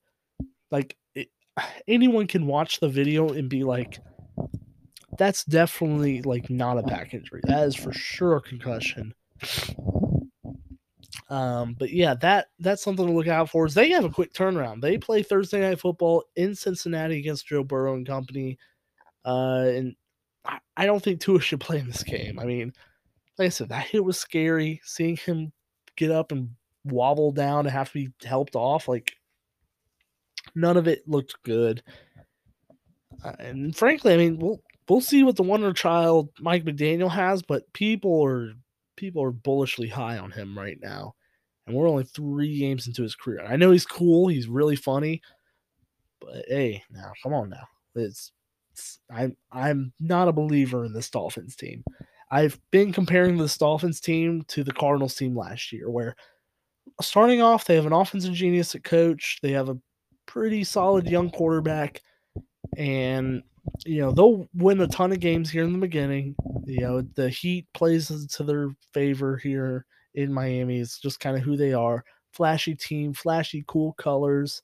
Like, 0.70 0.96
it, 1.16 1.30
anyone 1.88 2.28
can 2.28 2.46
watch 2.46 2.80
the 2.80 2.88
video 2.88 3.30
and 3.30 3.50
be 3.50 3.64
like, 3.64 3.98
that's 5.18 5.44
definitely 5.46 6.22
like 6.22 6.52
not 6.52 6.78
a 6.78 6.84
back 6.84 7.16
injury. 7.16 7.42
That 7.46 7.68
is 7.68 7.76
for 7.76 7.92
sure 7.92 8.38
a 8.38 8.42
concussion. 8.42 9.14
Um, 11.30 11.76
but 11.78 11.92
yeah, 11.92 12.14
that 12.22 12.48
that's 12.60 12.82
something 12.82 13.06
to 13.06 13.12
look 13.12 13.28
out 13.28 13.50
for. 13.50 13.66
Is 13.66 13.74
they 13.74 13.90
have 13.90 14.06
a 14.06 14.10
quick 14.10 14.32
turnaround. 14.34 14.80
They 14.80 14.98
play 14.98 15.24
Thursday 15.24 15.60
night 15.60 15.78
football 15.78 16.24
in 16.38 16.56
Cincinnati 16.56 17.18
against 17.20 17.48
Joe 17.48 17.66
Burrow 17.66 17.96
and 17.96 18.08
company. 18.08 18.58
Uh, 19.26 19.66
and 19.68 19.96
I, 20.46 20.60
I 20.78 20.86
don't 20.86 21.04
think 21.04 21.20
Tua 21.20 21.42
should 21.42 21.60
play 21.60 21.80
in 21.80 21.88
this 21.88 22.04
game. 22.04 22.40
I 22.40 22.46
mean, 22.46 22.72
like 23.38 23.48
I 23.48 23.50
said, 23.50 23.70
that 23.70 23.88
hit 23.88 24.04
was 24.04 24.20
scary. 24.20 24.82
Seeing 24.84 25.18
him 25.18 25.52
get 25.96 26.12
up 26.12 26.32
and 26.32 26.52
wobble 26.84 27.32
down 27.32 27.66
and 27.66 27.70
have 27.70 27.92
to 27.92 28.06
be 28.06 28.10
helped 28.26 28.56
off, 28.56 28.88
like 28.88 29.14
none 30.56 30.78
of 30.78 30.88
it 30.88 31.08
looked 31.08 31.36
good. 31.44 31.84
Uh, 33.24 33.34
and 33.40 33.76
frankly, 33.76 34.14
I 34.14 34.18
mean, 34.18 34.38
we'll 34.40 34.62
we'll 34.88 35.02
see 35.02 35.24
what 35.24 35.36
the 35.36 35.44
wonder 35.44 35.74
child 35.74 36.30
Mike 36.40 36.66
McDaniel 36.66 37.12
has, 37.12 37.42
but 37.42 37.72
people 37.74 38.24
are 38.26 38.54
people 38.96 39.24
are 39.24 39.32
bullishly 39.32 39.88
high 39.88 40.18
on 40.18 40.32
him 40.32 40.58
right 40.58 40.78
now. 40.82 41.16
And 41.66 41.76
we're 41.76 41.90
only 41.90 42.06
three 42.06 42.60
games 42.60 42.88
into 42.88 43.04
his 43.04 43.16
career. 43.16 43.46
I 43.46 43.58
know 43.58 43.72
he's 43.72 43.86
cool, 43.86 44.28
he's 44.28 44.48
really 44.48 44.78
funny, 44.78 45.22
but 46.22 46.46
hey, 46.48 46.84
now 46.90 47.12
come 47.22 47.34
on 47.34 47.50
now. 47.50 47.68
It's, 47.96 48.32
it's 48.72 49.00
I'm 49.12 49.36
I'm 49.52 49.94
not 50.00 50.28
a 50.28 50.34
believer 50.34 50.86
in 50.86 50.94
this 50.94 51.10
Dolphins 51.10 51.56
team. 51.56 51.84
I've 52.30 52.60
been 52.72 52.92
comparing 52.92 53.38
this 53.38 53.58
Dolphins 53.58 54.02
team 54.02 54.44
to 54.50 54.64
the 54.64 54.74
Cardinals 54.74 55.16
team 55.16 55.36
last 55.36 55.72
year, 55.72 55.90
where 55.90 56.16
starting 57.02 57.42
off, 57.42 57.66
they 57.66 57.76
have 57.76 57.86
an 57.86 57.94
offensive 57.94 58.34
genius 58.34 58.76
at 58.76 58.84
coach, 58.84 59.40
they 59.42 59.52
have 59.52 59.70
a 59.70 59.78
pretty 60.26 60.64
solid 60.64 61.08
young 61.08 61.30
quarterback, 61.30 62.02
and 62.78 63.44
you 63.86 64.02
know 64.02 64.12
they'll 64.12 64.48
win 64.54 64.82
a 64.82 64.88
ton 64.88 65.12
of 65.12 65.20
games 65.20 65.50
here 65.50 65.64
in 65.64 65.74
the 65.74 65.80
beginning. 65.80 66.36
You 66.66 66.82
know 66.82 67.02
the 67.02 67.30
Heat 67.30 67.66
plays 67.74 68.08
to 68.28 68.44
their 68.44 68.70
favor 68.94 69.38
here 69.38 69.86
in 70.16 70.34
Miami. 70.34 70.80
It's 70.80 71.00
just 71.00 71.20
kind 71.20 71.38
of 71.38 71.44
who 71.44 71.56
they 71.56 71.74
are. 71.74 72.04
Flashy 72.32 72.76
team, 72.76 73.14
flashy, 73.14 73.64
cool 73.68 73.94
colors. 73.94 74.62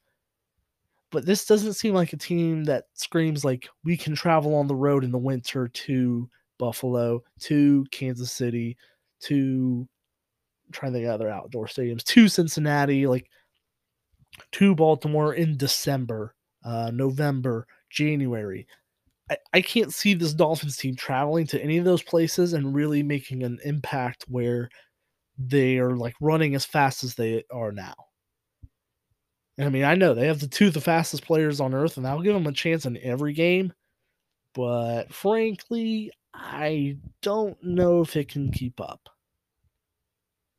But 1.12 1.26
this 1.26 1.46
doesn't 1.46 1.74
seem 1.74 1.94
like 1.94 2.12
a 2.14 2.18
team 2.18 2.64
that 2.66 2.86
screams 2.94 3.46
like 3.46 3.70
we 3.84 3.96
can 3.96 4.16
travel 4.16 4.56
on 4.56 4.68
the 4.68 4.76
road 4.76 5.04
in 5.04 5.12
the 5.12 5.18
winter 5.18 5.68
to 5.68 6.30
Buffalo, 6.58 7.24
to 7.42 7.86
Kansas 7.92 8.32
City, 8.32 8.78
to 9.22 9.88
trying 10.72 10.94
to 10.94 11.06
other 11.06 11.30
outdoor 11.30 11.68
stadiums, 11.68 12.04
to 12.04 12.28
Cincinnati, 12.28 13.08
like 13.08 13.30
to 14.54 14.76
Baltimore 14.76 15.34
in 15.34 15.58
December, 15.58 16.36
uh, 16.66 16.92
November, 16.94 17.68
January. 17.90 18.68
I, 19.30 19.38
I 19.54 19.62
can't 19.62 19.94
see 19.94 20.14
this 20.14 20.34
Dolphins 20.34 20.78
team 20.78 20.96
traveling 20.96 21.48
to 21.48 21.62
any 21.62 21.78
of 21.78 21.86
those 21.86 22.04
places 22.04 22.54
and 22.54 22.76
really 22.76 23.04
making 23.04 23.44
an 23.44 23.60
impact 23.64 24.26
where 24.28 24.70
they 25.38 25.78
are 25.78 25.96
like 25.96 26.16
running 26.22 26.56
as 26.56 26.66
fast 26.66 27.04
as 27.04 27.16
they 27.16 27.44
are 27.52 27.72
now. 27.72 27.94
And 29.58 29.68
I 29.68 29.70
mean, 29.70 29.84
I 29.84 29.96
know 29.96 30.14
they 30.14 30.28
have 30.28 30.40
the 30.40 30.48
two 30.48 30.68
of 30.68 30.74
the 30.74 30.82
fastest 30.82 31.26
players 31.26 31.60
on 31.60 31.74
earth, 31.74 31.98
and 31.98 32.06
that'll 32.06 32.24
give 32.24 32.34
them 32.34 32.48
a 32.48 32.52
chance 32.52 32.86
in 32.86 32.98
every 32.98 33.34
game. 33.34 33.72
But 34.56 35.14
frankly, 35.14 36.12
I 36.34 36.98
don't 37.22 37.62
know 37.64 38.02
if 38.02 38.16
it 38.16 38.30
can 38.30 38.52
keep 38.52 38.80
up. 38.82 39.10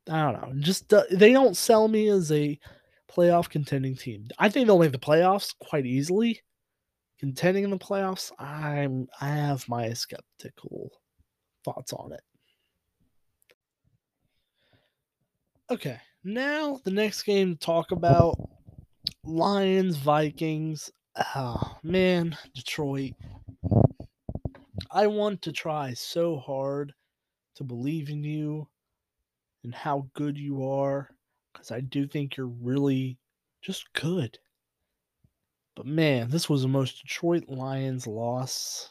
I 0.09 0.31
don't 0.31 0.41
know. 0.41 0.61
Just 0.61 0.93
uh, 0.93 1.03
they 1.11 1.33
don't 1.33 1.57
sell 1.57 1.87
me 1.87 2.09
as 2.09 2.31
a 2.31 2.59
playoff 3.11 3.49
contending 3.49 3.95
team. 3.95 4.27
I 4.37 4.49
think 4.49 4.67
they'll 4.67 4.79
make 4.79 4.91
the 4.91 4.99
playoffs 4.99 5.53
quite 5.59 5.85
easily. 5.85 6.41
Contending 7.19 7.63
in 7.63 7.69
the 7.69 7.77
playoffs, 7.77 8.31
I'm 8.37 9.07
I 9.19 9.27
have 9.27 9.67
my 9.67 9.93
skeptical 9.93 10.91
thoughts 11.63 11.93
on 11.93 12.11
it. 12.13 12.21
Okay, 15.71 15.97
now 16.23 16.79
the 16.83 16.91
next 16.91 17.23
game 17.23 17.53
to 17.53 17.59
talk 17.59 17.91
about 17.91 18.37
Lions 19.23 19.97
Vikings. 19.97 20.91
Oh 21.35 21.77
man, 21.81 22.37
Detroit. 22.53 23.13
I 24.95 25.07
want 25.07 25.41
to 25.41 25.51
try 25.51 25.93
so 25.93 26.37
hard 26.37 26.93
to 27.55 27.65
believe 27.65 28.09
in 28.09 28.23
you 28.23 28.65
and 29.65 29.75
how 29.75 30.07
good 30.13 30.37
you 30.37 30.65
are 30.69 31.09
because 31.51 31.69
I 31.69 31.81
do 31.81 32.07
think 32.07 32.37
you're 32.37 32.47
really 32.47 33.17
just 33.61 33.91
good. 33.91 34.39
But 35.75 35.85
man, 35.85 36.29
this 36.29 36.49
was 36.49 36.61
the 36.61 36.69
most 36.69 37.01
Detroit 37.01 37.49
Lions 37.49 38.07
loss. 38.07 38.89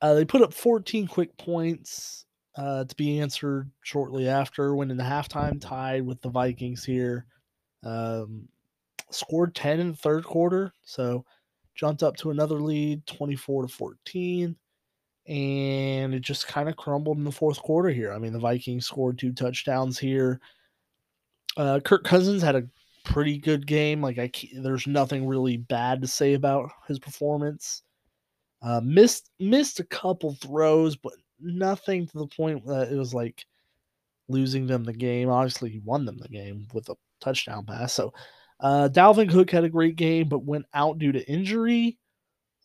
Uh, 0.00 0.14
they 0.14 0.24
put 0.24 0.42
up 0.42 0.54
14 0.54 1.08
quick 1.08 1.36
points 1.36 2.26
uh, 2.54 2.84
to 2.84 2.94
be 2.94 3.18
answered 3.18 3.68
shortly 3.82 4.28
after, 4.28 4.76
when 4.76 4.92
in 4.92 4.96
the 4.96 5.02
halftime 5.02 5.60
tied 5.60 6.06
with 6.06 6.20
the 6.20 6.30
Vikings 6.30 6.84
here. 6.84 7.26
Um, 7.82 8.46
scored 9.10 9.56
10 9.56 9.80
in 9.80 9.90
the 9.90 9.96
third 9.96 10.22
quarter. 10.22 10.72
So 10.84 11.24
jumped 11.74 12.02
up 12.02 12.16
to 12.18 12.30
another 12.30 12.60
lead, 12.60 13.06
24 13.06 13.62
to 13.62 13.68
14. 13.68 14.56
And 15.26 16.14
it 16.14 16.20
just 16.20 16.48
kind 16.48 16.68
of 16.68 16.76
crumbled 16.76 17.18
in 17.18 17.24
the 17.24 17.30
fourth 17.30 17.60
quarter 17.60 17.90
here. 17.90 18.12
I 18.12 18.18
mean, 18.18 18.32
the 18.32 18.38
Vikings 18.38 18.86
scored 18.86 19.18
two 19.18 19.32
touchdowns 19.32 19.98
here. 19.98 20.40
Uh, 21.56 21.80
Kirk 21.80 22.04
Cousins 22.04 22.42
had 22.42 22.56
a 22.56 22.66
pretty 23.04 23.38
good 23.38 23.66
game. 23.66 24.00
Like 24.00 24.18
I, 24.18 24.30
there's 24.54 24.86
nothing 24.86 25.26
really 25.26 25.56
bad 25.56 26.00
to 26.02 26.08
say 26.08 26.34
about 26.34 26.70
his 26.88 26.98
performance. 26.98 27.82
Uh, 28.62 28.80
missed 28.82 29.30
missed 29.38 29.80
a 29.80 29.84
couple 29.84 30.34
throws, 30.34 30.96
but 30.96 31.12
nothing 31.40 32.06
to 32.06 32.18
the 32.18 32.26
point 32.26 32.64
that 32.66 32.92
it 32.92 32.96
was 32.96 33.14
like 33.14 33.44
losing 34.28 34.66
them 34.66 34.84
the 34.84 34.92
game. 34.92 35.30
Obviously, 35.30 35.70
he 35.70 35.78
won 35.80 36.04
them 36.04 36.18
the 36.18 36.28
game 36.28 36.66
with 36.72 36.88
a 36.88 36.96
touchdown 37.20 37.64
pass. 37.64 37.92
So, 37.92 38.12
uh, 38.60 38.88
Dalvin 38.92 39.30
Cook 39.30 39.50
had 39.50 39.64
a 39.64 39.68
great 39.68 39.96
game, 39.96 40.28
but 40.28 40.44
went 40.44 40.66
out 40.74 40.98
due 40.98 41.12
to 41.12 41.30
injury. 41.30 41.98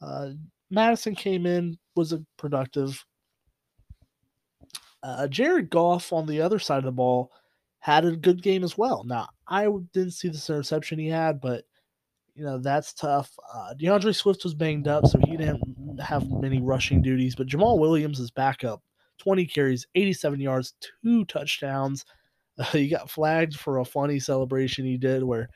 Uh, 0.02 0.32
Mattison 0.70 1.16
came 1.16 1.46
in, 1.46 1.78
was 1.96 2.12
a 2.12 2.24
productive. 2.38 3.04
Uh, 5.02 5.28
Jared 5.28 5.70
Goff 5.70 6.12
on 6.12 6.26
the 6.26 6.41
other 6.41 6.60
side 6.60 6.80
of 6.80 6.84
the 6.84 6.91
ball 6.91 7.32
had 7.80 8.04
a 8.04 8.16
good 8.16 8.41
game 8.41 8.64
as 8.64 8.78
well. 8.78 9.04
Now, 9.06 9.30
I 9.48 9.68
didn't 9.93 10.12
see 10.12 10.28
this 10.28 10.50
interception 10.50 11.00
he 11.00 11.08
had, 11.08 11.39
but 11.39 11.66
you 12.34 12.43
know 12.43 12.58
that's 12.58 12.93
tough. 12.93 13.32
Uh, 13.54 13.74
D'Andre 13.76 14.12
Swift 14.12 14.43
was 14.43 14.54
banged 14.54 14.88
up, 14.88 15.06
so 15.06 15.20
he 15.20 15.38
didn't 15.38 16.00
have 16.00 16.30
many 16.30 16.62
rushing 16.62 17.02
duties. 17.02 17.36
But 17.36 17.48
Jamaal 17.48 17.80
Williams 17.80 18.20
is 18.20 18.32
back 18.32 18.64
up, 18.64 18.82
20 19.20 19.46
carries, 19.46 19.88
87 19.96 20.39
yards, 20.39 20.74
two 21.04 21.24
touchdowns. 21.26 22.06
Uh, 22.58 22.64
he 22.72 22.89
got 22.89 23.10
flagged 23.10 23.56
for 23.58 23.78
a 23.78 23.86
funny 23.86 24.20
celebration 24.20 24.84
he 24.84 24.98
did 24.98 25.24
where 25.24 25.50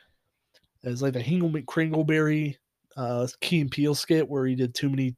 it's 0.84 1.02
like 1.02 1.14
the 1.14 1.20
Hingle 1.20 1.52
McCringleberry 1.52 2.56
uh, 2.96 3.28
Key 3.42 3.62
and 3.62 3.72
Peele 3.72 3.96
skit 3.96 4.28
where 4.28 4.46
he 4.46 4.56
did 4.56 4.74
too 4.74 4.90
many 4.90 5.16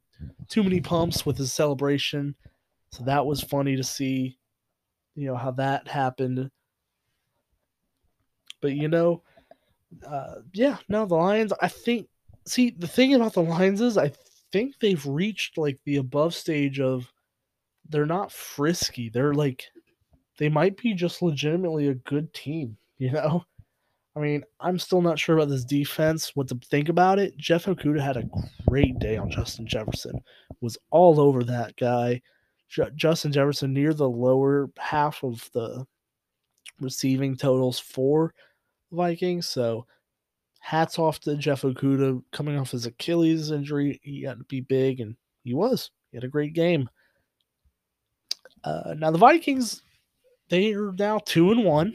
too 0.48 0.62
many 0.62 0.80
pumps 0.80 1.26
with 1.26 1.36
his 1.36 1.52
celebration. 1.52 2.34
So 2.92 3.04
that 3.04 3.26
was 3.26 3.40
funny 3.40 3.76
to 3.76 3.82
see, 3.82 4.38
you 5.16 5.26
know, 5.26 5.36
how 5.36 5.50
that 5.52 5.88
happened. 5.88 6.50
But 8.60 8.72
you 8.72 8.88
know, 8.88 9.22
uh, 10.06 10.36
yeah, 10.52 10.76
no, 10.88 11.06
the 11.06 11.14
Lions. 11.14 11.52
I 11.60 11.68
think. 11.68 12.08
See, 12.44 12.70
the 12.70 12.88
thing 12.88 13.14
about 13.14 13.34
the 13.34 13.42
Lions 13.42 13.80
is, 13.80 13.96
I 13.96 14.12
think 14.50 14.74
they've 14.80 15.06
reached 15.06 15.58
like 15.58 15.78
the 15.84 15.96
above 15.96 16.34
stage 16.34 16.80
of 16.80 17.12
they're 17.88 18.06
not 18.06 18.32
frisky. 18.32 19.08
They're 19.08 19.34
like 19.34 19.64
they 20.38 20.48
might 20.48 20.76
be 20.76 20.94
just 20.94 21.22
legitimately 21.22 21.88
a 21.88 21.94
good 21.94 22.32
team. 22.34 22.76
You 22.98 23.12
know. 23.12 23.44
I 24.14 24.20
mean, 24.20 24.44
I'm 24.60 24.78
still 24.78 25.00
not 25.00 25.18
sure 25.18 25.36
about 25.36 25.48
this 25.48 25.64
defense. 25.64 26.36
What 26.36 26.48
to 26.48 26.60
think 26.70 26.88
about 26.88 27.18
it? 27.18 27.36
Jeff 27.38 27.64
Okudah 27.64 28.00
had 28.00 28.18
a 28.18 28.28
great 28.68 28.98
day 28.98 29.16
on 29.16 29.30
Justin 29.30 29.66
Jefferson. 29.66 30.20
Was 30.60 30.76
all 30.90 31.18
over 31.18 31.42
that 31.44 31.76
guy. 31.76 32.20
J- 32.68 32.90
Justin 32.94 33.32
Jefferson 33.32 33.72
near 33.72 33.94
the 33.94 34.08
lower 34.08 34.70
half 34.78 35.24
of 35.24 35.48
the 35.54 35.86
receiving 36.80 37.36
totals 37.36 37.78
for 37.78 38.34
Vikings. 38.90 39.48
So 39.48 39.86
hats 40.60 40.98
off 40.98 41.18
to 41.20 41.36
Jeff 41.36 41.62
Okudah 41.62 42.22
coming 42.32 42.58
off 42.58 42.70
his 42.70 42.86
Achilles 42.86 43.50
injury. 43.50 43.98
He 44.02 44.22
had 44.22 44.38
to 44.38 44.44
be 44.44 44.60
big, 44.60 45.00
and 45.00 45.16
he 45.42 45.54
was. 45.54 45.90
He 46.10 46.18
had 46.18 46.24
a 46.24 46.28
great 46.28 46.52
game. 46.52 46.88
Uh, 48.62 48.94
now 48.96 49.10
the 49.10 49.18
Vikings, 49.18 49.82
they 50.50 50.74
are 50.74 50.92
now 50.92 51.18
two 51.18 51.50
and 51.50 51.64
one. 51.64 51.94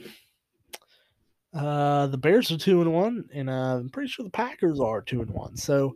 Uh, 1.53 2.07
the 2.07 2.17
Bears 2.17 2.51
are 2.51 2.57
two 2.57 2.81
and 2.81 2.93
one, 2.93 3.25
and 3.33 3.49
uh, 3.49 3.77
I'm 3.77 3.89
pretty 3.89 4.09
sure 4.09 4.23
the 4.23 4.29
Packers 4.29 4.79
are 4.79 5.01
two 5.01 5.21
and 5.21 5.31
one. 5.31 5.55
So 5.55 5.95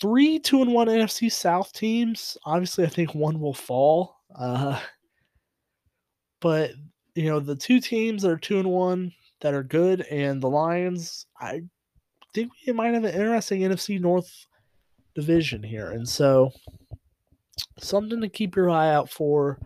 three 0.00 0.38
two 0.38 0.62
and 0.62 0.72
one 0.72 0.88
NFC 0.88 1.30
South 1.30 1.72
teams. 1.72 2.38
Obviously, 2.44 2.84
I 2.84 2.88
think 2.88 3.14
one 3.14 3.40
will 3.40 3.54
fall. 3.54 4.16
Uh, 4.34 4.78
but 6.40 6.72
you 7.14 7.28
know 7.28 7.40
the 7.40 7.56
two 7.56 7.80
teams 7.80 8.22
that 8.22 8.30
are 8.30 8.38
two 8.38 8.58
and 8.58 8.70
one 8.70 9.12
that 9.40 9.54
are 9.54 9.64
good, 9.64 10.02
and 10.02 10.40
the 10.40 10.48
Lions. 10.48 11.26
I 11.38 11.62
think 12.32 12.52
we 12.66 12.72
might 12.72 12.94
have 12.94 13.04
an 13.04 13.14
interesting 13.14 13.62
NFC 13.62 14.00
North 14.00 14.46
division 15.14 15.62
here, 15.62 15.90
and 15.90 16.08
so 16.08 16.52
something 17.78 18.20
to 18.20 18.28
keep 18.28 18.56
your 18.56 18.70
eye 18.70 18.92
out 18.92 19.10
for. 19.10 19.58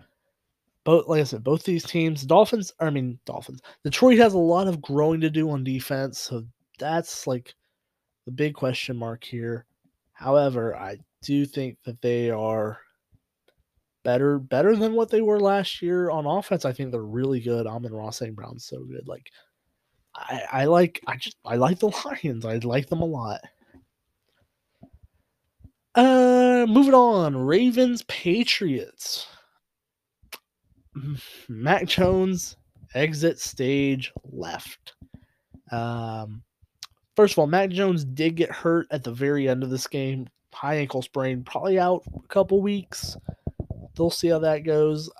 Both, 0.84 1.06
like 1.08 1.20
I 1.20 1.24
said, 1.24 1.44
both 1.44 1.64
these 1.64 1.84
teams, 1.84 2.24
Dolphins. 2.24 2.72
I 2.80 2.90
mean, 2.90 3.18
Dolphins. 3.26 3.60
Detroit 3.84 4.18
has 4.18 4.34
a 4.34 4.38
lot 4.38 4.68
of 4.68 4.80
growing 4.80 5.20
to 5.20 5.30
do 5.30 5.50
on 5.50 5.64
defense, 5.64 6.18
so 6.18 6.44
that's 6.78 7.26
like 7.26 7.54
the 8.24 8.32
big 8.32 8.54
question 8.54 8.96
mark 8.96 9.24
here. 9.24 9.66
However, 10.12 10.76
I 10.76 10.98
do 11.22 11.44
think 11.46 11.78
that 11.84 12.00
they 12.00 12.30
are 12.30 12.78
better 14.04 14.38
better 14.38 14.76
than 14.76 14.94
what 14.94 15.10
they 15.10 15.20
were 15.20 15.40
last 15.40 15.82
year 15.82 16.10
on 16.10 16.26
offense. 16.26 16.64
I 16.64 16.72
think 16.72 16.90
they're 16.90 17.02
really 17.02 17.40
good. 17.40 17.66
Amon-Ra 17.66 18.10
St. 18.10 18.34
Brown's 18.34 18.64
so 18.64 18.84
good. 18.84 19.06
Like 19.06 19.30
I, 20.14 20.42
I 20.52 20.64
like 20.64 21.00
I 21.06 21.16
just 21.16 21.36
I 21.44 21.56
like 21.56 21.78
the 21.78 21.88
Lions. 22.24 22.44
I 22.44 22.56
like 22.58 22.88
them 22.88 23.02
a 23.02 23.04
lot. 23.04 23.40
Uh 25.94 26.66
moving 26.68 26.94
on. 26.94 27.36
Ravens 27.36 28.02
Patriots. 28.04 29.26
Mac 31.48 31.86
Jones 31.86 32.56
exit 32.94 33.38
stage 33.38 34.12
left. 34.24 34.94
Um 35.70 36.42
first 37.16 37.34
of 37.34 37.38
all, 37.38 37.46
Mac 37.46 37.70
Jones 37.70 38.04
did 38.04 38.36
get 38.36 38.50
hurt 38.50 38.86
at 38.90 39.04
the 39.04 39.12
very 39.12 39.48
end 39.48 39.62
of 39.62 39.70
this 39.70 39.86
game. 39.86 40.28
High 40.52 40.76
ankle 40.76 41.02
sprain, 41.02 41.44
probably 41.44 41.78
out 41.78 42.02
a 42.06 42.28
couple 42.28 42.62
weeks. 42.62 43.16
They'll 43.96 44.10
see 44.10 44.28
how 44.28 44.38
that 44.40 44.64
goes. 44.64 45.10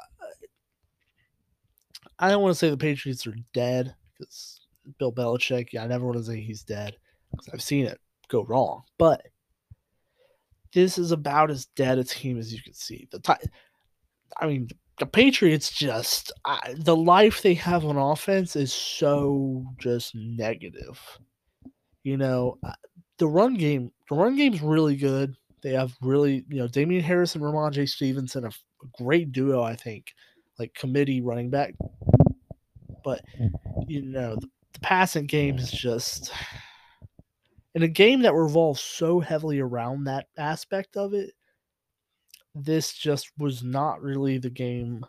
I 2.18 2.31
don't 2.31 2.43
want 2.43 2.53
to 2.53 2.59
say 2.59 2.70
the 2.70 2.76
Patriots 2.76 3.26
are 3.26 3.37
dead 3.53 3.95
because 4.16 4.61
Bill 4.99 5.12
Belichick. 5.12 5.72
Yeah, 5.72 5.85
I 5.85 5.87
never 5.87 6.05
want 6.07 6.18
to 6.18 6.24
say 6.24 6.41
he's 6.41 6.62
dead 6.62 6.97
because 7.31 7.49
I've 7.53 7.62
seen 7.62 7.87
it 7.87 8.01
go 8.29 8.45
wrong. 8.45 8.83
But 8.99 9.22
this 10.72 10.99
is 10.99 11.12
about 11.12 11.51
as 11.51 11.66
dead 11.76 11.99
a 11.99 12.05
team 12.05 12.39
as 12.39 12.53
you 12.53 12.61
can 12.62 12.74
see. 12.74 13.09
The 13.11 13.20
time, 13.20 13.39
I 14.41 14.47
mean, 14.47 14.68
the 14.99 15.07
Patriots 15.07 15.71
just 15.71 16.33
I, 16.45 16.75
the 16.77 16.97
life 16.97 17.43
they 17.43 17.55
have 17.55 17.85
on 17.85 17.97
offense 17.97 18.57
is 18.57 18.73
so 18.73 19.65
just 19.79 20.15
negative. 20.15 21.01
You 22.03 22.17
know, 22.17 22.59
uh, 22.65 22.73
the 23.19 23.29
run 23.29 23.55
game, 23.55 23.93
the 24.09 24.17
run 24.17 24.37
game's 24.37 24.63
really 24.63 24.97
good. 24.97 25.35
They 25.63 25.73
have 25.73 25.93
really, 26.01 26.45
you 26.49 26.59
know, 26.59 26.69
Damien 26.69 27.03
Harris 27.03 27.35
and 27.35 27.45
Rhamondre 27.45 27.89
Stevenson, 27.89 28.45
a, 28.45 28.49
a 28.49 29.03
great 29.03 29.33
duo, 29.33 29.63
I 29.63 29.77
think, 29.77 30.07
like 30.59 30.75
committee 30.75 31.21
running 31.21 31.51
back. 31.51 31.75
But 33.05 33.23
you 33.87 34.03
know, 34.03 34.37
the, 34.37 34.49
the 34.73 34.81
passing 34.81 35.27
game 35.27 35.59
is 35.59 35.71
just 35.71 36.33
in 37.75 37.83
a 37.83 37.89
game 37.89 38.23
that 38.23 38.35
revolves 38.35 38.81
so 38.81 39.21
heavily 39.21 39.61
around 39.61 40.05
that 40.05 40.27
aspect 40.37 40.97
of 40.97 41.15
it. 41.15 41.31
This 42.65 42.93
just 42.93 43.31
was 43.39 43.63
not 43.63 44.03
really 44.03 44.39
the 44.39 44.51
game, 44.51 45.05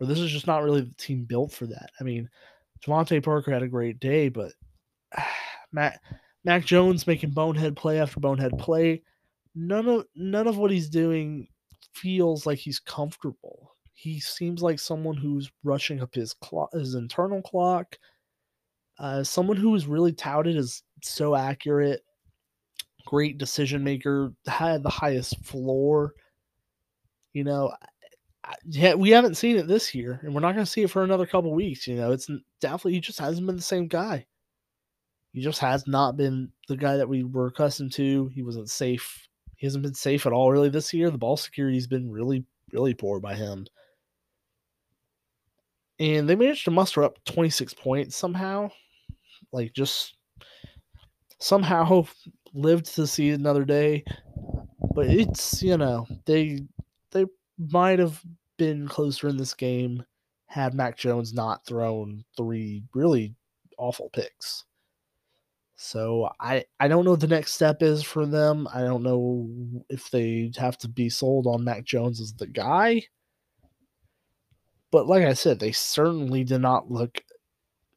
or 0.00 0.06
this 0.06 0.18
is 0.18 0.30
just 0.30 0.46
not 0.46 0.62
really 0.62 0.82
the 0.82 0.94
team 0.98 1.24
built 1.24 1.52
for 1.52 1.66
that. 1.66 1.90
I 2.00 2.04
mean, 2.04 2.28
DeVante 2.84 3.22
Parker 3.22 3.52
had 3.52 3.62
a 3.62 3.68
great 3.68 4.00
day, 4.00 4.28
but 4.28 4.52
Matt 5.72 6.00
Mac 6.44 6.64
Jones 6.64 7.06
making 7.06 7.30
bonehead 7.30 7.76
play 7.76 8.00
after 8.00 8.20
bonehead 8.20 8.56
play. 8.58 9.02
None 9.54 9.88
of 9.88 10.04
none 10.14 10.46
of 10.46 10.58
what 10.58 10.70
he's 10.70 10.88
doing 10.88 11.48
feels 11.94 12.46
like 12.46 12.58
he's 12.58 12.78
comfortable. 12.78 13.74
He 13.94 14.20
seems 14.20 14.62
like 14.62 14.78
someone 14.78 15.16
who's 15.16 15.50
rushing 15.64 16.02
up 16.02 16.14
his 16.14 16.34
clock, 16.34 16.70
his 16.72 16.94
internal 16.94 17.42
clock. 17.42 17.98
Uh, 18.98 19.24
someone 19.24 19.56
who 19.56 19.74
is 19.74 19.86
really 19.86 20.12
touted 20.12 20.56
as 20.56 20.82
so 21.02 21.34
accurate, 21.34 22.02
great 23.06 23.38
decision 23.38 23.82
maker, 23.82 24.32
had 24.46 24.82
the 24.82 24.90
highest 24.90 25.44
floor. 25.44 26.14
You 27.36 27.44
know, 27.44 27.70
we 28.96 29.10
haven't 29.10 29.34
seen 29.34 29.56
it 29.56 29.68
this 29.68 29.94
year, 29.94 30.20
and 30.22 30.34
we're 30.34 30.40
not 30.40 30.54
going 30.54 30.64
to 30.64 30.70
see 30.70 30.84
it 30.84 30.90
for 30.90 31.04
another 31.04 31.26
couple 31.26 31.52
weeks. 31.52 31.86
You 31.86 31.96
know, 31.96 32.12
it's 32.12 32.30
definitely 32.62 32.94
he 32.94 33.00
just 33.00 33.18
hasn't 33.18 33.46
been 33.46 33.56
the 33.56 33.62
same 33.62 33.88
guy. 33.88 34.24
He 35.34 35.42
just 35.42 35.58
has 35.58 35.86
not 35.86 36.16
been 36.16 36.50
the 36.66 36.78
guy 36.78 36.96
that 36.96 37.10
we 37.10 37.24
were 37.24 37.48
accustomed 37.48 37.92
to. 37.92 38.28
He 38.28 38.42
wasn't 38.42 38.70
safe. 38.70 39.28
He 39.56 39.66
hasn't 39.66 39.82
been 39.82 39.92
safe 39.92 40.24
at 40.24 40.32
all 40.32 40.50
really 40.50 40.70
this 40.70 40.94
year. 40.94 41.10
The 41.10 41.18
ball 41.18 41.36
security's 41.36 41.86
been 41.86 42.10
really, 42.10 42.46
really 42.72 42.94
poor 42.94 43.20
by 43.20 43.34
him. 43.34 43.66
And 45.98 46.26
they 46.26 46.36
managed 46.36 46.64
to 46.64 46.70
muster 46.70 47.02
up 47.02 47.22
26 47.26 47.74
points 47.74 48.16
somehow. 48.16 48.70
Like 49.52 49.74
just 49.74 50.16
somehow 51.38 52.06
lived 52.54 52.86
to 52.94 53.06
see 53.06 53.28
another 53.28 53.66
day. 53.66 54.04
But 54.94 55.08
it's, 55.08 55.62
you 55.62 55.76
know, 55.76 56.06
they 56.24 56.60
they 57.16 57.26
might 57.58 57.98
have 57.98 58.22
been 58.56 58.88
closer 58.88 59.28
in 59.28 59.36
this 59.36 59.54
game 59.54 60.04
had 60.46 60.74
Mac 60.74 60.96
Jones 60.96 61.32
not 61.32 61.66
thrown 61.66 62.24
three 62.36 62.82
really 62.94 63.34
awful 63.78 64.10
picks. 64.10 64.64
So 65.76 66.30
I 66.40 66.64
I 66.80 66.88
don't 66.88 67.04
know 67.04 67.10
what 67.12 67.20
the 67.20 67.26
next 67.26 67.52
step 67.52 67.82
is 67.82 68.02
for 68.02 68.24
them. 68.24 68.66
I 68.72 68.80
don't 68.80 69.02
know 69.02 69.50
if 69.90 70.10
they 70.10 70.50
have 70.56 70.78
to 70.78 70.88
be 70.88 71.10
sold 71.10 71.46
on 71.46 71.64
Mac 71.64 71.84
Jones 71.84 72.20
as 72.20 72.32
the 72.32 72.46
guy. 72.46 73.02
But 74.90 75.06
like 75.06 75.24
I 75.24 75.34
said, 75.34 75.58
they 75.58 75.72
certainly 75.72 76.44
did 76.44 76.60
not 76.60 76.90
look 76.90 77.22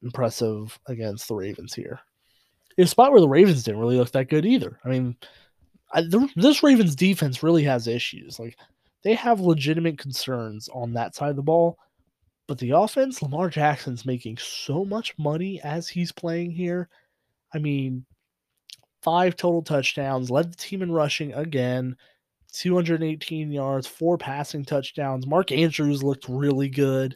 impressive 0.03 0.78
against 0.88 1.28
the 1.28 1.36
Ravens 1.36 1.74
here. 1.74 1.99
In 2.78 2.86
a 2.86 2.88
spot 2.88 3.11
where 3.11 3.22
the 3.22 3.30
Ravens 3.30 3.63
didn't 3.63 3.80
really 3.80 3.97
look 3.97 4.11
that 4.11 4.30
good 4.30 4.45
either. 4.45 4.80
I 4.84 4.89
mean, 4.89 5.15
I, 5.93 6.01
the, 6.01 6.30
this 6.36 6.63
Ravens 6.63 6.95
defense 6.95 7.43
really 7.43 7.63
has 7.63 7.88
issues. 7.88 8.39
Like 8.39 8.57
they 9.04 9.14
have 9.14 9.39
legitimate 9.39 9.97
concerns 9.97 10.70
on 10.70 10.93
that 10.93 11.16
side 11.16 11.30
of 11.30 11.36
the 11.36 11.41
ball. 11.41 11.78
But 12.47 12.58
the 12.58 12.72
offense, 12.72 13.22
Lamar 13.22 13.50
Jackson's 13.50 14.06
making 14.06 14.38
so 14.38 14.84
much 14.84 15.18
money 15.18 15.62
as 15.62 15.88
he's 15.88 16.12
playing 16.12 16.52
here. 16.52 16.89
I 17.54 17.60
mean, 17.60 18.06
five 19.04 19.36
total 19.36 19.62
touchdowns, 19.62 20.32
led 20.32 20.52
the 20.52 20.58
team 20.58 20.82
in 20.82 20.91
rushing 20.91 21.34
again, 21.34 21.95
218 22.52 23.52
yards, 23.52 23.88
four 23.88 24.18
passing 24.18 24.66
touchdowns. 24.66 25.28
Mark 25.28 25.52
Andrews 25.52 26.04
looked 26.04 26.28
really 26.28 26.70
good. 26.70 27.16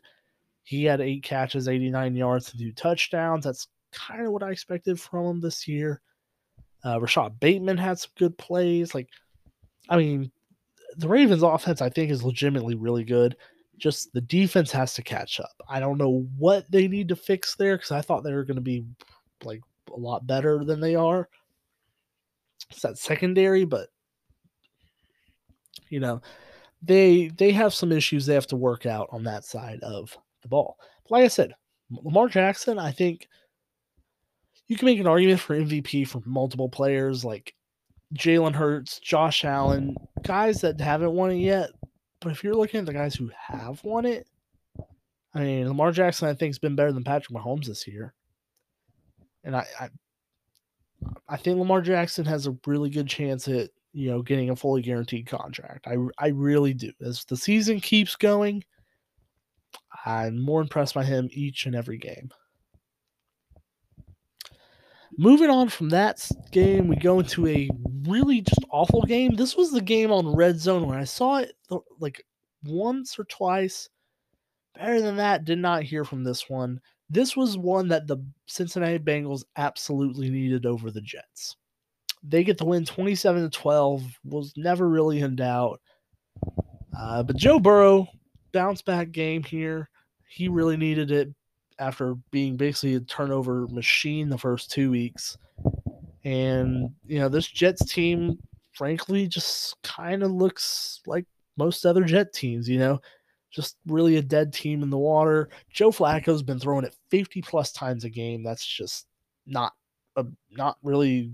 He 0.64 0.86
had 0.86 1.02
eight 1.02 1.24
catches, 1.24 1.68
89 1.68 2.16
yards, 2.16 2.52
two 2.52 2.72
touchdowns. 2.72 3.44
That's 3.44 3.68
kind 3.92 4.26
of 4.26 4.32
what 4.32 4.44
I 4.44 4.52
expected 4.52 5.00
from 5.00 5.26
him 5.26 5.42
this 5.42 5.68
year. 5.68 6.02
Uh, 6.86 7.00
Rashod 7.00 7.40
Bateman 7.40 7.78
had 7.78 8.00
some 8.00 8.12
good 8.18 8.38
plays. 8.38 8.94
Like, 8.94 9.10
I 9.90 9.98
mean, 9.98 10.32
the 10.98 11.08
Ravens' 11.08 11.44
offense, 11.44 11.82
I 11.82 11.90
think, 11.90 12.12
is 12.12 12.24
legitimately 12.24 12.76
really 12.76 13.04
good. 13.04 13.36
Just 13.78 14.14
the 14.14 14.22
defense 14.22 14.72
has 14.72 14.94
to 14.96 15.04
catch 15.04 15.40
up. 15.40 15.54
I 15.68 15.80
don't 15.80 15.98
know 15.98 16.28
what 16.38 16.70
they 16.72 16.88
need 16.88 17.08
to 17.10 17.16
fix 17.16 17.56
there 17.56 17.76
because 17.76 17.92
I 17.92 18.02
thought 18.02 18.24
they 18.24 18.34
were 18.34 18.46
going 18.46 18.56
to 18.56 18.62
be 18.62 18.86
like 19.44 19.62
a 19.94 20.00
lot 20.00 20.28
better 20.28 20.64
than 20.64 20.80
they 20.80 20.96
are. 20.96 21.28
It's 22.70 22.82
that 22.82 22.98
secondary, 22.98 23.66
but 23.66 23.90
you 25.90 26.00
know, 26.00 26.22
they 26.82 27.28
they 27.38 27.52
have 27.52 27.74
some 27.74 27.92
issues 27.92 28.26
they 28.26 28.34
have 28.34 28.48
to 28.48 28.56
work 28.56 28.86
out 28.86 29.08
on 29.12 29.24
that 29.24 29.44
side 29.46 29.80
of 29.82 30.16
the 30.42 30.48
ball. 30.48 30.78
But 31.04 31.12
like 31.12 31.24
I 31.26 31.28
said, 31.28 31.54
Lamar 31.92 32.28
Jackson, 32.28 32.80
I 32.80 32.92
think 32.92 33.28
you 34.68 34.78
can 34.78 34.86
make 34.86 35.00
an 35.00 35.08
argument 35.08 35.40
for 35.40 35.56
MVP 35.56 36.08
for 36.08 36.22
multiple 36.26 36.70
players 36.70 37.26
like 37.26 37.54
Jalen 38.14 38.54
Hurts, 38.54 39.00
Josh 39.00 39.44
Allen, 39.44 39.96
guys 40.24 40.62
that 40.62 40.80
haven't 40.80 41.14
won 41.14 41.32
it 41.32 41.38
yet. 41.38 41.70
But 42.22 42.32
if 42.32 42.44
you're 42.44 42.56
looking 42.56 42.80
at 42.80 42.86
the 42.86 42.94
guys 42.94 43.16
who 43.16 43.32
have 43.48 43.84
won 43.84 44.06
it, 44.06 44.28
I 45.34 45.40
mean, 45.40 45.68
Lamar 45.68 45.92
Jackson, 45.92 46.30
I 46.30 46.34
think, 46.34 46.52
has 46.52 46.60
been 46.60 46.76
better 46.76 46.92
than 46.92 47.04
Patrick 47.04 47.36
Mahomes 47.36 47.66
this 47.66 47.88
year. 47.88 48.14
And 49.44 49.56
I, 49.56 49.66
I, 49.80 49.90
I 51.28 51.38
think 51.38 51.58
Lamar 51.58 51.82
Jackson 51.82 52.26
has 52.26 52.48
a 52.48 52.56
really 52.66 52.90
good 52.90 53.08
chance 53.08 53.48
at 53.48 53.70
you 53.94 54.10
know 54.10 54.22
getting 54.22 54.50
a 54.50 54.56
fully 54.56 54.82
guaranteed 54.82 55.28
contract. 55.28 55.88
I, 55.88 55.96
I 56.18 56.28
really 56.30 56.74
do. 56.74 56.92
As 57.02 57.26
the 57.26 57.38
season 57.38 57.80
keeps 57.80 58.16
going, 58.16 58.64
I'm 60.06 60.40
more 60.40 60.62
impressed 60.62 60.94
by 60.94 61.04
him 61.04 61.30
each 61.32 61.66
and 61.66 61.76
every 61.76 61.98
game. 61.98 62.30
Moving 65.18 65.50
on 65.50 65.70
from 65.70 65.90
that 65.90 66.28
game, 66.52 66.88
we 66.88 66.96
go 66.96 67.20
into 67.20 67.48
a 67.48 67.70
really 68.08 68.42
just 68.42 68.64
awful 68.70 69.02
game. 69.04 69.36
This 69.36 69.56
was 69.56 69.72
the 69.72 69.82
game 69.82 70.12
on 70.12 70.36
Red 70.36 70.60
Zone 70.60 70.88
when 70.88 70.98
I 70.98 71.04
saw 71.04 71.38
it 71.38 71.54
like 72.00 72.26
once 72.66 73.18
or 73.18 73.26
twice. 73.26 73.90
Better 74.76 75.02
than 75.02 75.18
that, 75.18 75.46
did 75.46 75.60
not 75.60 75.84
hear 75.84 76.04
from 76.04 76.24
this 76.24 76.50
one. 76.50 76.82
This 77.10 77.38
was 77.38 77.58
one 77.58 77.90
that 77.90 78.08
the 78.08 78.18
Cincinnati 78.48 78.98
Bengals 78.98 79.44
absolutely 79.56 80.30
needed 80.30 80.66
over 80.66 80.90
the 80.90 81.02
Jets. 81.02 81.58
They 82.24 82.44
get 82.44 82.58
the 82.58 82.66
win 82.66 82.86
27 82.86 83.44
to 83.44 83.50
12, 83.50 84.04
was 84.24 84.54
never 84.56 84.90
really 84.90 85.20
in 85.20 85.36
doubt. 85.36 85.80
Uh, 86.98 87.22
but 87.22 87.36
Joe 87.36 87.60
Burrow, 87.60 88.08
bounce 88.52 88.82
back 88.82 89.12
game 89.12 89.44
here. 89.44 89.90
He 90.28 90.48
really 90.48 90.78
needed 90.78 91.12
it 91.12 91.30
after 91.78 92.16
being 92.32 92.56
basically 92.56 92.96
a 92.96 93.02
turnover 93.02 93.68
machine 93.68 94.30
the 94.30 94.38
first 94.38 94.72
two 94.72 94.90
weeks. 94.90 95.38
And, 96.26 96.90
you 97.06 97.20
know, 97.20 97.30
this 97.30 97.48
Jets 97.48 97.86
team, 97.92 98.38
frankly, 98.74 99.28
just 99.28 99.76
kind 99.84 100.24
of 100.24 100.32
looks 100.32 101.02
like 101.06 101.26
most 101.58 101.86
other 101.86 102.04
Jet 102.04 102.34
teams, 102.34 102.68
you 102.68 102.80
know, 102.80 103.00
just 103.52 103.78
really 103.86 104.18
a 104.18 104.22
dead 104.22 104.54
team 104.54 104.84
in 104.84 104.90
the 104.90 104.98
water. 104.98 105.50
Joe 105.72 105.92
Flacco's 105.92 106.44
been 106.44 106.60
throwing 106.60 106.86
it 106.86 106.96
50 107.12 107.42
plus 107.42 107.72
times 107.72 108.04
a 108.04 108.10
game. 108.10 108.44
That's 108.44 108.66
just 108.66 109.06
not 109.46 109.74
a, 110.16 110.26
not 110.52 110.78
really 110.82 111.32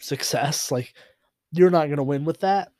success. 0.00 0.70
Like, 0.70 0.94
you're 1.52 1.70
not 1.70 1.86
going 1.86 1.98
to 1.98 2.02
win 2.02 2.24
with 2.24 2.40
that. 2.40 2.72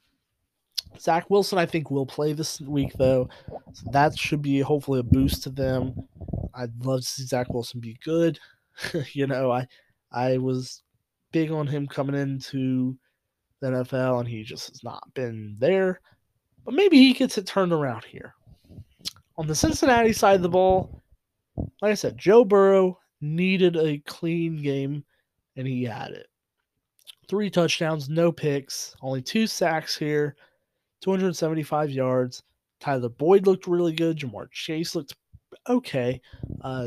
Zach 0.98 1.28
Wilson, 1.30 1.58
I 1.58 1.66
think, 1.66 1.90
will 1.90 2.06
play 2.06 2.32
this 2.32 2.60
week, 2.60 2.92
though. 2.94 3.28
So 3.72 3.90
that 3.92 4.18
should 4.18 4.42
be 4.42 4.60
hopefully 4.60 5.00
a 5.00 5.04
boost 5.04 5.42
to 5.44 5.50
them. 5.50 5.94
I'd 6.54 6.84
love 6.84 7.00
to 7.00 7.06
see 7.06 7.24
Zach 7.24 7.52
Wilson 7.52 7.80
be 7.80 7.98
good. 8.02 8.38
you 9.12 9.26
know, 9.26 9.50
I 9.50 9.66
I 10.10 10.38
was 10.38 10.82
big 11.36 11.50
on 11.50 11.66
him 11.66 11.86
coming 11.86 12.14
into 12.14 12.96
the 13.60 13.66
NFL, 13.66 14.20
and 14.20 14.28
he 14.28 14.42
just 14.42 14.70
has 14.70 14.82
not 14.82 15.02
been 15.12 15.54
there. 15.58 16.00
But 16.64 16.72
maybe 16.72 16.96
he 16.96 17.12
gets 17.12 17.36
it 17.36 17.46
turned 17.46 17.74
around 17.74 18.04
here. 18.04 18.34
On 19.36 19.46
the 19.46 19.54
Cincinnati 19.54 20.14
side 20.14 20.36
of 20.36 20.42
the 20.42 20.48
ball, 20.48 21.02
like 21.82 21.90
I 21.90 21.94
said, 21.94 22.16
Joe 22.16 22.42
Burrow 22.42 22.98
needed 23.20 23.76
a 23.76 23.98
clean 24.06 24.62
game, 24.62 25.04
and 25.56 25.66
he 25.66 25.84
had 25.84 26.12
it. 26.12 26.28
Three 27.28 27.50
touchdowns, 27.50 28.08
no 28.08 28.32
picks, 28.32 28.96
only 29.02 29.20
two 29.20 29.46
sacks 29.46 29.94
here. 29.94 30.36
275 31.02 31.90
yards. 31.90 32.42
Tyler 32.80 33.10
Boyd 33.10 33.46
looked 33.46 33.66
really 33.66 33.92
good. 33.92 34.18
Ja'Marr 34.18 34.50
Chase 34.50 34.94
looked 34.94 35.14
okay. 35.68 36.18
Uh, 36.62 36.86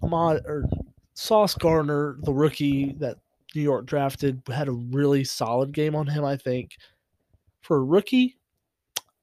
Ahmad 0.00 0.42
or 0.46 0.64
Sauce 1.14 1.54
Gardner, 1.54 2.18
the 2.22 2.32
rookie 2.32 2.94
that 3.00 3.18
New 3.54 3.62
York 3.62 3.86
drafted, 3.86 4.42
had 4.48 4.68
a 4.68 4.72
really 4.72 5.24
solid 5.24 5.72
game 5.72 5.94
on 5.94 6.06
him. 6.06 6.24
I 6.24 6.36
think 6.36 6.76
for 7.62 7.78
a 7.78 7.84
rookie, 7.84 8.36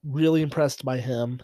really 0.04 0.42
impressed 0.42 0.84
by 0.84 0.98
him. 0.98 1.40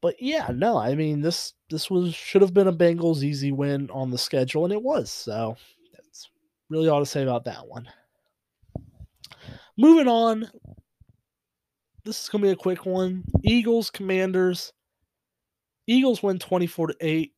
But 0.00 0.16
yeah, 0.20 0.50
no, 0.54 0.78
I 0.78 0.94
mean 0.94 1.20
this 1.20 1.54
this 1.68 1.90
was 1.90 2.14
should 2.14 2.42
have 2.42 2.54
been 2.54 2.68
a 2.68 2.72
Bengals 2.72 3.22
easy 3.22 3.52
win 3.52 3.90
on 3.90 4.10
the 4.10 4.18
schedule, 4.18 4.64
and 4.64 4.72
it 4.72 4.82
was. 4.82 5.10
So 5.10 5.56
that's 5.92 6.30
really 6.70 6.88
all 6.88 7.00
to 7.00 7.06
say 7.06 7.22
about 7.22 7.44
that 7.44 7.66
one. 7.66 7.86
Moving 9.76 10.08
on, 10.08 10.50
this 12.04 12.22
is 12.22 12.28
to 12.28 12.38
be 12.38 12.48
a 12.48 12.56
quick 12.56 12.86
one. 12.86 13.24
Eagles, 13.42 13.90
Commanders. 13.90 14.72
Eagles 15.86 16.22
win 16.22 16.38
24 16.38 16.88
to 16.88 16.96
8. 17.00 17.32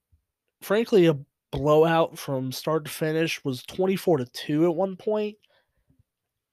Frankly, 0.61 1.07
a 1.07 1.19
blowout 1.53 2.19
from 2.19 2.51
start 2.51 2.85
to 2.85 2.91
finish 2.91 3.45
was 3.45 3.63
24 3.63 4.19
to 4.19 4.25
2 4.27 4.65
at 4.65 4.75
one 4.75 4.97
point. 4.97 5.37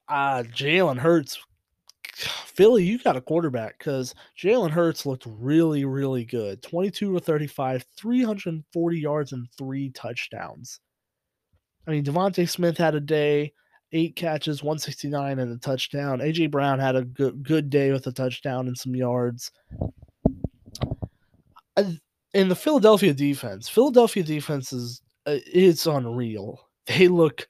Uh, 0.08 0.44
Jalen 0.44 1.00
Hurts. 1.00 1.40
Philly, 2.14 2.84
you 2.84 3.00
got 3.00 3.16
a 3.16 3.22
quarterback 3.22 3.78
because 3.80 4.14
Jalen 4.38 4.72
Hurts 4.72 5.06
looked 5.06 5.26
really, 5.26 5.86
really 5.86 6.26
good. 6.26 6.62
22 6.62 7.14
to 7.14 7.20
35, 7.20 7.86
340 7.98 9.00
yards, 9.00 9.32
and 9.32 9.48
three 9.58 9.90
touchdowns. 9.92 10.80
I 11.88 11.92
mean, 11.92 12.04
DeVonta 12.04 12.48
Smith 12.48 12.78
had 12.78 12.96
a 12.96 13.00
day 13.00 13.54
eight 13.92 14.16
catches, 14.16 14.62
169 14.62 15.40
and 15.40 15.52
a 15.52 15.58
touchdown. 15.58 16.20
AJ 16.20 16.52
Brown 16.52 16.80
had 16.80 16.96
a 16.96 17.04
good 17.04 17.42
good 17.44 17.70
day 17.70 17.92
with 17.92 18.06
a 18.08 18.12
touchdown 18.12 18.68
and 18.68 18.78
some 18.78 18.96
yards. 18.96 19.52
In 22.34 22.50
the 22.50 22.56
Philadelphia 22.56 23.14
defense, 23.14 23.68
Philadelphia 23.68 24.24
defense 24.24 24.72
is 24.72 25.02
uh, 25.26 25.38
it's 25.46 25.86
unreal. 25.86 26.60
They 26.88 27.08
look 27.08 27.48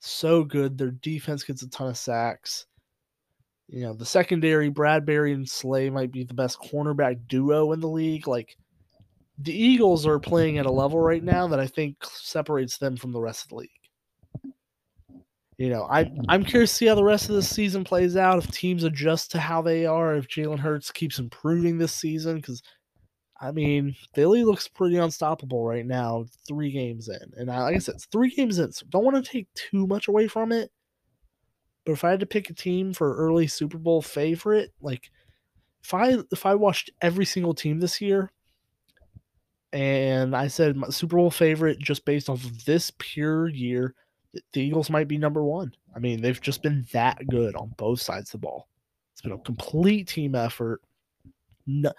so 0.00 0.44
good. 0.44 0.76
Their 0.76 0.90
defense 0.90 1.44
gets 1.44 1.62
a 1.62 1.70
ton 1.70 1.88
of 1.88 1.96
sacks. 1.96 2.66
You 3.68 3.84
know, 3.84 3.94
the 3.94 4.04
secondary, 4.04 4.70
Bradberry 4.70 5.32
and 5.32 5.48
Slay 5.48 5.88
might 5.88 6.12
be 6.12 6.24
the 6.24 6.34
best 6.34 6.58
cornerback 6.60 7.26
duo 7.26 7.72
in 7.72 7.80
the 7.80 7.88
league. 7.88 8.28
Like 8.28 8.54
the 9.38 9.54
Eagles 9.54 10.06
are 10.06 10.18
playing 10.18 10.58
at 10.58 10.66
a 10.66 10.70
level 10.70 11.00
right 11.00 11.24
now 11.24 11.48
that 11.48 11.58
I 11.58 11.66
think 11.66 11.96
separates 12.04 12.76
them 12.76 12.96
from 12.96 13.12
the 13.12 13.20
rest 13.20 13.44
of 13.44 13.48
the 13.48 13.56
league. 13.56 13.70
You 15.56 15.70
know, 15.70 15.84
I 15.84 16.10
I'm 16.28 16.44
curious 16.44 16.70
to 16.72 16.76
see 16.76 16.86
how 16.86 16.94
the 16.94 17.04
rest 17.04 17.28
of 17.28 17.34
the 17.36 17.42
season 17.42 17.84
plays 17.84 18.16
out. 18.16 18.44
If 18.44 18.50
teams 18.50 18.84
adjust 18.84 19.30
to 19.30 19.38
how 19.38 19.62
they 19.62 19.86
are, 19.86 20.16
if 20.16 20.28
Jalen 20.28 20.58
Hurts 20.58 20.90
keeps 20.90 21.18
improving 21.18 21.78
this 21.78 21.94
season, 21.94 22.36
because 22.36 22.62
I 23.42 23.50
mean, 23.50 23.96
Philly 24.14 24.44
looks 24.44 24.68
pretty 24.68 24.96
unstoppable 24.96 25.66
right 25.66 25.84
now, 25.84 26.26
three 26.46 26.70
games 26.70 27.08
in, 27.08 27.32
and 27.36 27.50
I, 27.50 27.62
like 27.62 27.74
I 27.74 27.78
said, 27.78 27.96
it's 27.96 28.06
three 28.06 28.30
games 28.30 28.60
in, 28.60 28.70
so 28.70 28.86
don't 28.88 29.04
want 29.04 29.22
to 29.22 29.30
take 29.30 29.52
too 29.54 29.88
much 29.88 30.06
away 30.06 30.28
from 30.28 30.52
it. 30.52 30.70
But 31.84 31.92
if 31.92 32.04
I 32.04 32.10
had 32.10 32.20
to 32.20 32.26
pick 32.26 32.50
a 32.50 32.54
team 32.54 32.92
for 32.92 33.16
early 33.16 33.48
Super 33.48 33.78
Bowl 33.78 34.00
favorite, 34.00 34.72
like 34.80 35.10
if 35.82 35.92
I 35.92 36.18
if 36.30 36.46
I 36.46 36.54
watched 36.54 36.90
every 37.00 37.24
single 37.24 37.52
team 37.52 37.80
this 37.80 38.00
year, 38.00 38.30
and 39.72 40.36
I 40.36 40.46
said 40.46 40.76
my 40.76 40.88
Super 40.90 41.16
Bowl 41.16 41.30
favorite 41.30 41.80
just 41.80 42.04
based 42.04 42.28
off 42.30 42.44
of 42.44 42.64
this 42.64 42.92
pure 42.98 43.48
year. 43.48 43.94
The 44.52 44.62
Eagles 44.62 44.88
might 44.88 45.08
be 45.08 45.18
number 45.18 45.44
one. 45.44 45.74
I 45.94 45.98
mean, 45.98 46.22
they've 46.22 46.40
just 46.40 46.62
been 46.62 46.86
that 46.92 47.26
good 47.28 47.54
on 47.54 47.74
both 47.76 48.00
sides 48.00 48.32
of 48.32 48.40
the 48.40 48.46
ball. 48.46 48.68
It's 49.12 49.20
been 49.20 49.32
a 49.32 49.38
complete 49.38 50.08
team 50.08 50.34
effort. 50.34 50.80
No, 51.66 51.92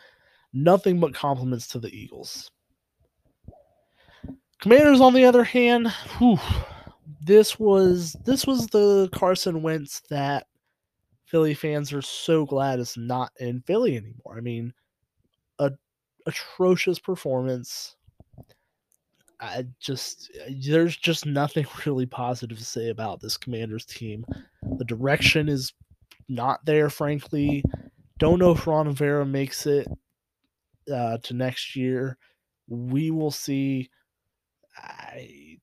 nothing 0.54 1.00
but 1.00 1.14
compliments 1.14 1.68
to 1.70 1.80
the 1.80 1.94
Eagles. 1.94 2.52
Commanders, 4.62 5.02
on 5.02 5.14
the 5.14 5.26
other 5.26 5.44
hand, 5.44 5.90
whew, 6.18 6.40
this 7.22 7.60
was 7.60 8.16
this 8.24 8.48
was 8.48 8.68
the 8.68 9.10
Carson 9.12 9.62
Wentz 9.62 10.02
that 10.10 10.48
Philly 11.26 11.54
fans 11.54 11.92
are 11.92 12.02
so 12.02 12.46
glad 12.46 12.80
is 12.80 12.96
not 12.96 13.32
in 13.40 13.62
Philly 13.62 13.98
anymore. 13.98 14.38
I 14.38 14.42
mean, 14.42 14.74
a 15.60 15.72
atrocious 16.26 17.00
performance. 17.00 17.96
I 19.40 19.66
just 19.82 20.32
there's 20.66 20.96
just 20.96 21.26
nothing 21.26 21.66
really 21.86 22.06
positive 22.06 22.58
to 22.58 22.64
say 22.64 22.90
about 22.90 23.20
this 23.20 23.36
Commanders 23.36 23.86
team. 23.86 24.26
The 24.78 24.86
direction 24.86 25.50
is 25.50 25.74
not 26.30 26.64
there, 26.66 26.90
frankly. 26.90 27.64
Don't 28.20 28.40
know 28.40 28.52
if 28.52 28.66
Ron 28.66 28.88
Rivera 28.88 29.26
makes 29.26 29.66
it 29.66 29.88
uh, 30.92 31.18
to 31.20 31.34
next 31.34 31.76
year. 31.76 32.18
We 32.68 33.12
will 33.12 33.32
see. 33.32 33.90
I 34.78 35.58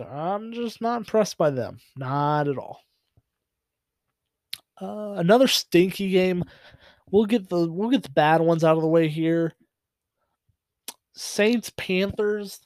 I'm 0.00 0.52
just 0.52 0.80
not 0.80 0.98
impressed 0.98 1.38
by 1.38 1.50
them. 1.50 1.78
Not 1.96 2.48
at 2.48 2.58
all. 2.58 2.80
Uh, 4.80 5.14
another 5.18 5.46
stinky 5.46 6.10
game. 6.10 6.44
We'll 7.10 7.26
get 7.26 7.48
the 7.48 7.70
we'll 7.70 7.90
get 7.90 8.02
the 8.02 8.10
bad 8.10 8.40
ones 8.40 8.64
out 8.64 8.76
of 8.76 8.82
the 8.82 8.88
way 8.88 9.08
here. 9.08 9.52
Saints 11.14 11.70
Panthers. 11.76 12.60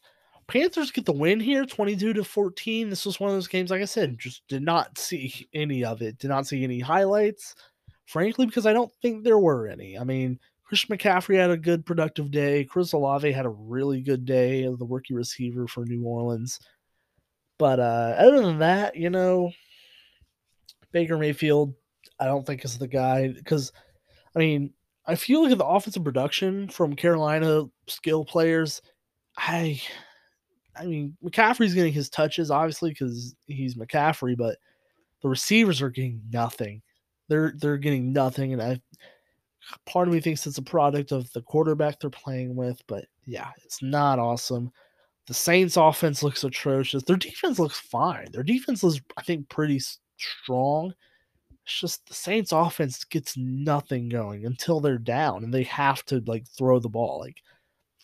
Panthers 0.46 0.90
get 0.90 1.04
the 1.04 1.12
win 1.12 1.38
here, 1.38 1.66
22 1.66 2.14
to 2.14 2.24
14. 2.24 2.88
This 2.88 3.04
was 3.04 3.20
one 3.20 3.28
of 3.28 3.36
those 3.36 3.48
games, 3.48 3.70
like 3.70 3.82
I 3.82 3.84
said, 3.84 4.18
just 4.18 4.48
did 4.48 4.62
not 4.62 4.96
see 4.96 5.46
any 5.52 5.84
of 5.84 6.00
it. 6.00 6.18
Did 6.18 6.28
not 6.28 6.46
see 6.46 6.64
any 6.64 6.80
highlights, 6.80 7.54
frankly, 8.06 8.46
because 8.46 8.64
I 8.64 8.72
don't 8.72 8.90
think 9.02 9.22
there 9.22 9.38
were 9.38 9.68
any. 9.68 9.98
I 9.98 10.04
mean, 10.04 10.40
Chris 10.68 10.84
McCaffrey 10.84 11.36
had 11.36 11.50
a 11.50 11.56
good 11.56 11.86
productive 11.86 12.30
day. 12.30 12.62
Chris 12.62 12.92
Olave 12.92 13.32
had 13.32 13.46
a 13.46 13.50
really 13.50 14.02
good 14.02 14.26
day 14.26 14.64
as 14.64 14.76
the 14.76 14.84
rookie 14.84 15.14
receiver 15.14 15.66
for 15.66 15.86
New 15.86 16.04
Orleans. 16.04 16.60
But 17.58 17.80
uh, 17.80 18.14
other 18.18 18.42
than 18.42 18.58
that, 18.58 18.94
you 18.94 19.08
know, 19.08 19.50
Baker 20.92 21.16
Mayfield, 21.16 21.72
I 22.20 22.26
don't 22.26 22.46
think 22.46 22.66
is 22.66 22.76
the 22.76 22.86
guy 22.86 23.28
because, 23.28 23.72
I 24.36 24.40
mean, 24.40 24.74
I 25.06 25.14
feel 25.14 25.42
like 25.42 25.56
the 25.56 25.64
offensive 25.64 26.04
production 26.04 26.68
from 26.68 26.94
Carolina 26.94 27.64
skill 27.86 28.26
players, 28.26 28.82
I, 29.38 29.80
I 30.76 30.84
mean, 30.84 31.16
McCaffrey's 31.24 31.72
getting 31.72 31.94
his 31.94 32.10
touches 32.10 32.50
obviously 32.50 32.90
because 32.90 33.34
he's 33.46 33.74
McCaffrey, 33.74 34.36
but 34.36 34.58
the 35.22 35.30
receivers 35.30 35.80
are 35.80 35.88
getting 35.88 36.20
nothing. 36.30 36.82
They're 37.28 37.54
they're 37.58 37.78
getting 37.78 38.12
nothing, 38.12 38.52
and 38.52 38.62
I 38.62 38.80
part 39.86 40.08
of 40.08 40.14
me 40.14 40.20
thinks 40.20 40.46
it's 40.46 40.58
a 40.58 40.62
product 40.62 41.12
of 41.12 41.30
the 41.32 41.42
quarterback 41.42 42.00
they're 42.00 42.10
playing 42.10 42.56
with, 42.56 42.82
but 42.86 43.06
yeah, 43.26 43.50
it's 43.64 43.82
not 43.82 44.18
awesome. 44.18 44.70
The 45.26 45.34
Saints 45.34 45.76
offense 45.76 46.22
looks 46.22 46.44
atrocious. 46.44 47.02
Their 47.02 47.16
defense 47.16 47.58
looks 47.58 47.78
fine. 47.78 48.26
Their 48.32 48.42
defense 48.42 48.82
is, 48.82 49.00
I 49.16 49.22
think, 49.22 49.48
pretty 49.48 49.80
strong. 50.16 50.94
It's 51.64 51.80
just 51.80 52.06
the 52.08 52.14
Saints 52.14 52.52
offense 52.52 53.04
gets 53.04 53.36
nothing 53.36 54.08
going 54.08 54.46
until 54.46 54.80
they're 54.80 54.96
down 54.96 55.44
and 55.44 55.52
they 55.52 55.64
have 55.64 56.02
to 56.06 56.22
like 56.26 56.46
throw 56.56 56.78
the 56.78 56.88
ball. 56.88 57.18
Like 57.20 57.42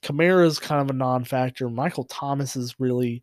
Kamara 0.02 0.46
is 0.46 0.58
kind 0.58 0.82
of 0.82 0.90
a 0.90 0.98
non-factor. 0.98 1.70
Michael 1.70 2.04
Thomas 2.04 2.56
is 2.56 2.78
really 2.78 3.22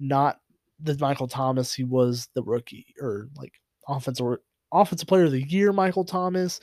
not 0.00 0.40
the 0.80 0.96
Michael 0.98 1.28
Thomas 1.28 1.72
he 1.72 1.84
was 1.84 2.28
the 2.34 2.42
rookie 2.42 2.94
or 3.00 3.28
like 3.36 3.52
offensive 3.88 4.38
offensive 4.72 5.08
player 5.08 5.24
of 5.24 5.32
the 5.32 5.48
year. 5.48 5.72
Michael 5.72 6.04
Thomas. 6.04 6.60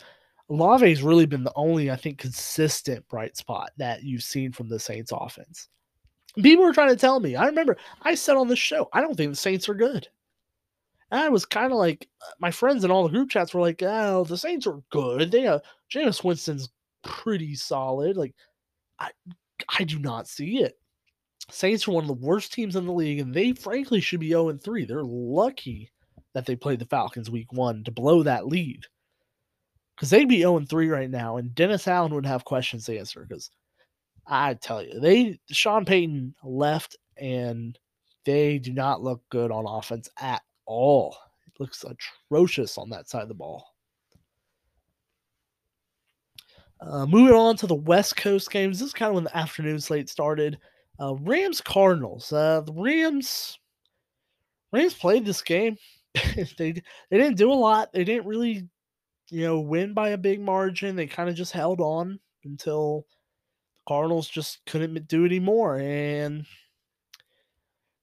Olave's 0.49 1.01
really 1.01 1.25
been 1.25 1.43
the 1.43 1.53
only, 1.55 1.89
I 1.89 1.95
think, 1.95 2.17
consistent 2.17 3.07
bright 3.07 3.37
spot 3.37 3.71
that 3.77 4.03
you've 4.03 4.23
seen 4.23 4.51
from 4.51 4.69
the 4.69 4.79
Saints 4.79 5.11
offense. 5.13 5.69
People 6.35 6.65
were 6.65 6.73
trying 6.73 6.89
to 6.89 6.95
tell 6.95 7.19
me. 7.19 7.35
I 7.35 7.45
remember 7.45 7.77
I 8.01 8.15
said 8.15 8.35
on 8.35 8.47
this 8.47 8.59
show, 8.59 8.89
I 8.91 9.01
don't 9.01 9.15
think 9.15 9.31
the 9.31 9.37
Saints 9.37 9.69
are 9.69 9.73
good. 9.73 10.07
And 11.11 11.21
I 11.21 11.29
was 11.29 11.45
kind 11.45 11.71
of 11.71 11.77
like, 11.77 12.09
my 12.39 12.51
friends 12.51 12.83
in 12.83 12.91
all 12.91 13.03
the 13.03 13.09
group 13.09 13.29
chats 13.29 13.53
were 13.53 13.61
like, 13.61 13.81
oh, 13.83 14.23
the 14.23 14.37
Saints 14.37 14.65
are 14.67 14.81
good. 14.89 15.31
They, 15.31 15.47
uh, 15.47 15.59
Jameis 15.93 16.23
Winston's 16.23 16.69
pretty 17.03 17.55
solid. 17.55 18.17
Like, 18.17 18.33
I, 18.99 19.11
I 19.77 19.83
do 19.83 19.99
not 19.99 20.27
see 20.27 20.59
it. 20.59 20.79
Saints 21.51 21.87
are 21.87 21.91
one 21.91 22.03
of 22.03 22.07
the 22.07 22.25
worst 22.25 22.53
teams 22.53 22.75
in 22.75 22.85
the 22.85 22.91
league, 22.91 23.19
and 23.19 23.33
they 23.33 23.53
frankly 23.53 24.01
should 24.01 24.21
be 24.21 24.29
0 24.29 24.57
3. 24.57 24.85
They're 24.85 25.03
lucky 25.03 25.91
that 26.33 26.45
they 26.45 26.55
played 26.55 26.79
the 26.79 26.85
Falcons 26.85 27.29
week 27.29 27.51
one 27.51 27.83
to 27.83 27.91
blow 27.91 28.23
that 28.23 28.47
lead. 28.47 28.85
Because 29.95 30.09
they'd 30.09 30.27
be 30.27 30.39
0 30.39 30.61
3 30.61 30.87
right 30.89 31.09
now, 31.09 31.37
and 31.37 31.53
Dennis 31.53 31.87
Allen 31.87 32.13
would 32.15 32.25
have 32.25 32.45
questions 32.45 32.85
to 32.85 32.97
answer. 32.97 33.25
Because 33.27 33.49
I 34.27 34.55
tell 34.55 34.81
you, 34.83 34.99
they 34.99 35.39
Sean 35.49 35.85
Payton 35.85 36.35
left, 36.43 36.97
and 37.17 37.77
they 38.25 38.57
do 38.59 38.73
not 38.73 39.01
look 39.01 39.21
good 39.29 39.51
on 39.51 39.65
offense 39.67 40.09
at 40.19 40.41
all. 40.65 41.15
It 41.47 41.53
looks 41.59 41.83
atrocious 41.83 42.77
on 42.77 42.89
that 42.89 43.09
side 43.09 43.23
of 43.23 43.27
the 43.27 43.33
ball. 43.35 43.67
Uh, 46.81 47.05
moving 47.05 47.35
on 47.35 47.55
to 47.57 47.67
the 47.67 47.75
West 47.75 48.17
Coast 48.17 48.51
games. 48.51 48.79
This 48.79 48.87
is 48.87 48.93
kind 48.93 49.09
of 49.09 49.15
when 49.15 49.23
the 49.23 49.37
afternoon 49.37 49.79
slate 49.79 50.09
started. 50.09 50.57
Uh, 50.99 51.15
Rams 51.21 51.61
Cardinals. 51.61 52.31
Uh, 52.33 52.61
the 52.61 52.73
Rams 52.73 53.57
Rams 54.73 54.93
played 54.93 55.25
this 55.25 55.41
game. 55.41 55.77
they 56.35 56.43
they 56.57 56.81
didn't 57.11 57.37
do 57.37 57.51
a 57.51 57.53
lot. 57.53 57.93
They 57.93 58.03
didn't 58.03 58.27
really, 58.27 58.67
you 59.29 59.45
know, 59.45 59.59
win 59.59 59.93
by 59.93 60.09
a 60.09 60.17
big 60.17 60.41
margin. 60.41 60.95
They 60.95 61.07
kind 61.07 61.29
of 61.29 61.35
just 61.35 61.51
held 61.51 61.79
on 61.81 62.19
until 62.43 63.05
the 63.75 63.93
Cardinals 63.93 64.27
just 64.27 64.59
couldn't 64.65 65.07
do 65.07 65.25
anymore. 65.25 65.77
And 65.77 66.45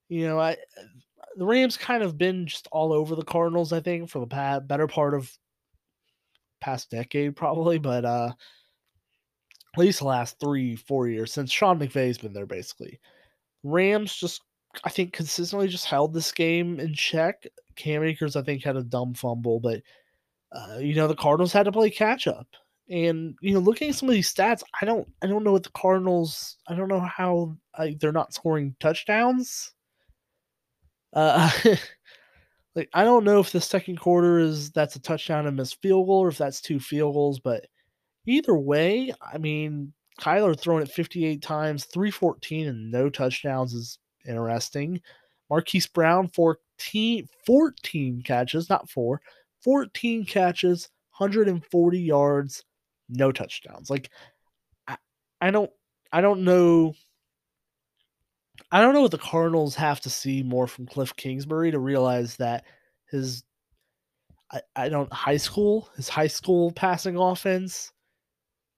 you 0.09 0.27
know, 0.27 0.41
I 0.41 0.57
the 1.37 1.45
Rams 1.47 1.77
kind 1.77 2.03
of 2.03 2.19
been 2.19 2.47
just 2.47 2.69
all 2.73 2.93
over 2.93 3.15
the 3.15 3.25
Cardinals, 3.25 3.73
I 3.73 3.81
think, 3.81 4.11
for 4.11 4.19
the 4.19 4.27
past, 4.27 4.67
better 4.67 4.87
part 4.87 5.15
of 5.15 5.31
past 6.61 6.91
decade, 6.91 7.37
probably, 7.37 7.79
but 7.79 8.05
uh, 8.05 8.33
at 9.75 9.81
least 9.81 10.01
the 10.01 10.07
last 10.07 10.39
three, 10.41 10.77
four 10.77 11.09
years 11.09 11.33
since 11.33 11.51
Sean 11.51 11.79
McVay's 11.79 12.19
been 12.19 12.33
there, 12.33 12.47
basically. 12.47 13.01
Rams 13.63 14.15
just, 14.15 14.43
I 14.85 14.91
think, 14.91 15.13
consistently 15.13 15.69
just 15.69 15.87
held 15.87 16.13
this 16.13 16.33
game 16.33 16.81
in 16.81 16.95
check. 16.95 17.47
Cam 17.77 18.03
Akers, 18.03 18.37
I 18.37 18.43
think, 18.43 18.65
had 18.65 18.77
a 18.77 18.83
dumb 18.83 19.15
fumble, 19.15 19.61
but 19.61 19.81
uh, 20.53 20.79
you 20.79 20.95
know 20.95 21.09
the 21.09 21.15
Cardinals 21.15 21.53
had 21.53 21.65
to 21.65 21.73
play 21.73 21.91
catch 21.91 22.27
up. 22.27 22.47
And 22.89 23.37
you 23.41 23.55
know, 23.55 23.61
looking 23.61 23.91
at 23.91 23.95
some 23.95 24.09
of 24.09 24.15
these 24.15 24.33
stats, 24.33 24.63
I 24.81 24.85
don't, 24.85 25.09
I 25.23 25.27
don't 25.29 25.45
know 25.45 25.53
what 25.53 25.63
the 25.63 25.71
Cardinals. 25.71 26.57
I 26.69 26.75
don't 26.75 26.89
know 26.89 27.01
how 27.01 27.57
like, 27.79 28.01
they're 28.01 28.13
not 28.13 28.35
scoring 28.35 28.75
touchdowns 28.81 29.73
uh, 31.13 31.51
like 32.75 32.89
I 32.95 33.05
don't 33.05 33.25
know 33.25 33.41
if 33.41 33.53
the 33.53 33.61
second 33.61 33.99
quarter 33.99 34.39
is 34.39 34.71
that's 34.71 34.97
a 34.97 35.01
touchdown 35.01 35.47
and 35.47 35.57
missed 35.57 35.81
field 35.83 36.07
goal 36.07 36.21
or 36.21 36.29
if 36.29 36.39
that's 36.39 36.61
two 36.61 36.81
field 36.81 37.15
goals, 37.15 37.41
but 37.41 37.67
either 38.27 38.55
way, 38.55 39.13
I 39.21 39.39
mean, 39.39 39.93
Kyler 40.21 40.59
throwing 40.59 40.83
it 40.83 40.91
58 40.91 41.43
times, 41.43 41.87
314 41.87 42.69
and 42.69 42.91
no 42.91 43.09
touchdowns 43.11 43.75
is 43.75 43.99
interesting. 44.27 45.01
Marquise 45.49 45.87
Brown 45.87 46.29
14 46.29 47.29
14 47.47 48.23
catches, 48.23 48.69
not 48.71 48.89
4, 48.89 49.21
14 49.63 50.25
catches, 50.25 50.89
140 51.17 51.99
yards, 51.99 52.65
no 53.09 53.33
touchdowns. 53.33 53.91
Like 53.91 54.11
I, 54.89 54.97
I 55.41 55.51
don't 55.51 55.71
I 56.13 56.21
don't 56.21 56.45
know 56.45 56.95
I 58.73 58.81
don't 58.81 58.95
know 58.95 59.03
what 59.03 59.11
the 59.11 59.19
Cardinals 59.19 59.75
have 59.75 60.01
to 60.03 60.11
see 60.11 60.43
more 60.43 60.67
from 60.67 60.87
Cliff 60.87 61.15
Kingsbury 61.17 61.71
to 61.71 61.79
realize 61.79 62.37
that 62.37 62.65
his 63.11 63.45
I, 64.53 64.61
I 64.77 64.89
don't 64.89 65.13
high 65.13 65.37
school 65.37 65.89
his 65.97 66.09
high 66.09 66.27
school 66.27 66.73
passing 66.73 67.17
offense 67.17 67.93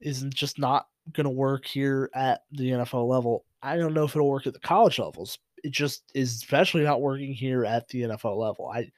isn't 0.01 0.35
just 0.35 0.59
not 0.59 0.87
going 1.13 1.25
to 1.25 1.31
work 1.31 1.67
here 1.67 2.11
at 2.15 2.43
the 2.53 2.71
NFL 2.71 3.09
level. 3.09 3.45
I 3.63 3.77
don't 3.77 3.95
know 3.95 4.05
if 4.05 4.17
it'll 4.17 4.29
work 4.29 4.47
at 4.47 4.55
the 4.55 4.61
college 4.61 4.99
levels. 4.99 5.39
It 5.63 5.73
just 5.73 6.11
is 6.15 6.35
especially 6.35 6.83
not 6.83 7.01
working 7.01 7.33
here 7.33 7.65
at 7.65 7.87
the 7.89 8.03
NFL 8.03 8.37
level. 8.37 8.69
I 8.69 8.91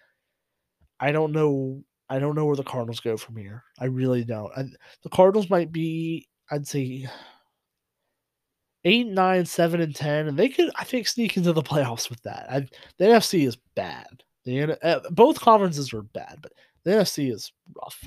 I 1.00 1.12
don't 1.12 1.32
know 1.32 1.82
I 2.08 2.18
don't 2.18 2.34
know 2.34 2.44
where 2.44 2.56
the 2.56 2.62
Cardinals 2.62 3.00
go 3.00 3.16
from 3.16 3.36
here. 3.36 3.64
I 3.78 3.86
really 3.86 4.24
don't. 4.24 4.52
I, 4.56 4.64
the 5.02 5.08
Cardinals 5.08 5.50
might 5.50 5.72
be 5.72 6.28
I'd 6.50 6.66
say 6.66 7.08
eight, 8.84 9.06
nine, 9.06 9.46
seven, 9.46 9.80
and 9.80 9.94
ten, 9.94 10.28
and 10.28 10.38
they 10.38 10.48
could, 10.48 10.70
I 10.76 10.84
think, 10.84 11.06
sneak 11.06 11.36
into 11.36 11.52
the 11.52 11.62
playoffs 11.62 12.10
with 12.10 12.22
that. 12.22 12.46
I, 12.50 12.60
the 12.98 13.06
NFC 13.06 13.46
is 13.46 13.56
bad. 13.74 14.22
The 14.44 14.78
uh, 14.86 15.00
both 15.10 15.40
conferences 15.40 15.92
are 15.94 16.02
bad, 16.02 16.38
but 16.42 16.52
the 16.84 16.92
NFC 16.92 17.32
is 17.32 17.50
rough. 17.74 18.04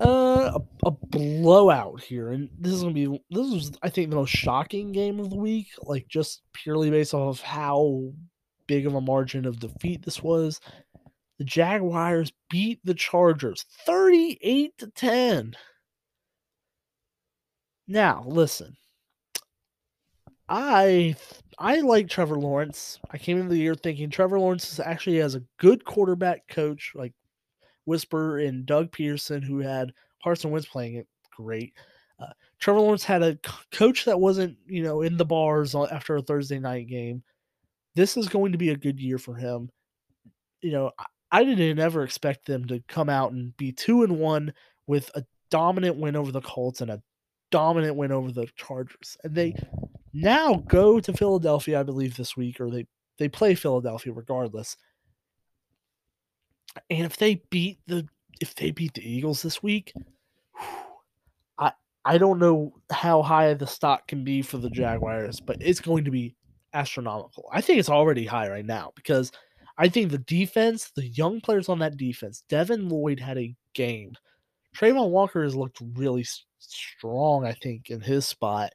Uh, 0.00 0.52
a, 0.54 0.86
a 0.86 0.90
blowout 0.90 2.00
here, 2.02 2.30
and 2.30 2.48
this 2.58 2.72
is 2.72 2.82
gonna 2.82 2.94
be 2.94 3.06
this 3.30 3.52
was 3.52 3.72
I 3.82 3.88
think 3.88 4.10
the 4.10 4.16
most 4.16 4.30
shocking 4.30 4.92
game 4.92 5.18
of 5.18 5.30
the 5.30 5.36
week, 5.36 5.68
like 5.82 6.06
just 6.06 6.42
purely 6.52 6.90
based 6.90 7.14
off 7.14 7.38
of 7.38 7.40
how 7.40 8.12
big 8.66 8.86
of 8.86 8.94
a 8.94 9.00
margin 9.00 9.46
of 9.46 9.60
defeat 9.60 10.04
this 10.04 10.22
was. 10.22 10.60
The 11.38 11.44
Jaguars 11.44 12.32
beat 12.48 12.80
the 12.84 12.94
Chargers 12.94 13.64
38 13.84 14.78
to 14.78 14.86
10. 14.88 15.54
Now, 17.86 18.24
listen. 18.26 18.76
I 20.48 21.16
I 21.58 21.80
like 21.80 22.08
Trevor 22.08 22.38
Lawrence. 22.38 22.98
I 23.10 23.18
came 23.18 23.38
into 23.38 23.50
the 23.50 23.60
year 23.60 23.74
thinking 23.74 24.10
Trevor 24.10 24.38
Lawrence 24.38 24.78
actually 24.78 25.16
has 25.18 25.34
a 25.34 25.42
good 25.58 25.84
quarterback 25.84 26.46
coach, 26.48 26.92
like 26.94 27.12
Whisper 27.84 28.38
and 28.38 28.66
Doug 28.66 28.92
Pederson 28.92 29.42
who 29.42 29.58
had 29.58 29.92
Carson 30.22 30.50
Wentz 30.50 30.68
playing 30.68 30.96
it 30.96 31.08
great. 31.36 31.74
Uh, 32.20 32.32
Trevor 32.58 32.80
Lawrence 32.80 33.04
had 33.04 33.22
a 33.22 33.38
coach 33.72 34.04
that 34.04 34.20
wasn't, 34.20 34.56
you 34.66 34.82
know, 34.82 35.02
in 35.02 35.16
the 35.16 35.24
bars 35.24 35.74
after 35.74 36.16
a 36.16 36.22
Thursday 36.22 36.58
night 36.58 36.86
game. 36.86 37.22
This 37.96 38.16
is 38.16 38.28
going 38.28 38.52
to 38.52 38.58
be 38.58 38.70
a 38.70 38.76
good 38.76 39.00
year 39.00 39.18
for 39.18 39.34
him. 39.34 39.70
You 40.60 40.70
know, 40.72 40.90
I, 41.32 41.44
didn't 41.44 41.78
ever 41.78 42.04
expect 42.04 42.46
them 42.46 42.66
to 42.66 42.82
come 42.88 43.08
out 43.08 43.32
and 43.32 43.56
be 43.56 43.72
two 43.72 44.02
and 44.02 44.18
one 44.18 44.52
with 44.86 45.10
a 45.14 45.24
dominant 45.50 45.96
win 45.96 46.14
over 46.14 46.30
the 46.30 46.42
Colts 46.42 46.82
and 46.82 46.90
a 46.90 47.02
dominant 47.50 47.96
win 47.96 48.12
over 48.12 48.30
the 48.30 48.46
Chargers. 48.54 49.16
And 49.24 49.34
they 49.34 49.54
now 50.12 50.62
go 50.68 51.00
to 51.00 51.12
Philadelphia, 51.12 51.80
I 51.80 51.84
believe, 51.84 52.16
this 52.16 52.36
week, 52.36 52.60
or 52.60 52.70
they, 52.70 52.86
they 53.18 53.28
play 53.28 53.54
Philadelphia 53.54 54.12
regardless. 54.12 54.76
And 56.90 57.06
if 57.06 57.16
they 57.16 57.42
beat 57.50 57.78
the 57.86 58.06
if 58.40 58.54
they 58.54 58.70
beat 58.70 58.92
the 58.92 59.10
Eagles 59.10 59.40
this 59.40 59.62
week, 59.62 59.94
I 61.58 61.72
I 62.04 62.18
don't 62.18 62.38
know 62.38 62.74
how 62.90 63.22
high 63.22 63.54
the 63.54 63.66
stock 63.66 64.06
can 64.08 64.24
be 64.24 64.42
for 64.42 64.58
the 64.58 64.68
Jaguars, 64.68 65.40
but 65.40 65.56
it's 65.60 65.80
going 65.80 66.04
to 66.04 66.10
be 66.10 66.34
astronomical. 66.76 67.48
I 67.52 67.60
think 67.60 67.78
it's 67.78 67.88
already 67.90 68.26
high 68.26 68.48
right 68.48 68.64
now 68.64 68.92
because 68.94 69.32
I 69.78 69.88
think 69.88 70.10
the 70.10 70.18
defense, 70.18 70.90
the 70.94 71.06
young 71.06 71.40
players 71.40 71.68
on 71.68 71.78
that 71.80 71.96
defense, 71.96 72.44
Devin 72.48 72.88
Lloyd 72.88 73.20
had 73.20 73.38
a 73.38 73.54
game. 73.74 74.12
Travon 74.76 75.10
Walker 75.10 75.42
has 75.42 75.56
looked 75.56 75.80
really 75.94 76.24
strong, 76.58 77.44
I 77.44 77.52
think, 77.52 77.90
in 77.90 78.00
his 78.00 78.26
spot. 78.26 78.72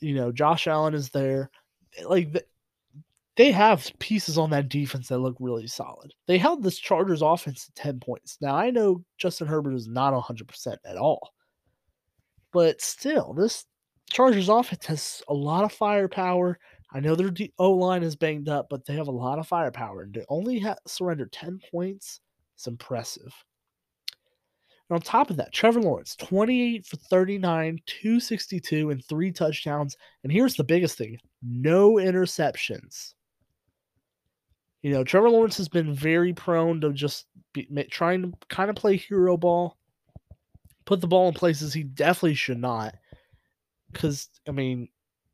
You 0.00 0.14
know, 0.14 0.32
Josh 0.32 0.66
Allen 0.66 0.94
is 0.94 1.10
there. 1.10 1.50
Eh, 1.98 2.04
like 2.06 2.32
the, 2.32 2.44
they 3.36 3.50
have 3.50 3.90
pieces 3.98 4.36
on 4.36 4.50
that 4.50 4.68
defense 4.68 5.08
that 5.08 5.18
look 5.18 5.36
really 5.40 5.66
solid. 5.66 6.12
They 6.26 6.38
held 6.38 6.62
this 6.62 6.78
Chargers 6.78 7.22
offense 7.22 7.66
to 7.66 7.72
10 7.72 8.00
points. 8.00 8.36
Now, 8.40 8.54
I 8.54 8.70
know 8.70 9.02
Justin 9.16 9.46
Herbert 9.46 9.74
is 9.74 9.88
not 9.88 10.12
100% 10.12 10.76
at 10.84 10.96
all, 10.96 11.32
but 12.52 12.80
still, 12.80 13.32
this 13.32 13.64
Chargers 14.10 14.50
offense 14.50 14.84
has 14.86 15.22
a 15.28 15.34
lot 15.34 15.64
of 15.64 15.72
firepower. 15.72 16.58
I 16.94 17.00
know 17.00 17.14
their 17.14 17.32
O 17.58 17.72
line 17.72 18.02
is 18.02 18.16
banged 18.16 18.48
up, 18.48 18.66
but 18.68 18.84
they 18.84 18.94
have 18.94 19.08
a 19.08 19.12
lot 19.12 19.38
of 19.38 19.48
firepower. 19.48 20.02
And 20.02 20.14
to 20.14 20.24
only 20.28 20.58
ha- 20.58 20.76
surrender 20.86 21.26
10 21.26 21.60
points 21.70 22.20
is 22.58 22.66
impressive. 22.66 23.34
And 24.88 24.96
on 24.96 25.00
top 25.00 25.30
of 25.30 25.36
that, 25.36 25.52
Trevor 25.52 25.80
Lawrence, 25.80 26.16
28 26.16 26.84
for 26.84 26.96
39, 26.96 27.78
262, 27.86 28.90
and 28.90 29.04
three 29.04 29.32
touchdowns. 29.32 29.96
And 30.22 30.30
here's 30.30 30.54
the 30.54 30.64
biggest 30.64 30.98
thing 30.98 31.18
no 31.42 31.94
interceptions. 31.94 33.14
You 34.82 34.92
know, 34.92 35.04
Trevor 35.04 35.30
Lawrence 35.30 35.56
has 35.56 35.68
been 35.68 35.94
very 35.94 36.34
prone 36.34 36.80
to 36.82 36.92
just 36.92 37.26
be, 37.54 37.66
trying 37.90 38.22
to 38.22 38.32
kind 38.48 38.68
of 38.68 38.76
play 38.76 38.96
hero 38.96 39.36
ball, 39.36 39.78
put 40.84 41.00
the 41.00 41.06
ball 41.06 41.28
in 41.28 41.34
places 41.34 41.72
he 41.72 41.84
definitely 41.84 42.34
should 42.34 42.58
not. 42.58 42.94
Because, 43.92 44.28
I 44.46 44.50
mean, 44.50 44.88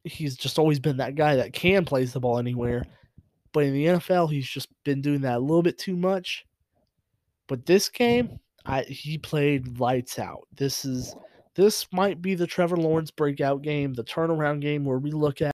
he's 0.09 0.37
just 0.37 0.59
always 0.59 0.81
been 0.81 0.97
that 0.99 1.15
guy 1.15 1.37
that 1.37 1.53
can 1.53 1.85
place 1.85 2.13
the 2.13 2.21
ball 2.21 2.39
anywhere. 2.39 2.85
But 3.53 3.65
in 3.65 3.73
the 3.73 3.87
NFL, 3.87 4.31
he's 4.31 4.49
just 4.49 4.69
been 4.85 5.01
doing 5.01 5.23
that 5.23 5.37
a 5.37 5.41
little 5.41 5.63
bit 5.63 5.79
too 5.79 5.97
much. 5.97 6.45
But 7.47 7.65
this 7.67 7.89
game, 7.89 8.39
I, 8.67 8.83
he 8.83 9.19
played 9.19 9.79
lights 9.81 10.19
out. 10.19 10.47
This 10.55 10.85
is 10.85 11.15
this 11.55 11.87
might 11.93 12.23
be 12.23 12.35
the 12.35 12.47
Trevor 12.47 12.77
Lawrence 12.77 13.11
breakout 13.11 13.63
game, 13.63 13.95
the 13.95 14.05
turnaround 14.05 14.61
game 14.61 14.85
where 14.85 14.99
we 14.99 15.11
look 15.11 15.41
at 15.43 15.53